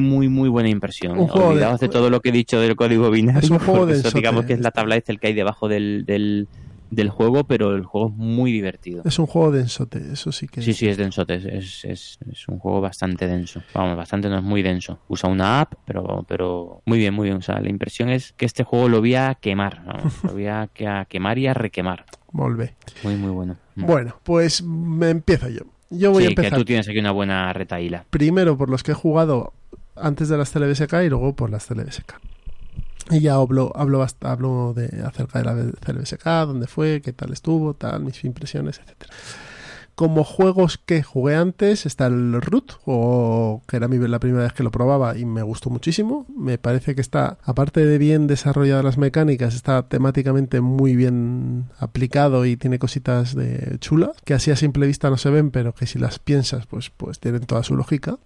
[0.00, 1.18] muy, muy, buena impresión.
[1.18, 3.40] De- Olvidaos de todo lo que he dicho del código binario.
[3.40, 6.04] Es un juego de eso digamos que es la tabla Excel que hay debajo del,
[6.06, 6.48] del,
[6.90, 9.02] del juego, pero el juego es muy divertido.
[9.04, 12.48] Es un juego densote, eso sí que Sí, sí, es densote, es, es, es, es
[12.48, 13.62] un juego bastante denso.
[13.74, 14.98] Vamos, bastante no es muy denso.
[15.08, 17.38] Usa una app, pero, pero muy bien, muy bien.
[17.38, 20.46] O sea, la impresión es que este juego lo voy a quemar, vamos, lo voy
[20.46, 22.06] a, a quemar y a requemar.
[22.32, 22.74] Volve.
[23.02, 23.56] Muy, muy bueno.
[23.76, 25.62] Bueno, pues me empiezo yo.
[25.90, 28.04] Yo voy sí, a empezar que tú tienes aquí una buena retaíla.
[28.10, 29.52] primero por los que he jugado
[29.94, 32.20] antes de las CLBSK y luego por las CLBSK.
[33.10, 37.32] Y ya hablo, hablo, bast- hablo de acerca de la CLBSK, dónde fue, qué tal
[37.32, 39.12] estuvo, tal, mis impresiones, etcétera.
[39.94, 44.52] Como juegos que jugué antes está el Root, juego que era mi, la primera vez
[44.52, 46.26] que lo probaba y me gustó muchísimo.
[46.36, 52.44] Me parece que está, aparte de bien desarrolladas las mecánicas, está temáticamente muy bien aplicado
[52.44, 55.86] y tiene cositas de chulas, que así a simple vista no se ven, pero que
[55.86, 58.18] si las piensas, pues, pues tienen toda su lógica.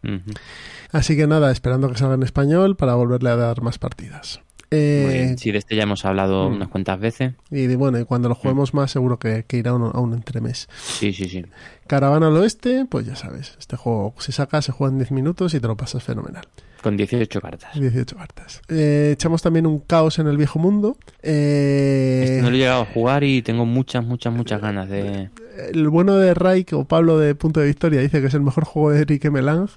[0.90, 4.40] Así que nada, esperando que salga en español para volverle a dar más partidas.
[4.70, 5.34] Eh.
[5.38, 6.54] Sí, de este ya hemos hablado mm.
[6.54, 7.32] unas cuantas veces.
[7.50, 9.98] y de- bueno, y cuando lo juguemos más, seguro que, que irá a un, a
[10.00, 10.68] un entremés.
[10.82, 11.44] Sí, sí, sí.
[11.86, 15.54] Caravana al oeste, pues ya sabes, este juego se saca, se juega en 10 minutos
[15.54, 16.44] y te lo pasas fenomenal.
[16.82, 17.78] Con 18 cartas.
[17.78, 18.62] 18 cartas.
[18.68, 20.96] Eh, echamos también un caos en el viejo mundo.
[21.22, 25.28] Eh, Este no lo he llegado a jugar y tengo muchas, muchas, muchas ganas de...
[25.74, 28.64] el bueno de Ray, o Pablo de Punto de Victoria, dice que es el mejor
[28.64, 29.74] juego de Enrique Melange.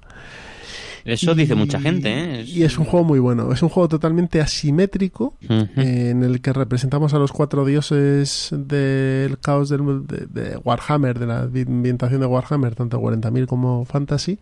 [1.05, 2.09] Eso dice mucha gente,
[2.41, 2.43] ¿eh?
[2.43, 3.51] Y es un juego muy bueno.
[3.51, 5.35] Es un juego totalmente asimétrico.
[5.49, 11.19] Eh, en el que representamos a los cuatro dioses del caos del- de, de Warhammer,
[11.19, 14.39] de la ambientación de Warhammer, tanto 40.000 como Fantasy,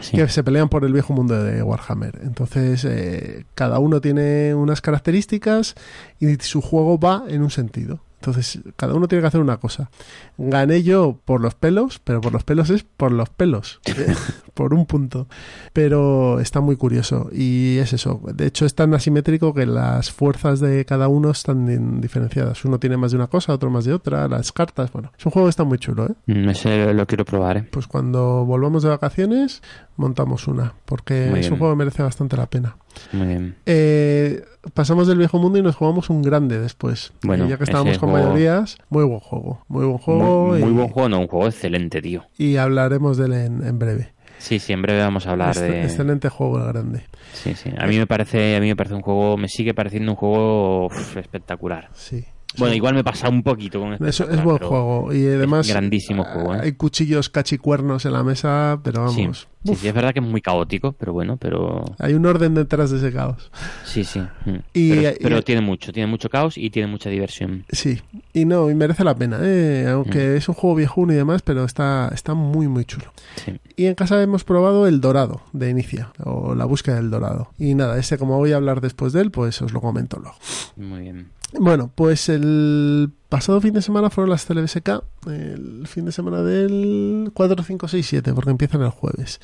[0.00, 0.16] Sí.
[0.16, 2.20] que se pelean por el viejo mundo de Warhammer.
[2.22, 5.74] Entonces, eh, cada uno tiene unas características
[6.18, 8.00] y su juego va en un sentido.
[8.20, 9.90] Entonces, cada uno tiene que hacer una cosa.
[10.36, 13.80] Gané yo por los pelos, pero por los pelos es por los pelos,
[14.54, 15.26] por un punto.
[15.72, 18.20] Pero está muy curioso y es eso.
[18.34, 22.62] De hecho, es tan asimétrico que las fuerzas de cada uno están diferenciadas.
[22.66, 24.92] Uno tiene más de una cosa, otro más de otra, las cartas.
[24.92, 26.14] Bueno, es un juego que está muy chulo, ¿eh?
[26.26, 27.68] Mm, Ese lo quiero probar, ¿eh?
[27.70, 29.62] Pues cuando volvamos de vacaciones,
[30.00, 32.76] montamos una, porque Muy es un juego que merece bastante la pena.
[33.12, 33.54] Muy bien.
[33.66, 34.42] Eh,
[34.74, 37.12] pasamos del viejo mundo y nos jugamos un grande después.
[37.22, 39.64] Bueno, Y ya que estábamos con juego- mayorías, muy buen juego.
[39.68, 40.46] Muy buen juego.
[40.48, 42.24] Muy, y, buen juego, no, un juego excelente, tío.
[42.36, 44.12] y hablaremos de él en, en breve.
[44.38, 45.82] Sí, sí, en breve vamos a hablar Este- de...
[45.84, 47.04] Excelente juego el grande.
[47.34, 47.70] Sí, sí.
[47.78, 50.86] A mí me parece, a mí me parece un juego, me sigue pareciendo un juego
[50.86, 51.90] uf, espectacular.
[51.92, 52.24] Sí.
[52.58, 52.76] Bueno, Sí.
[52.78, 55.12] igual me pasa un poquito con Eso es buen juego.
[55.14, 55.68] Y además.
[55.68, 56.60] grandísimo juego, ¿eh?
[56.64, 59.46] Hay cuchillos cachicuernos en la mesa, pero vamos.
[59.64, 62.90] sí, sí, es verdad que es muy caótico, pero bueno, pero Hay un orden detrás
[62.90, 63.50] de ese caos.
[63.84, 64.20] sí, sí.
[64.46, 64.50] mm.
[64.74, 64.90] Y-
[65.22, 67.64] pero y- tiene mucho, tiene mucho caos y tiene mucha diversión.
[67.70, 68.00] Sí,
[68.32, 69.86] y no, y merece la pena, ¿eh?
[69.88, 73.12] aunque es un juego viejuno y demás, pero está, está muy, muy chulo.
[73.44, 73.60] Sí.
[73.76, 77.52] Y en casa hemos probado el dorado de Inicia, o la búsqueda del dorado.
[77.58, 80.36] Y nada, ese como voy a hablar después de él, pues os lo comento luego.
[80.76, 81.28] Muy bien.
[81.58, 87.30] Bueno, pues el pasado fin de semana fueron las CLBSK, el fin de semana del
[87.32, 89.40] 4, 5, 6, 7, porque empiezan el jueves.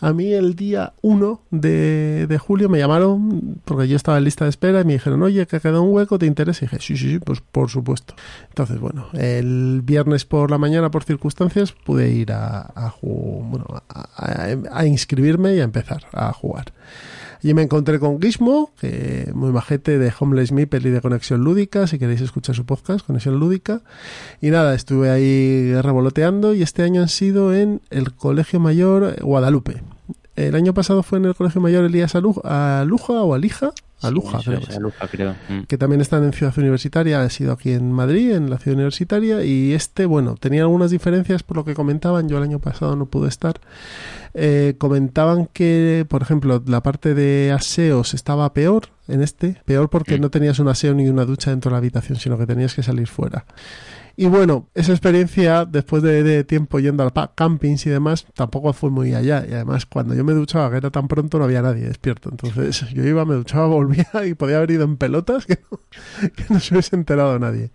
[0.00, 4.44] A mí el día 1 de, de julio me llamaron, porque yo estaba en lista
[4.44, 6.64] de espera, y me dijeron, oye, que ha quedado un hueco, ¿te interesa?
[6.64, 8.14] Y dije, sí, sí, sí, pues por supuesto.
[8.48, 14.86] Entonces, bueno, el viernes por la mañana, por circunstancias, pude ir a, a, bueno, a
[14.86, 16.72] inscribirme y a empezar a jugar.
[17.44, 21.86] Y me encontré con Gizmo, que muy majete de Homeless Meeple y de Conexión Lúdica,
[21.86, 23.82] si queréis escuchar su podcast, Conexión Lúdica.
[24.40, 29.82] Y nada, estuve ahí revoloteando y este año han sido en el Colegio Mayor Guadalupe.
[30.36, 33.72] El año pasado fue en el Colegio Mayor Elías Alu- Aluja o Alija,
[34.04, 34.58] Aluja, Sí, creo.
[34.60, 35.34] es Aluja, creo.
[35.48, 35.62] Mm.
[35.68, 39.44] que también están en Ciudad Universitaria, ha sido aquí en Madrid, en la Ciudad Universitaria,
[39.44, 43.06] y este, bueno, tenía algunas diferencias por lo que comentaban, yo el año pasado no
[43.06, 43.60] pude estar,
[44.36, 50.18] Eh, comentaban que, por ejemplo, la parte de aseos estaba peor en este, peor porque
[50.18, 50.20] Mm.
[50.22, 52.82] no tenías un aseo ni una ducha dentro de la habitación, sino que tenías que
[52.82, 53.44] salir fuera.
[54.16, 59.14] Y bueno, esa experiencia, después de, tiempo yendo al campings y demás, tampoco fue muy
[59.14, 59.44] allá.
[59.48, 62.28] Y además, cuando yo me duchaba, que era tan pronto, no había nadie despierto.
[62.30, 65.80] Entonces, yo iba, me duchaba, volvía y podía haber ido en pelotas que no,
[66.36, 67.70] que no se hubiese enterado nadie.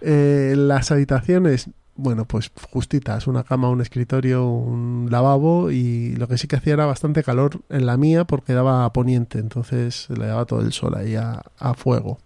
[0.00, 6.38] Eh, las habitaciones, bueno, pues justitas, una cama, un escritorio, un lavabo y lo que
[6.38, 10.26] sí que hacía era bastante calor en la mía porque daba a poniente, entonces le
[10.26, 12.18] daba todo el sol ahí a, a fuego.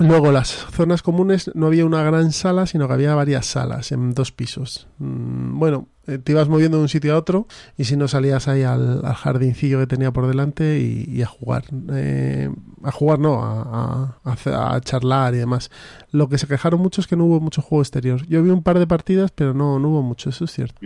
[0.00, 4.12] Luego, las zonas comunes no había una gran sala, sino que había varias salas en
[4.14, 4.88] dos pisos.
[4.98, 7.46] Mm, Bueno, Eh, te ibas moviendo de un sitio a otro
[7.76, 11.26] y si no salías ahí al, al jardincillo que tenía por delante y, y a
[11.26, 11.64] jugar.
[11.92, 12.48] Eh,
[12.82, 15.70] a jugar no, a, a, charlar y demás.
[16.10, 18.26] Lo que se quejaron mucho es que no hubo mucho juego exterior.
[18.26, 20.80] Yo vi un par de partidas, pero no, no hubo mucho, eso es cierto.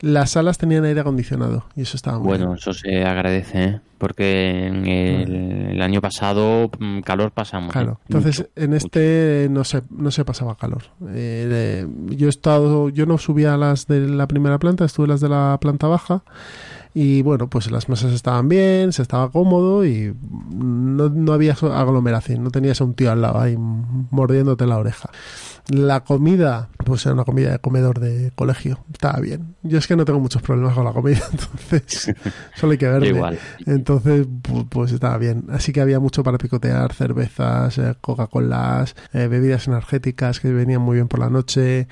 [0.00, 2.58] Las salas tenían aire acondicionado y eso estaba muy Bueno, bien.
[2.58, 3.80] eso se agradece, ¿eh?
[4.02, 7.70] Porque en el, el año pasado mm, calor pasamos.
[7.70, 8.50] Claro, entonces Mucho.
[8.56, 10.82] en este no se, no se pasaba calor.
[11.10, 15.20] Eh, yo he estado, yo no subía a las de la primera planta, estuve las
[15.20, 16.24] de la planta baja
[16.94, 20.12] y bueno, pues las mesas estaban bien, se estaba cómodo y
[20.52, 25.10] no, no había aglomeración, no tenías a un tío al lado ahí mordiéndote la oreja.
[25.68, 29.54] La comida, pues era una comida de comedor de colegio, estaba bien.
[29.62, 32.12] Yo es que no tengo muchos problemas con la comida, entonces
[32.56, 33.08] solo hay que verme.
[33.08, 33.38] igual.
[33.66, 35.44] Entonces, pu- pues estaba bien.
[35.50, 40.96] Así que había mucho para picotear, cervezas, eh, Coca-Colas, eh, bebidas energéticas que venían muy
[40.96, 41.86] bien por la noche.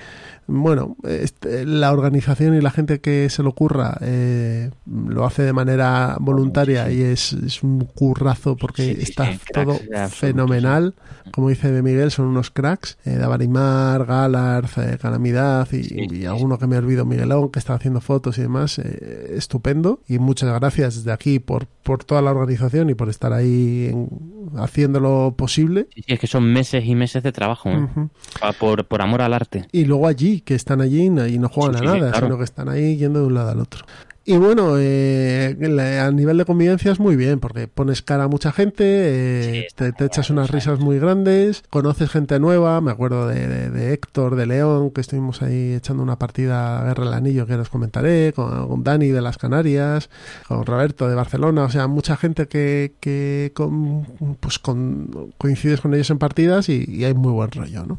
[0.47, 5.53] Bueno, este, la organización y la gente que se lo curra eh, lo hace de
[5.53, 9.79] manera voluntaria y es, es un currazo porque Sí, está sí, todo
[10.09, 10.93] fenomenal.
[11.31, 12.97] Como dice de Miguel, son unos cracks.
[13.05, 13.15] Eh,
[13.61, 18.01] Davarimar, Galarz, eh, Calamidad y, Sí, y alguno que me olvido, Miguelón, que está haciendo
[18.01, 18.79] fotos y demás.
[18.79, 19.99] eh, estupendo.
[20.07, 24.09] Y muchas gracias desde aquí por, por toda la organización y por estar ahí en-
[24.57, 25.87] haciéndolo posible.
[25.95, 27.77] Sí, es que son meses y meses de trabajo, ¿eh?
[27.83, 28.09] Ujú.
[28.39, 29.67] Pa- por, por amor al arte.
[29.71, 32.27] Y luego allí, que están allí y no- juegan Sí, a sí, nada, claro.
[32.27, 33.85] sino que están ahí yendo de un lado al otro.
[34.23, 38.27] Y bueno, eh, la- a nivel de convivencia es muy bien, porque pones cara a
[38.27, 42.91] mucha gente, eh, Sí, te, te echas unas risas muy grandes, conoces gente nueva, me
[42.91, 47.05] acuerdo de, de- de Héctor, de León, que estuvimos ahí echando una partida a Guerra
[47.05, 50.11] del Anillo que os comentaré, con, con Dani de las Canarias,
[50.47, 54.05] con Roberto de Barcelona, o sea, mucha gente que, que con-
[54.39, 57.97] pues con, coincides con ellos en partidas y, y hay muy buen rollo, ¿no?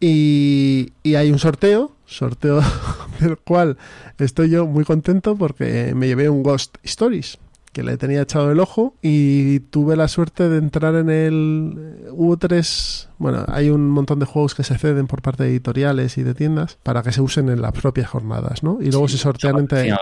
[0.00, 2.60] Y, y hay un sorteo, sorteo
[3.20, 3.76] del cual
[4.18, 7.38] estoy yo muy contento porque me llevé un Ghost Stories
[7.72, 12.36] que le tenía echado el ojo y tuve la suerte de entrar en el hubo
[12.36, 16.22] tres bueno hay un montón de juegos que se ceden por parte de editoriales y
[16.22, 19.22] de tiendas para que se usen en las propias jornadas no y luego Sí, se
[19.22, 19.96] sortean entre tiene,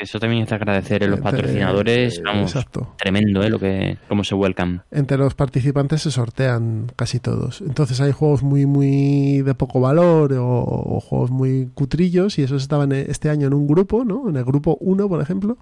[0.00, 1.02] eso también es de agradecer.
[1.02, 3.50] Los entre- patrocinadores, eh, vamos, exacto tremendo, ¿eh?
[3.50, 4.80] Lo que, cómo se welcome.
[4.90, 7.60] entre los participantes se sortean casi todos.
[7.60, 12.62] Entonces hay juegos muy muy de poco valor o, o juegos muy cutrillos y esos
[12.62, 14.28] estaban eh, este año en un grupo, ¿no?
[14.28, 15.58] En el grupo 1, por ejemplo.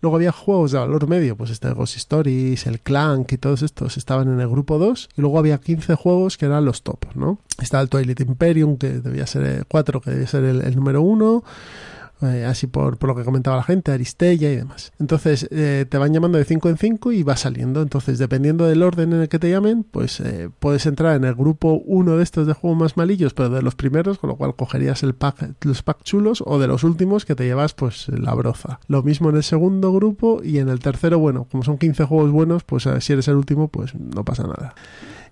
[0.00, 3.96] Luego había juegos de valor medio, pues este Ghost Stories, el Clank y todos estos
[3.96, 7.38] estaban en el grupo 2 y luego había 15 juegos que eran los top, ¿no?
[7.60, 11.44] Estaba el Twilight Imperium que debía ser el 4, que debía ser el, número 1
[12.22, 14.92] eh, así por, lo que comentaba la gente, Aristella y demás.
[14.98, 17.82] Entonces eh, te van llamando de 5 en 5 y va saliendo.
[17.82, 21.34] Entonces, dependiendo del orden en el que te llamen, pues eh, puedes entrar en el
[21.34, 24.54] grupo 1 de estos de juegos más malillos, pero de los primeros, con lo cual
[24.54, 28.34] cogerías el pack, los pack chulos, o de los últimos que te llevas pues la
[28.34, 28.80] broza.
[28.86, 32.30] Lo mismo en el segundo grupo y en el tercero, bueno, como son 15 juegos
[32.30, 34.74] buenos, pues si eres el último, pues no pasa nada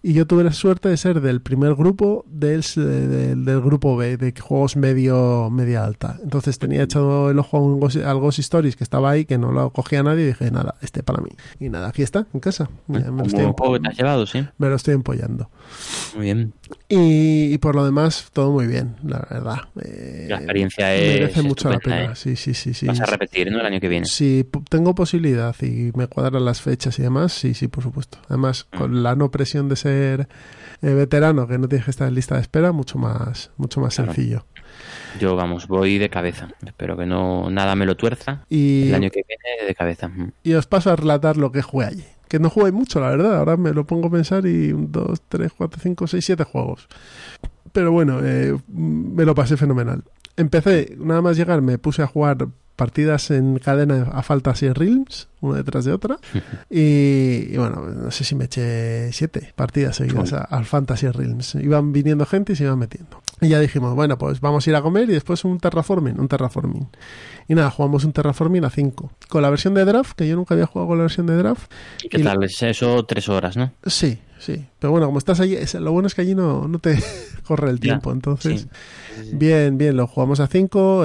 [0.02, 4.16] y yo tuve la suerte de ser del primer grupo del, del, del grupo B
[4.16, 8.38] de juegos medio media alta entonces tenía echado el ojo a un Ghost- al Ghost
[8.38, 11.30] Stories que estaba ahí que no lo cogía nadie y dije nada este para mí
[11.60, 14.44] y nada aquí está en casa Ya me, lo estoy, que te has llevado, sí.
[14.58, 15.50] me lo estoy empollando
[16.14, 16.52] Muy bien.
[16.88, 21.42] y, y por lo demás todo muy bien la verdad Eh, La experiencia es merece
[21.42, 22.10] mucho la pena ¿eh?
[22.14, 23.60] sí sí sí sí Vas a repetir, ¿no?
[23.60, 24.06] El año que viene.
[24.06, 28.18] Si tengo posibilidad y me cuadran las fechas y demás, sí, sí, por supuesto.
[28.28, 28.76] Además, Mm.
[28.78, 30.26] con la no presión de ser eh,
[30.94, 34.12] veterano, que no tienes que estar en lista de espera, mucho más, mucho más Claro.
[34.12, 34.44] sencillo.
[35.18, 36.48] Yo, vamos, voy de cabeza.
[36.64, 38.44] Espero que no nada me lo tuerza.
[38.48, 40.10] Y, El año que viene de cabeza.
[40.42, 42.04] Y os paso a relatar lo que jugué allí.
[42.28, 43.36] Que no jugué mucho, la verdad.
[43.38, 46.86] Ahora me lo pongo a pensar y un, dos, tres, cuatro, cinco, seis, siete juegos.
[47.72, 50.04] Pero bueno, eh, me lo pasé fenomenal.
[50.36, 52.46] Empecé, nada más llegar, me puse a jugar
[52.78, 56.16] partidas en cadena a Fantasy Realms, una detrás de otra.
[56.70, 61.56] Y, y bueno, no sé si me eché siete partidas seguidas a- al Fantasy Realms.
[61.56, 63.20] Iban viniendo gente y se iban metiendo.
[63.40, 66.28] Y ya dijimos, bueno, pues vamos a ir a comer y después un terraforming, un
[66.28, 66.88] terraforming.
[67.48, 69.12] Y nada, jugamos un terraforming a 5.
[69.28, 71.70] Con la versión de draft, que yo nunca había jugado con la versión de draft.
[72.02, 72.42] ¿Y qué Y- tal?
[72.44, 73.72] Es eso tres horas, ¿no?
[73.86, 74.66] Sí, sí.
[74.78, 76.98] Pero bueno, como estás allí, lo bueno es que allí no, no te
[77.46, 78.12] corre el Ya, tiempo.
[78.12, 78.68] Entonces,
[79.10, 79.30] sí.
[79.32, 81.04] bien, bien, lo jugamos a 5.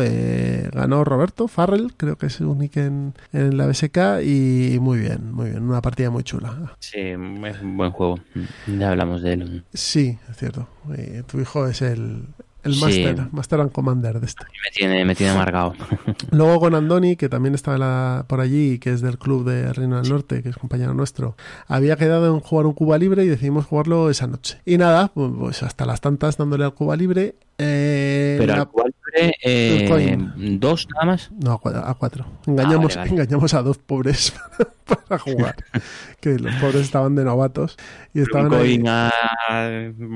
[0.72, 4.22] ganó Roberto Farrell, creo que es un nick en, en la BSK.
[4.24, 5.64] Y muy bien, muy bien.
[5.64, 6.78] Una partida muy chula.
[6.80, 7.18] Sí, es
[7.62, 8.20] un buen juego.
[8.66, 9.66] Ya hablamos de él.
[9.74, 10.70] Sí, es cierto.
[10.96, 12.81] Eh, tu hijo es el, el Sí.
[12.81, 14.44] Master, Master and Commander de este.
[14.45, 15.73] Me tiene, me tiene amargado.
[16.31, 20.10] Luego con Andoni, que también la- por allí, que es del club de Reino del
[20.10, 21.35] Norte, que es compañero nuestro,
[21.68, 24.60] había quedado en jugar un Cuba Libre y decidimos jugarlo esa noche.
[24.65, 27.35] Y nada, pues hasta las tantas dándole al Cuba Libre.
[27.57, 30.18] eh, Pero la- al cual eh,
[30.60, 31.31] dos nada más.
[31.31, 31.85] No, a cuatro.
[31.85, 32.26] A cuatro.
[32.48, 33.22] Engañamos, Ah, vale, vale.
[33.23, 34.34] engañamos a dos pobres
[34.85, 35.56] para jugar.
[36.19, 37.77] que los pobres estaban de novatos
[38.14, 38.60] y Un estaban ahí.
[38.77, 39.11] coin a-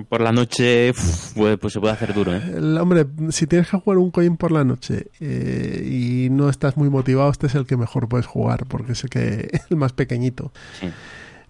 [0.10, 2.42] por la noche, pues, pues se puede hacer duro, ¿eh?
[2.56, 6.78] El, hombre, si tienes que jugar un coin por la noche eh, y no estás
[6.78, 9.94] muy motivado, este es el que mejor puedes jugar, porque es el, que, el más
[9.94, 10.52] pequeñito.
[10.80, 10.88] Sí.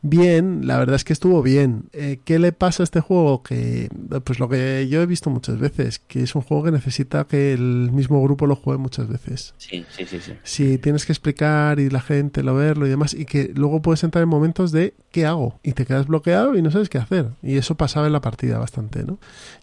[0.09, 1.89] Bien, la verdad es que estuvo bien.
[1.93, 3.43] Eh, ¿Qué le pasa a este juego?
[3.43, 3.89] Que,
[4.23, 7.53] pues lo que yo he visto muchas veces, que es un juego que necesita que
[7.53, 9.53] el mismo grupo lo juegue muchas veces.
[9.57, 10.33] Sí, sí, sí, sí.
[10.43, 14.03] Si tienes que explicar y la gente lo verlo y demás, y que luego puedes
[14.03, 15.59] entrar en momentos de ¿qué hago?
[15.63, 17.31] Y te quedas bloqueado y no sabes qué hacer.
[17.41, 19.17] Y eso pasaba en la partida bastante, ¿no?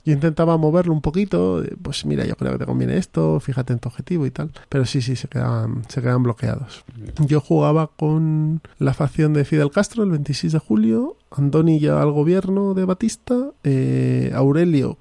[0.05, 3.79] Yo intentaba moverlo un poquito, pues mira, yo creo que te conviene esto, fíjate en
[3.79, 4.51] tu objetivo y tal.
[4.69, 6.85] Pero sí, sí, se quedaban, se quedaban bloqueados.
[7.21, 12.11] Yo jugaba con la facción de Fidel Castro el 26 de julio, Andoni ya al
[12.11, 14.99] gobierno de Batista, eh, Aurelio,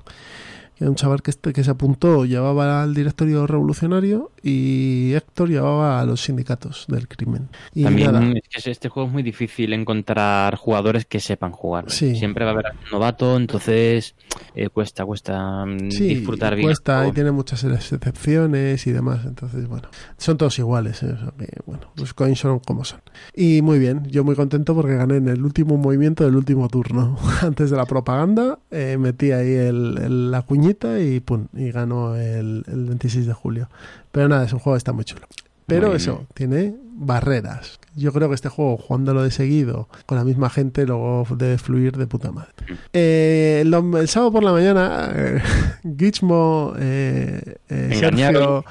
[0.79, 6.05] un chaval que, este, que se apuntó, llevaba al directorio revolucionario y Héctor llevaba a
[6.05, 7.47] los sindicatos del crimen.
[7.73, 11.85] Y También nada, es que este juego es muy difícil encontrar jugadores que sepan jugar.
[11.89, 12.15] Sí.
[12.17, 14.15] Siempre va a haber novato, entonces
[14.53, 16.67] eh, cuesta, cuesta mm, Sí, disfrutar bien.
[16.67, 19.21] cuesta y tiene muchas excepciones y demás.
[19.25, 19.87] Entonces, bueno,
[20.17, 21.01] son todos iguales.
[21.03, 21.13] ¿eh?
[21.13, 23.01] O sea que, bueno, los coins son como son.
[23.35, 27.17] Y muy bien, yo muy contento porque gané en el último movimiento del último turno.
[27.41, 32.15] Antes de la propaganda, eh, metí ahí el, el- la cuñita y pum, y ganó
[32.15, 33.69] el, el 26 de julio.
[34.13, 35.27] Pero nada, es un juego que está muy chulo.
[35.65, 37.79] Pero Muy eso, tiene barreras.
[37.95, 41.97] Yo creo que este juego, jugándolo de seguido, con la misma gente, luego debe fluir
[41.97, 42.51] de puta madre.
[42.93, 45.41] Eh, el, sábado por la mañana, eh,
[45.97, 48.63] Gizmo, eh, eh, Engañaron.
[48.63, 48.65] Sergio,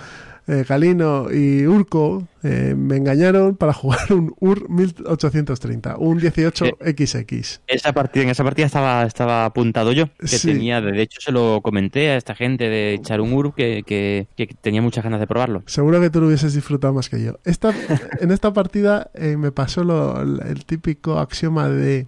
[0.46, 7.60] eh, Galino y Urco eh, me engañaron para jugar un UR 1830, un 18XX.
[7.66, 10.48] Esa partida, en esa partida estaba, estaba apuntado yo, que Sí.
[10.48, 14.26] tenía, de hecho se lo comenté a esta gente de echar un UR que, que,
[14.36, 15.62] que tenía muchas ganas de probarlo.
[15.66, 17.38] Seguro que tú lo hubieses disfrutado más que yo.
[17.44, 17.72] Esta,
[18.20, 22.06] en esta partida eh, me pasó lo- el típico axioma de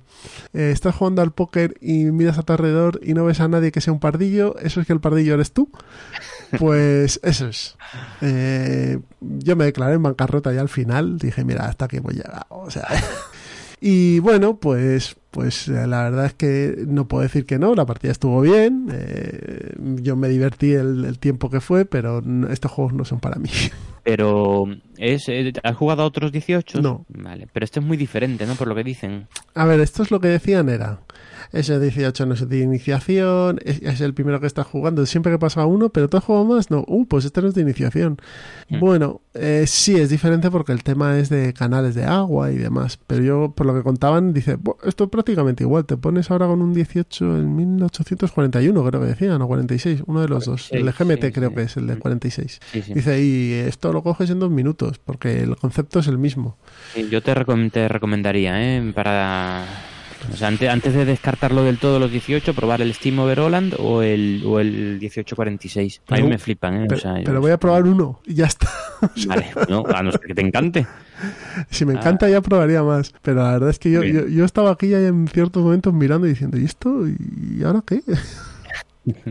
[0.52, 3.72] eh, estás jugando al póker y miras a tu alrededor y no ves a nadie
[3.72, 5.70] que sea un pardillo, eso es que el pardillo eres tú.
[6.58, 7.76] Pues eso es.
[8.20, 8.98] Eh,
[9.38, 12.44] yo me declaré en bancarrota ya al final, dije, mira, hasta aquí voy llegado.
[12.50, 12.86] O sea,
[13.80, 17.86] y bueno, pues, pues eh, la verdad es que no puedo decir que no, la
[17.86, 22.70] partida estuvo bien, eh, yo me divertí el, el tiempo que fue, pero no- estos
[22.70, 23.50] juegos no son para mí.
[24.04, 24.66] Pero,
[24.98, 26.82] es, eh, ¿has jugado a otros 18?
[26.82, 27.06] No.
[27.08, 28.54] Vale, pero este es muy diferente, ¿no?
[28.54, 29.28] Por lo que dicen.
[29.54, 31.00] A ver, esto es lo que decían era.
[31.54, 35.06] Ese 18 no es de iniciación, es, es el primero que estás jugando.
[35.06, 36.84] Siempre que pasa uno, pero tú has jugado más, no.
[36.86, 38.18] Uh, pues este no es de iniciación.
[38.68, 38.80] Mm.
[38.80, 42.98] Bueno, eh, sí es diferente porque el tema es de canales de agua y demás.
[43.06, 45.84] Pero yo, por lo que contaban, dice, "Buah, esto es prácticamente igual.
[45.86, 50.28] Te pones ahora con un 18 en 1841, creo que decían, o 46, uno de
[50.28, 50.68] los dos.
[50.72, 51.54] El de 46, GMT sí, creo sí.
[51.54, 51.98] que es el de Mm.
[52.00, 52.60] 46.
[52.72, 52.82] Sí.
[52.94, 56.56] Dice, y esto lo coges en dos minutos, porque el concepto es el mismo.
[57.10, 58.92] Yo te, recom- te recomendaría, ¿eh?
[58.94, 59.64] Para...
[60.32, 64.02] O sea, antes, antes de descartarlo del todo los 18, probar el Steam Overholland o
[64.02, 65.98] el, o el 1846.
[66.08, 66.84] A mí Pero- me flipan, ¿eh?
[66.84, 68.68] O Pero, sea, pero voy a probar uno y ya está.
[69.26, 70.86] Vale, no, a no ser que te encante.
[71.70, 73.14] Si me encanta ya probaría más.
[73.22, 76.26] Pero la verdad es que yo, yo, yo estaba aquí ya en ciertos momentos mirando
[76.26, 77.06] y diciendo, ¿y esto?
[77.06, 78.02] ¿Y ahora qué?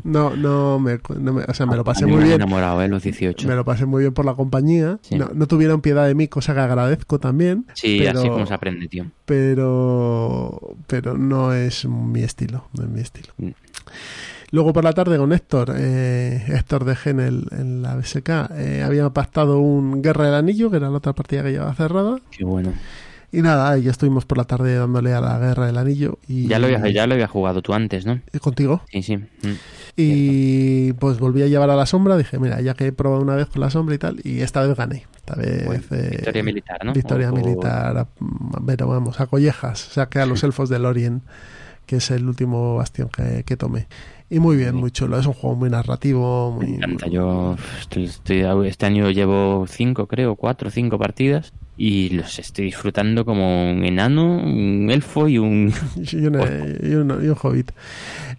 [0.03, 2.41] No, no me, no me- o sea, me lo pasé A mí muy me bien.
[2.41, 2.87] enamorado, ¿eh?
[2.87, 3.47] Los 18.
[3.47, 4.99] Me lo pasé muy bien por la compañía.
[5.01, 5.15] Sí.
[5.15, 7.65] No, no tuvieron piedad de mí, cosa que agradezco también.
[7.73, 9.05] Sí, pero, así como se aprende, tío.
[9.25, 12.67] pero, pero no es mi estilo.
[12.77, 13.33] No es mi estilo.
[13.37, 13.49] Mm.
[14.51, 18.83] Luego por la tarde con Héctor, eh, Héctor de Gen en, en la BSK, eh,
[18.85, 22.17] había pactado un Guerra del Anillo, que era la otra partida que llevaba cerrada.
[22.29, 22.71] Qué bueno.
[23.33, 26.19] Y nada, ya estuvimos por la tarde dándole a la Guerra del Anillo.
[26.27, 28.21] Y, Ya lo habías, ya lo habías jugado tú antes, ¿no?
[28.31, 28.81] y contigo.
[28.91, 29.17] Sí, sí.
[29.17, 29.53] Mm.
[29.97, 32.15] Y pues volví a llevar a la sombra.
[32.17, 34.61] Dije, mira, ya que he probado una vez con la sombra y tal, y esta
[34.65, 35.05] vez gané.
[35.15, 35.65] Esta vez.
[35.65, 36.93] Bueno, eh, victoria militar, ¿no?
[36.93, 38.07] Victoria O- o- militar, a-
[38.65, 39.79] pero vamos, a collejas.
[39.79, 41.21] Saqué a los elfos de Lorien,
[41.85, 43.87] que es el último bastión que, que tomé.
[44.29, 45.17] Y muy bien, muy chulo.
[45.19, 46.51] Es un juego muy narrativo.
[46.51, 47.07] Muy, Me encanta.
[47.07, 52.65] Yo estoy, estoy- este año llevo cinco, creo, cuatro o cinco partidas y los estoy
[52.65, 55.73] disfrutando como un enano, un elfo y un...
[56.11, 56.45] y, una-
[56.83, 57.71] y un, y un hobbit.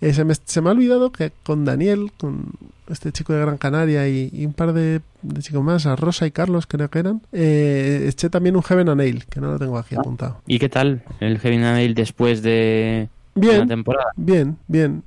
[0.01, 2.47] Eh, se, me, se me ha olvidado que con Daniel, con
[2.89, 6.27] este chico de Gran Canaria y, y un par de, de chicos más, a Rosa
[6.27, 9.59] y Carlos creo que eran, eh, eché también un Heaven and Nail, que no lo
[9.59, 10.41] tengo aquí apuntado.
[10.47, 14.11] ¿Y qué tal el Heavy Nail después de una Bien, temporada?
[14.17, 15.03] bien, bien,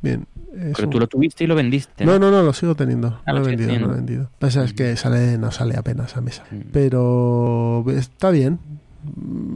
[0.00, 0.26] bien.
[0.54, 2.04] Es Porque un- tú lo tuviste y lo vendiste.
[2.04, 3.20] No, no, no, lo sigo teniendo.
[3.24, 4.30] Ah, No lo he vendido, no lo he vendido.
[4.38, 6.44] Pasa es que sale, no sale apenas a mesa.
[6.50, 6.56] Mm.
[6.72, 8.58] Pero está bien.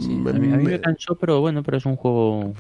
[0.01, 2.53] Sí, Me- a, mí, a mí me- me cansó, pero bueno, pero es un juego,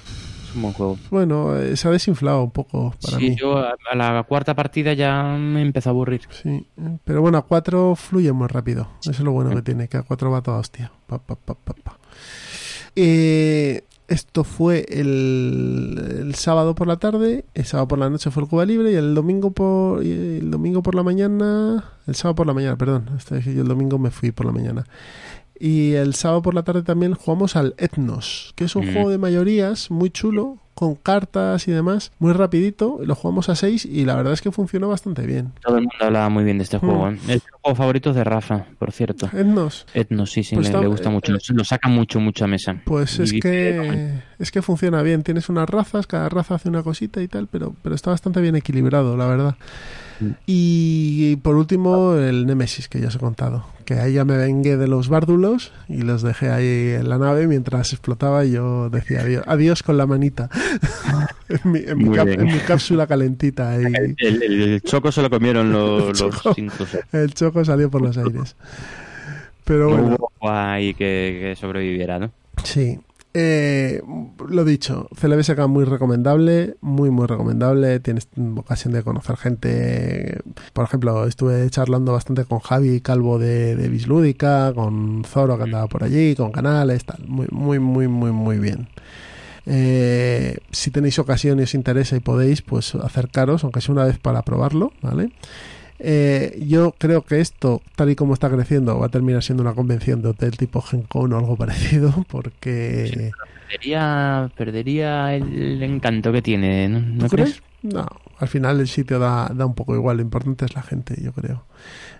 [0.44, 0.98] es un buen juego.
[1.10, 3.36] Bueno, eh, se ha desinflado un poco para sí, mí.
[3.36, 6.20] yo a, la cuarta partida ya me empezó a aburrir.
[6.30, 6.66] Sí,
[7.04, 8.86] pero bueno, a 4 fluye muy rápido.
[9.00, 10.92] Eso es lo bueno que tiene, que a 4 va toda hostia.
[11.08, 11.98] Pa, pa, pa, pa, pa.
[12.94, 18.42] Eh, esto fue el, el sábado por la tarde, el sábado por la noche fue
[18.44, 22.46] el Cuba Libre y el domingo por el domingo por la mañana, el sábado por
[22.46, 24.86] la mañana, perdón, este, yo el domingo me fui por la mañana.
[25.58, 28.92] Y el sábado por la tarde también jugamos al Etnos, que es un Mm.
[28.92, 32.98] juego de mayorías muy chulo, con cartas y demás, muy rapidito.
[33.02, 35.52] Lo jugamos a 6 y la verdad es que funcionó bastante bien.
[35.62, 37.10] Todo el mundo hablaba muy bien de este juego.
[37.10, 37.14] Mm.
[37.28, 39.26] Es el juego favorito de Rafa, por cierto.
[39.32, 41.34] Etnos, Etnos, sí, sí, Pues le, está- le gusta mucho.
[41.34, 42.76] eh, Lo saca mucho, mucho a mesa.
[42.84, 45.22] Pues Y es que es que funciona bien.
[45.22, 48.54] Tienes unas razas, cada raza hace una cosita y tal, pero, pero está bastante bien
[48.54, 49.56] equilibrado, la verdad.
[50.20, 50.30] Mm.
[50.46, 53.64] Y por último, el Nemesis, que ya os he contado.
[53.86, 57.46] Que ahí ya me vengué de los bárdulos y los dejé ahí en la nave
[57.46, 60.50] mientras explotaba y yo decía adiós, adiós con la manita.
[61.48, 62.40] en, mi, en mi Muy cap- bien.
[62.40, 63.76] en mi cápsula calentita.
[63.76, 66.40] El, el- el choco se lo comieron El choco.
[66.46, 66.84] los cinco.
[67.12, 68.56] El choco salió por los aires.
[69.64, 70.16] Pero No bueno.
[70.20, 72.30] hubo ahí que, que sobreviviera, ¿no?
[72.64, 72.98] Sí.
[73.38, 74.00] Eh,
[74.48, 78.00] lo dicho, CLBSK muy recomendable, muy muy recomendable.
[78.00, 80.38] Tienes ocasión de conocer gente.
[80.72, 85.86] Por ejemplo, estuve charlando bastante con Javi Calvo de, de Bislúdica, con Zoro que andaba
[85.86, 87.26] por allí, con canales, tal.
[87.28, 88.88] Muy, muy, muy, muy, muy bien.
[89.66, 94.18] Eh, si tenéis ocasión y os interesa y podéis, pues acercaros, aunque sea una vez
[94.18, 95.30] para probarlo, ¿vale?
[95.98, 99.74] Eh, yo creo que esto, tal y como está creciendo, va a terminar siendo una
[99.74, 103.32] convención de hotel tipo Gencon o algo parecido, porque...
[103.68, 107.60] Perdería, perdería el encanto que tiene, ¿no, ¿No ¿Tú crees?
[107.60, 107.62] crees?
[107.82, 108.06] No,
[108.38, 111.32] al final el sitio da, da un poco igual, lo importante es la gente, yo
[111.32, 111.64] creo.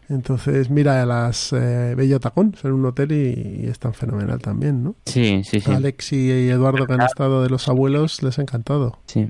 [0.08, 4.84] Entonces, mira a las eh, Bello Tacón, son un hotel y, y están fenomenal también,
[4.84, 4.94] ¿no?
[5.04, 5.70] Sí, sí, sí.
[5.72, 8.98] Alex y Eduardo que han estado de los abuelos les ha encantado.
[9.06, 9.28] sí.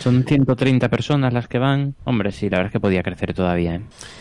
[0.00, 1.94] Son 130 personas las que van.
[2.04, 3.76] Hombre, sí, la verdad es que podía crecer todavía.
[3.76, 3.80] ¿eh?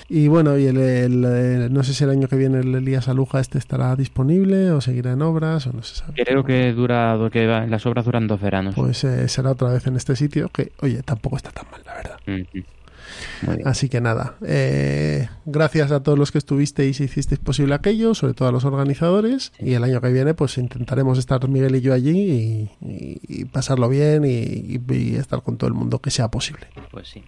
[0.09, 3.07] Y bueno, y el, el- el- no sé si el año que viene el Elías
[3.09, 6.13] Aluja este estará disponible o seguirá en obras o no se sabe.
[6.23, 8.75] Creo que dura, que va- las obras duran dos veranos.
[8.75, 11.93] Pues eh, será otra vez en este sitio que, oye, tampoco está tan mal, la
[11.95, 12.17] verdad.
[12.25, 12.47] Bien.
[13.65, 18.33] Así que nada, eh, gracias a todos los que estuvisteis y hicisteis posible aquello, sobre
[18.33, 19.51] todo a los organizadores.
[19.59, 23.45] Y el año que viene, pues intentaremos estar Miguel y yo allí y, y- y
[23.45, 26.67] pasarlo bien y, y- y estar con todo el mundo que sea posible.
[26.91, 27.23] Pues sí.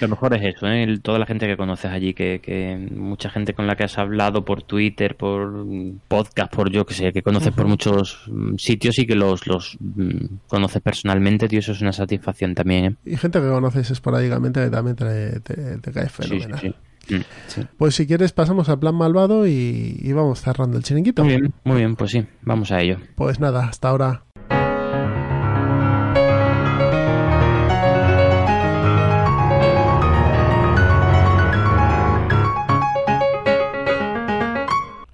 [0.00, 0.98] Lo mejor es eso, ¿eh?
[1.02, 4.44] Toda la gente que conoces allí, que, que mucha gente con la que has hablado
[4.44, 5.64] por Twitter, por
[6.08, 9.76] podcast, por yo que sé, que conoces por muchos mm, sitios y que los, los
[9.80, 12.96] mm, conoces personalmente, tío, eso es una satisfacción también, ¿eh?
[13.04, 16.60] Y gente que conoces esporádicamente que también te, te- te cae Sí, sí, fenomenal.
[16.60, 16.74] sí.
[17.14, 17.60] Mm, sí.
[17.78, 21.24] Pues si quieres pasamos al plan malvado y, y vamos cerrando el chiringuito.
[21.24, 22.98] Muy bien, muy bien, pues sí, vamos a ello.
[23.16, 24.22] Pues nada, hasta ahora.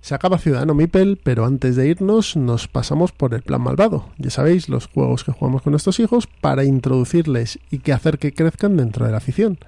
[0.08, 4.08] Se acaba Ciudadano Mipel, pero antes de irnos nos pasamos por el plan malvado.
[4.16, 8.32] Ya sabéis, los juegos que jugamos con nuestros hijos para introducirles y que hacer que
[8.32, 9.58] crezcan dentro de la afición.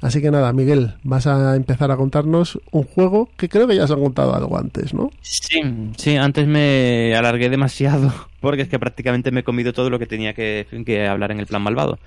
[0.00, 3.82] Así que nada, Miguel, vas a empezar a contarnos un juego que creo que ya
[3.82, 5.10] han contado algo antes, ¿no?
[5.22, 5.60] Sí,
[5.96, 10.06] sí, antes me alargué demasiado porque es que prácticamente me he comido todo lo que
[10.06, 11.98] tenía que, que hablar en el plan malvado.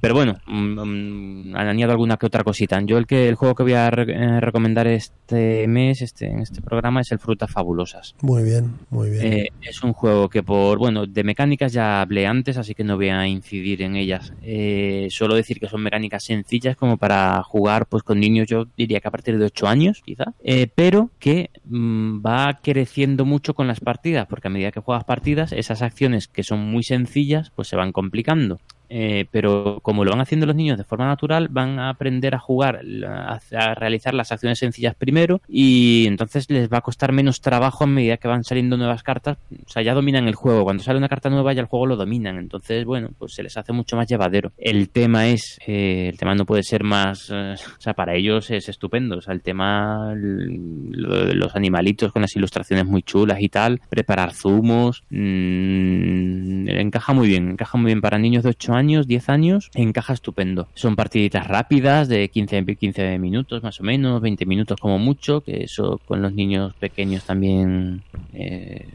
[0.00, 2.80] Pero bueno, mm, mm, añado alguna que otra cosita.
[2.82, 6.40] Yo el que el juego que voy a re- eh, recomendar este mes, este en
[6.40, 8.14] este programa es el Frutas Fabulosas.
[8.22, 9.32] Muy bien, muy bien.
[9.32, 12.96] Eh, es un juego que por, bueno, de mecánicas ya hablé antes, así que no
[12.96, 14.32] voy a incidir en ellas.
[14.42, 19.00] Eh, solo decir que son mecánicas sencillas como para jugar pues con niños, yo diría
[19.00, 23.66] que a partir de 8 años, quizá, eh, pero que mm, va creciendo mucho con
[23.66, 27.68] las partidas, porque a medida que juegas partidas, esas acciones que son muy sencillas, pues
[27.68, 28.60] se van complicando.
[28.88, 32.38] Eh, pero como lo van haciendo los niños de forma natural, van a aprender a
[32.38, 37.84] jugar, a, realizar las acciones sencillas primero y entonces les va a costar menos trabajo
[37.84, 39.38] a medida que van saliendo nuevas cartas.
[39.66, 40.64] O sea, ya dominan el juego.
[40.64, 42.38] Cuando sale una carta nueva ya el juego lo dominan.
[42.38, 44.52] Entonces, bueno, pues se les hace mucho más llevadero.
[44.58, 48.50] El tema es, eh, el tema no puede ser más, eh, o sea, para ellos
[48.50, 49.18] es estupendo.
[49.18, 55.04] O sea, el tema, los animalitos con las ilustraciones muy chulas y tal, preparar zumos,
[55.10, 60.12] mm, encaja muy bien, encaja muy bien para niños de 8 años, 10 años, encaja
[60.12, 60.68] estupendo.
[60.74, 65.64] Son partiditas rápidas de 15, 15 minutos más o menos, 20 minutos como mucho, que
[65.64, 68.02] eso con los niños pequeños también
[68.32, 68.88] eh,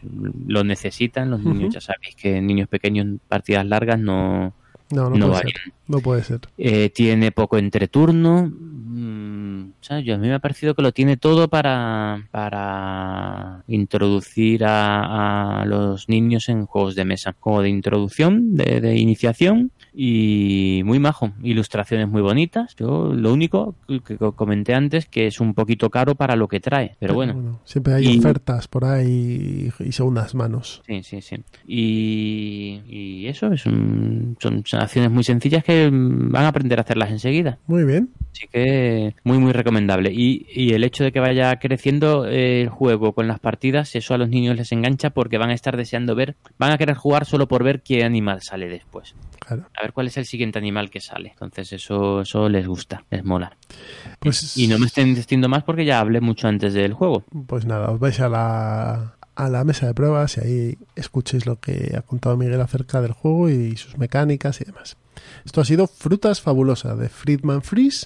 [0.48, 1.30] lo necesitan.
[1.30, 4.54] Los niños, ya sabéis que niños pequeños partidas largas no,
[4.92, 5.54] no, no, no puede ser.
[5.88, 6.40] No puede ser.
[6.58, 8.52] Eh, tiene poco entreturno.
[8.52, 13.64] mm, O sea, yo, a mí me ha parecido que lo tiene todo para, para
[13.68, 17.34] introducir a, a los niños en juegos de mesa.
[17.40, 19.72] Como de introducción, de, de iniciación
[20.02, 21.32] y muy majo.
[21.44, 22.74] Ilustraciones muy bonitas.
[22.78, 26.96] Yo lo único que comenté antes que es un poquito caro para lo que trae.
[27.00, 30.82] Pero bueno, siempre hay Y- ofertas por ahí y segundas manos.
[30.88, 31.36] Sí, sí, sí.
[31.68, 37.12] Y, y eso es un- son, acciones muy sencillas que van a aprender a hacerlas
[37.12, 37.58] enseguida.
[37.68, 38.10] Muy bien.
[38.32, 40.12] Así que muy, muy recomendable.
[40.14, 44.14] Y, y el hecho de que vaya creciendo eh, el juego con las partidas, eso
[44.14, 47.26] a los niños les engancha porque van a estar deseando ver, van a querer jugar
[47.26, 49.14] solo por ver qué animal sale después.
[49.40, 49.66] Claro.
[49.78, 51.32] A ver cuál es el siguiente animal que sale.
[51.32, 53.56] Entonces eso, eso les gusta, les mola.
[54.20, 57.24] Pues, Y no me estén diciendo más porque ya hablé mucho antes del juego.
[57.48, 61.60] pues nada, os vais a la, a la mesa de pruebas y ahí escuchéis lo
[61.60, 64.98] que ha contado Miguel acerca del juego y sus mecánicas y demás.
[65.46, 68.06] Esto ha sido Frutas Fabulosa de Friedman Freeze,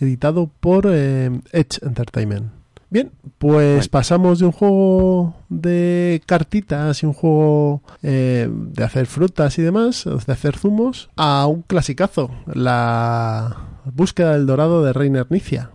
[0.00, 2.63] editado por eh, Edge Entertainment.
[2.94, 9.58] Bien, pues pasamos de un juego de cartitas y un juego eh, de hacer frutas
[9.58, 15.72] y demás, de hacer zumos, a un clasicazo, la búsqueda del dorado de Reiner Nicia.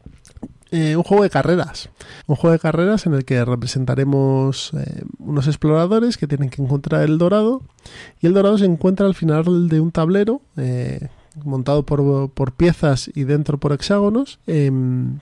[0.72, 1.90] Eh, un juego de carreras.
[2.26, 7.02] Un juego de carreras en el que representaremos eh, unos exploradores que tienen que encontrar
[7.02, 7.64] el dorado.
[8.22, 11.10] Y el dorado se encuentra al final de un tablero eh,
[11.44, 14.40] montado por, por piezas y dentro por hexágonos.
[14.48, 15.20] em,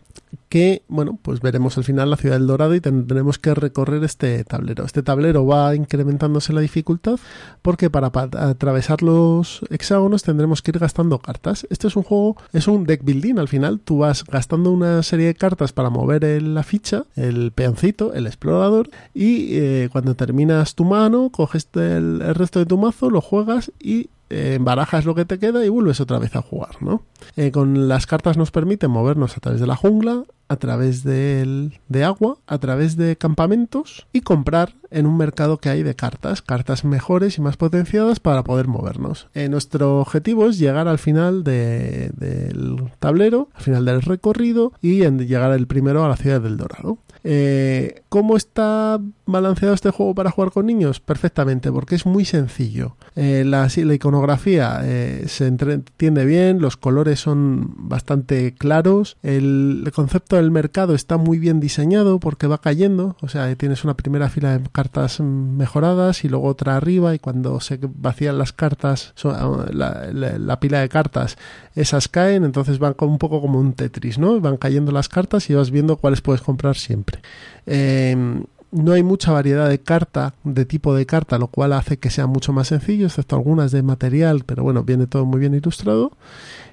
[0.50, 4.44] que, bueno, pues veremos al final la ciudad del Dorado y tendremos que recorrer este
[4.46, 4.86] tablero.
[4.86, 7.20] Este tablero va incrementándose la dificultad
[7.62, 11.68] porque para pa- atravesar los hexágonos tendremos que ir gastando cartas.
[11.70, 13.38] Este es un juego, es un deck building.
[13.40, 17.52] Al final tú vas gastando una serie de cartas para mover el- la ficha, el
[17.52, 22.78] peoncito, el explorador y eh, cuando terminas tu mano, coges el, el resto de tu
[22.78, 26.42] mazo, lo juegas y eh, barajas lo que te queda y vuelves otra vez a
[26.42, 27.04] jugar, ¿no?
[27.36, 31.80] Eh, con las cartas nos permiten movernos a través de la jungla, a través del-
[31.90, 36.42] de agua, a través de campamentos y comprar en un mercado que hay de cartas,
[36.42, 39.28] cartas mejores y más potenciadas para poder movernos.
[39.34, 45.02] Eh, nuestro objetivo es llegar al final de- del tablero, al final del recorrido y
[45.04, 46.98] llegar el primero a la ciudad del Dorado.
[47.24, 51.02] Eh, ¿Cómo está balanceado este juego para jugar con niños?
[51.02, 52.96] Perfectamente, porque es muy sencillo.
[53.18, 54.82] Eh, la, iconografía
[55.28, 61.40] se entiende bien, los colores son bastante claros, el, el concepto del mercado está muy
[61.40, 66.30] bien diseñado porque va cayendo, o sea, tienes una primera fila de cartas mejoradas y
[66.30, 70.90] luego otra arriba y cuando se vacían las cartas, so- la, la- la pila de
[70.90, 71.38] cartas,
[71.76, 74.40] esas caen, entonces van un poco como un Tetris, ¿no?
[74.40, 77.20] Van cayendo las cartas y vas viendo cuáles puedes comprar siempre.
[77.66, 82.10] Eh, no hay mucha variedad de carta, de tipo de carta, lo cual hace que
[82.10, 86.12] sea mucho más sencillo, excepto algunas de material, pero bueno, viene todo muy bien ilustrado.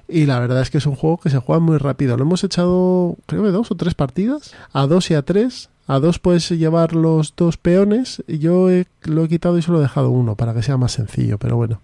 [0.07, 2.15] Y la verdad es que es un juego que se juega muy rápido.
[2.15, 5.69] Lo hemos echado, creo que dos o tres partidas, a dos y a tres.
[5.87, 8.23] A dos puedes llevar los dos peones.
[8.27, 11.37] Yo he- lo he quitado y solo he dejado uno para que sea más sencillo,
[11.37, 11.79] pero bueno.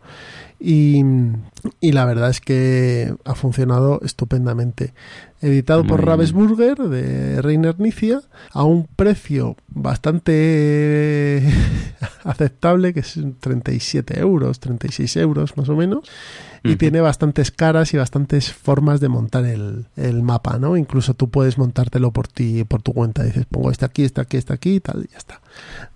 [0.63, 1.03] Y,
[1.79, 4.93] y la verdad es que ha funcionado estupendamente.
[5.41, 6.05] Editado por.
[6.05, 8.21] Ravensburger de Reiner Nicia
[8.51, 11.41] a un precio bastante
[12.23, 16.07] aceptable, que es 37 euros, 36 euros más o menos.
[16.63, 20.77] Y tiene bastantes caras y bastantes formas de montar el, el mapa, ¿no?
[20.77, 23.23] Incluso tú puedes montártelo por ti, por tu cuenta.
[23.23, 25.41] Dices, pongo este aquí, este aquí, este aquí y tal, y ya está.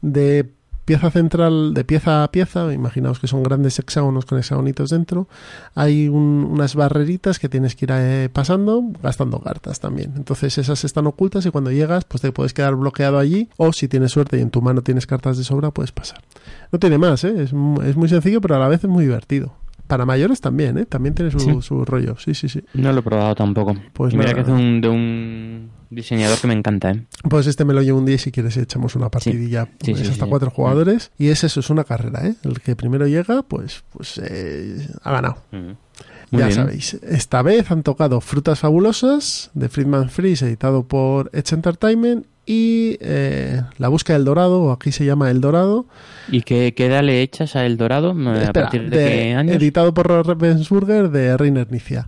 [0.01, 0.54] De
[0.85, 5.27] pieza central, de pieza a pieza, imaginaos que son grandes hexágonos con hexagonitos dentro,
[5.73, 10.13] hay un- unas barreritas que tienes que ir eh, pasando, gastando cartas también.
[10.15, 13.87] Entonces esas están ocultas y cuando llegas, pues te puedes quedar bloqueado allí, o si
[13.87, 16.19] tienes suerte y en tu mano tienes cartas de sobra, puedes pasar.
[16.71, 17.33] No tiene más, ¿eh?
[17.43, 17.51] es,
[17.85, 19.53] es muy sencillo, pero a la vez es muy divertido.
[19.87, 20.85] Para mayores también, ¿eh?
[20.85, 21.57] También tiene su, Sí.
[21.61, 22.63] su rollo, sí, sí, sí.
[22.73, 23.75] No lo he probado tampoco.
[23.93, 24.35] Pues mira nada.
[24.35, 27.03] que es un, de un diseñador que me encanta, ¿eh?
[27.29, 29.67] Pues este me lo llevo un día y si quieres echamos una partidilla.
[29.83, 30.29] Sí, Es sí, hasta sí.
[30.29, 31.11] cuatro jugadores.
[31.17, 32.35] Y es eso, es una carrera, ¿eh?
[32.43, 35.37] El que primero llega, pues, pues eh, ha ganado.
[35.51, 35.71] Mm.
[36.31, 36.51] Muy ya bien.
[36.53, 36.93] sabéis.
[37.03, 42.25] Esta vez han tocado Frutas Fabulosas de Friedman Freeze, editado por Edge Entertainment.
[42.47, 45.87] Y eh, La Búsqueda del Dorado, o aquí se llama El Dorado.
[46.29, 48.11] ¿Y qué, qué edad le echas a El Dorado?
[48.11, 49.55] ¿A Espera, partir de, de- qué años?
[49.55, 52.07] editado por Ravensburger de Reiner Nicia.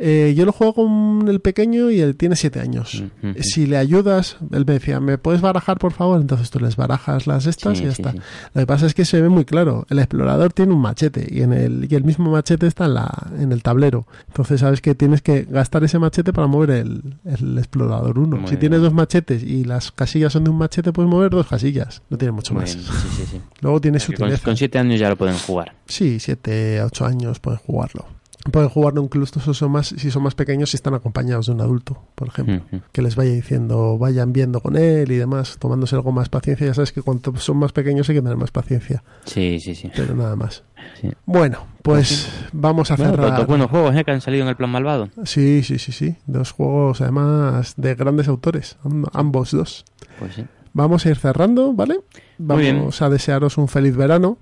[0.00, 3.02] Eh, yo lo juego con el pequeño y él tiene siete años.
[3.22, 3.34] Mm, mm.
[3.40, 6.20] Si le ayudas, él me decía, ¿me puedes barajar por favor?
[6.20, 8.12] Entonces tú les barajas las estas Sí, y ya sí, está.
[8.12, 8.18] sí.
[8.54, 9.86] Lo que pasa es que se ve muy claro.
[9.90, 13.28] El explorador tiene un machete y, en el, y el mismo machete está en, la,
[13.38, 14.06] en el tablero.
[14.28, 18.36] Entonces sabes que tienes que gastar ese machete para mover el, el explorador 1.
[18.36, 18.60] Muy Si bien.
[18.60, 22.02] tienes dos machetes y las casillas son de un machete, puedes mover dos casillas.
[22.08, 22.74] No tiene mucho Muy más.
[22.76, 23.40] bien, sí, sí, sí.
[23.62, 24.44] Luego tiene que con, sutileza.
[24.44, 25.74] con siete años ya lo pueden jugar.
[25.86, 28.06] Sí, 7, 8 años puedes jugarlo.
[28.52, 31.60] Pueden jugarlo incluso si son más, si son más pequeños, si están acompañados de un
[31.60, 32.62] adulto, por ejemplo,
[32.92, 36.66] que les vaya diciendo, vayan viendo con él y demás, tomándose algo más paciencia.
[36.66, 39.90] Ya sabes que cuanto son más pequeños hay que tener más paciencia, Sí, sí, sí.
[39.94, 40.62] pero nada más.
[41.00, 41.10] Sí.
[41.26, 43.36] Bueno, pues vamos a Bueno, cerrar.
[43.38, 44.04] dos buenos juegos ¿eh?
[44.04, 45.10] que han salido en el plan malvado.
[45.24, 46.16] Sí, sí, sí, sí.
[46.26, 49.84] Dos juegos además de grandes autores, amb- ambos dos.
[50.20, 50.44] Pues sí.
[50.78, 51.96] Vamos a ir cerrando, ¿vale?
[52.38, 54.38] Vamos a desearos un feliz verano,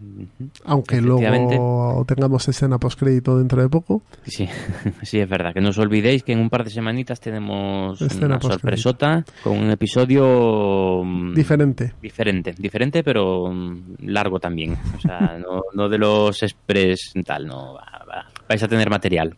[0.66, 4.02] aunque luego tengamos escena postcrédito dentro de poco.
[4.26, 4.46] Sí,
[5.02, 5.54] sí, es verdad.
[5.54, 9.56] Que no os olvidéis que en un par de semanitas tenemos Escena una sorpresota con
[9.56, 11.94] un episodio mm, Diferente.
[12.02, 14.76] diferente, diferente pero mm, largo también.
[14.94, 17.74] O sea, no, no de los express tal, no.
[17.74, 18.26] va- va.
[18.46, 19.34] Vais a tener material.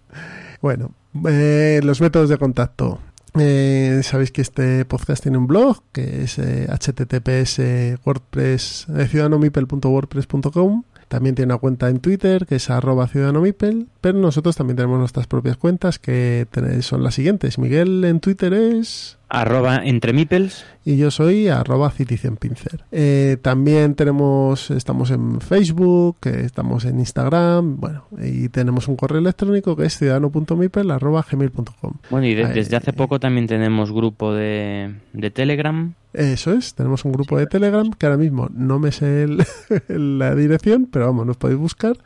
[0.61, 0.91] Bueno,
[1.29, 2.99] eh, los métodos de contacto.
[3.39, 7.61] Eh, Sabéis que este podcast tiene un blog que es eh, https
[8.05, 14.57] wordpress eh, ciudadanomipel.wordpress.com también tiene una cuenta en Twitter que es arroba ciudadanomipel pero nosotros
[14.57, 16.47] también tenemos nuestras propias cuentas que
[16.81, 17.59] son las siguientes.
[17.59, 20.65] Miguel en Twitter es Arroba entre mipels.
[20.85, 22.85] y yo soy arroba citizenpincer.
[22.93, 29.19] Eh, también tenemos, estamos en Facebook, eh, estamos en Instagram, bueno, y tenemos un correo
[29.19, 31.93] electrónico que es ciudadano.mipel arroba gmail.com.
[32.09, 32.97] Bueno, y de- desde hace ay.
[32.97, 35.93] poco también tenemos grupo de, de Telegram.
[36.15, 39.45] Eso es, tenemos un grupo de Telegram que ahora mismo no me sé el-
[40.19, 41.99] la dirección, pero vamos, nos podéis buscar.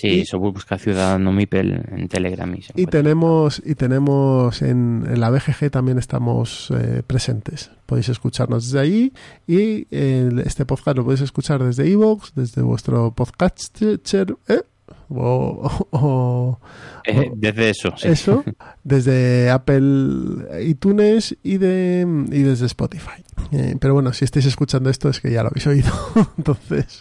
[0.00, 2.54] Sí, Y- eso busca Ciudadano Mipel en Telegram.
[2.76, 7.72] Y, tenemos, y tenemos en, en la BGG también estamos eh, presentes.
[7.84, 9.12] Podéis escucharnos desde allí
[9.48, 14.62] y eh, este podcast lo podéis escuchar desde iVoox, desde vuestro podcatcher, ¿eh?
[15.10, 16.60] o, o-
[17.04, 18.08] Eh, desde eso, sí.
[18.08, 18.44] eso,
[18.84, 23.24] desde Apple iTunes y, de, y desde Spotify.
[23.52, 25.90] Eh, pero bueno, si estáis escuchando esto es que ya lo habéis oído.
[26.38, 27.00] Entonces,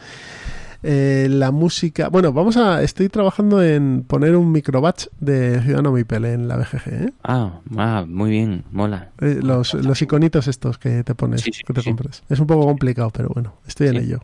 [0.84, 2.10] eh, la música...
[2.10, 2.84] Bueno, vamos a...
[2.84, 6.88] Estoy trabajando en poner un microbatch de Ciudadano Mipel en la BGG.
[6.88, 7.14] ¿eh?
[7.24, 9.12] Ah, ah, muy bien, mola.
[9.20, 11.90] Eh, los, los iconitos estos que te pones, Sí, sí, que te sí.
[11.90, 12.24] compras.
[12.30, 14.20] Es un poco complicado, pero bueno, estoy en ello.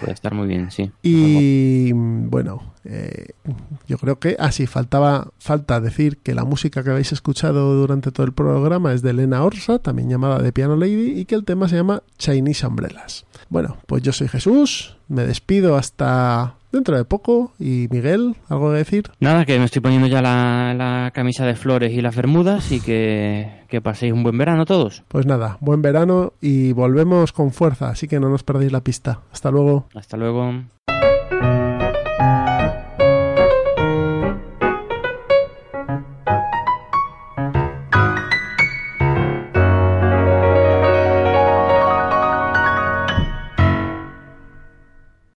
[0.00, 0.90] Puede estar muy bien, sí.
[1.02, 3.28] Y bueno, eh,
[3.86, 8.12] yo creo que, ah, sí, faltaba, falta decir que la música que habéis escuchado durante
[8.12, 11.44] todo el programa es de Elena Orsa, también llamada The Piano Lady, y que el
[11.44, 13.24] tema se llama Chinese Umbrellas.
[13.48, 18.78] Bueno, pues yo soy Jesús, me despido hasta dentro de poco, y Miguel, ¿algo que
[18.78, 19.10] decir?
[19.20, 22.80] Nada, que me estoy poniendo ya la, la camisa de flores y las bermudas y
[22.80, 25.04] que, que paséis un buen verano todos.
[25.08, 29.20] Pues nada, buen verano y volvemos con fuerza, así que no nos perdéis la pista.
[29.32, 29.86] Hasta luego.
[29.94, 30.52] Hasta luego.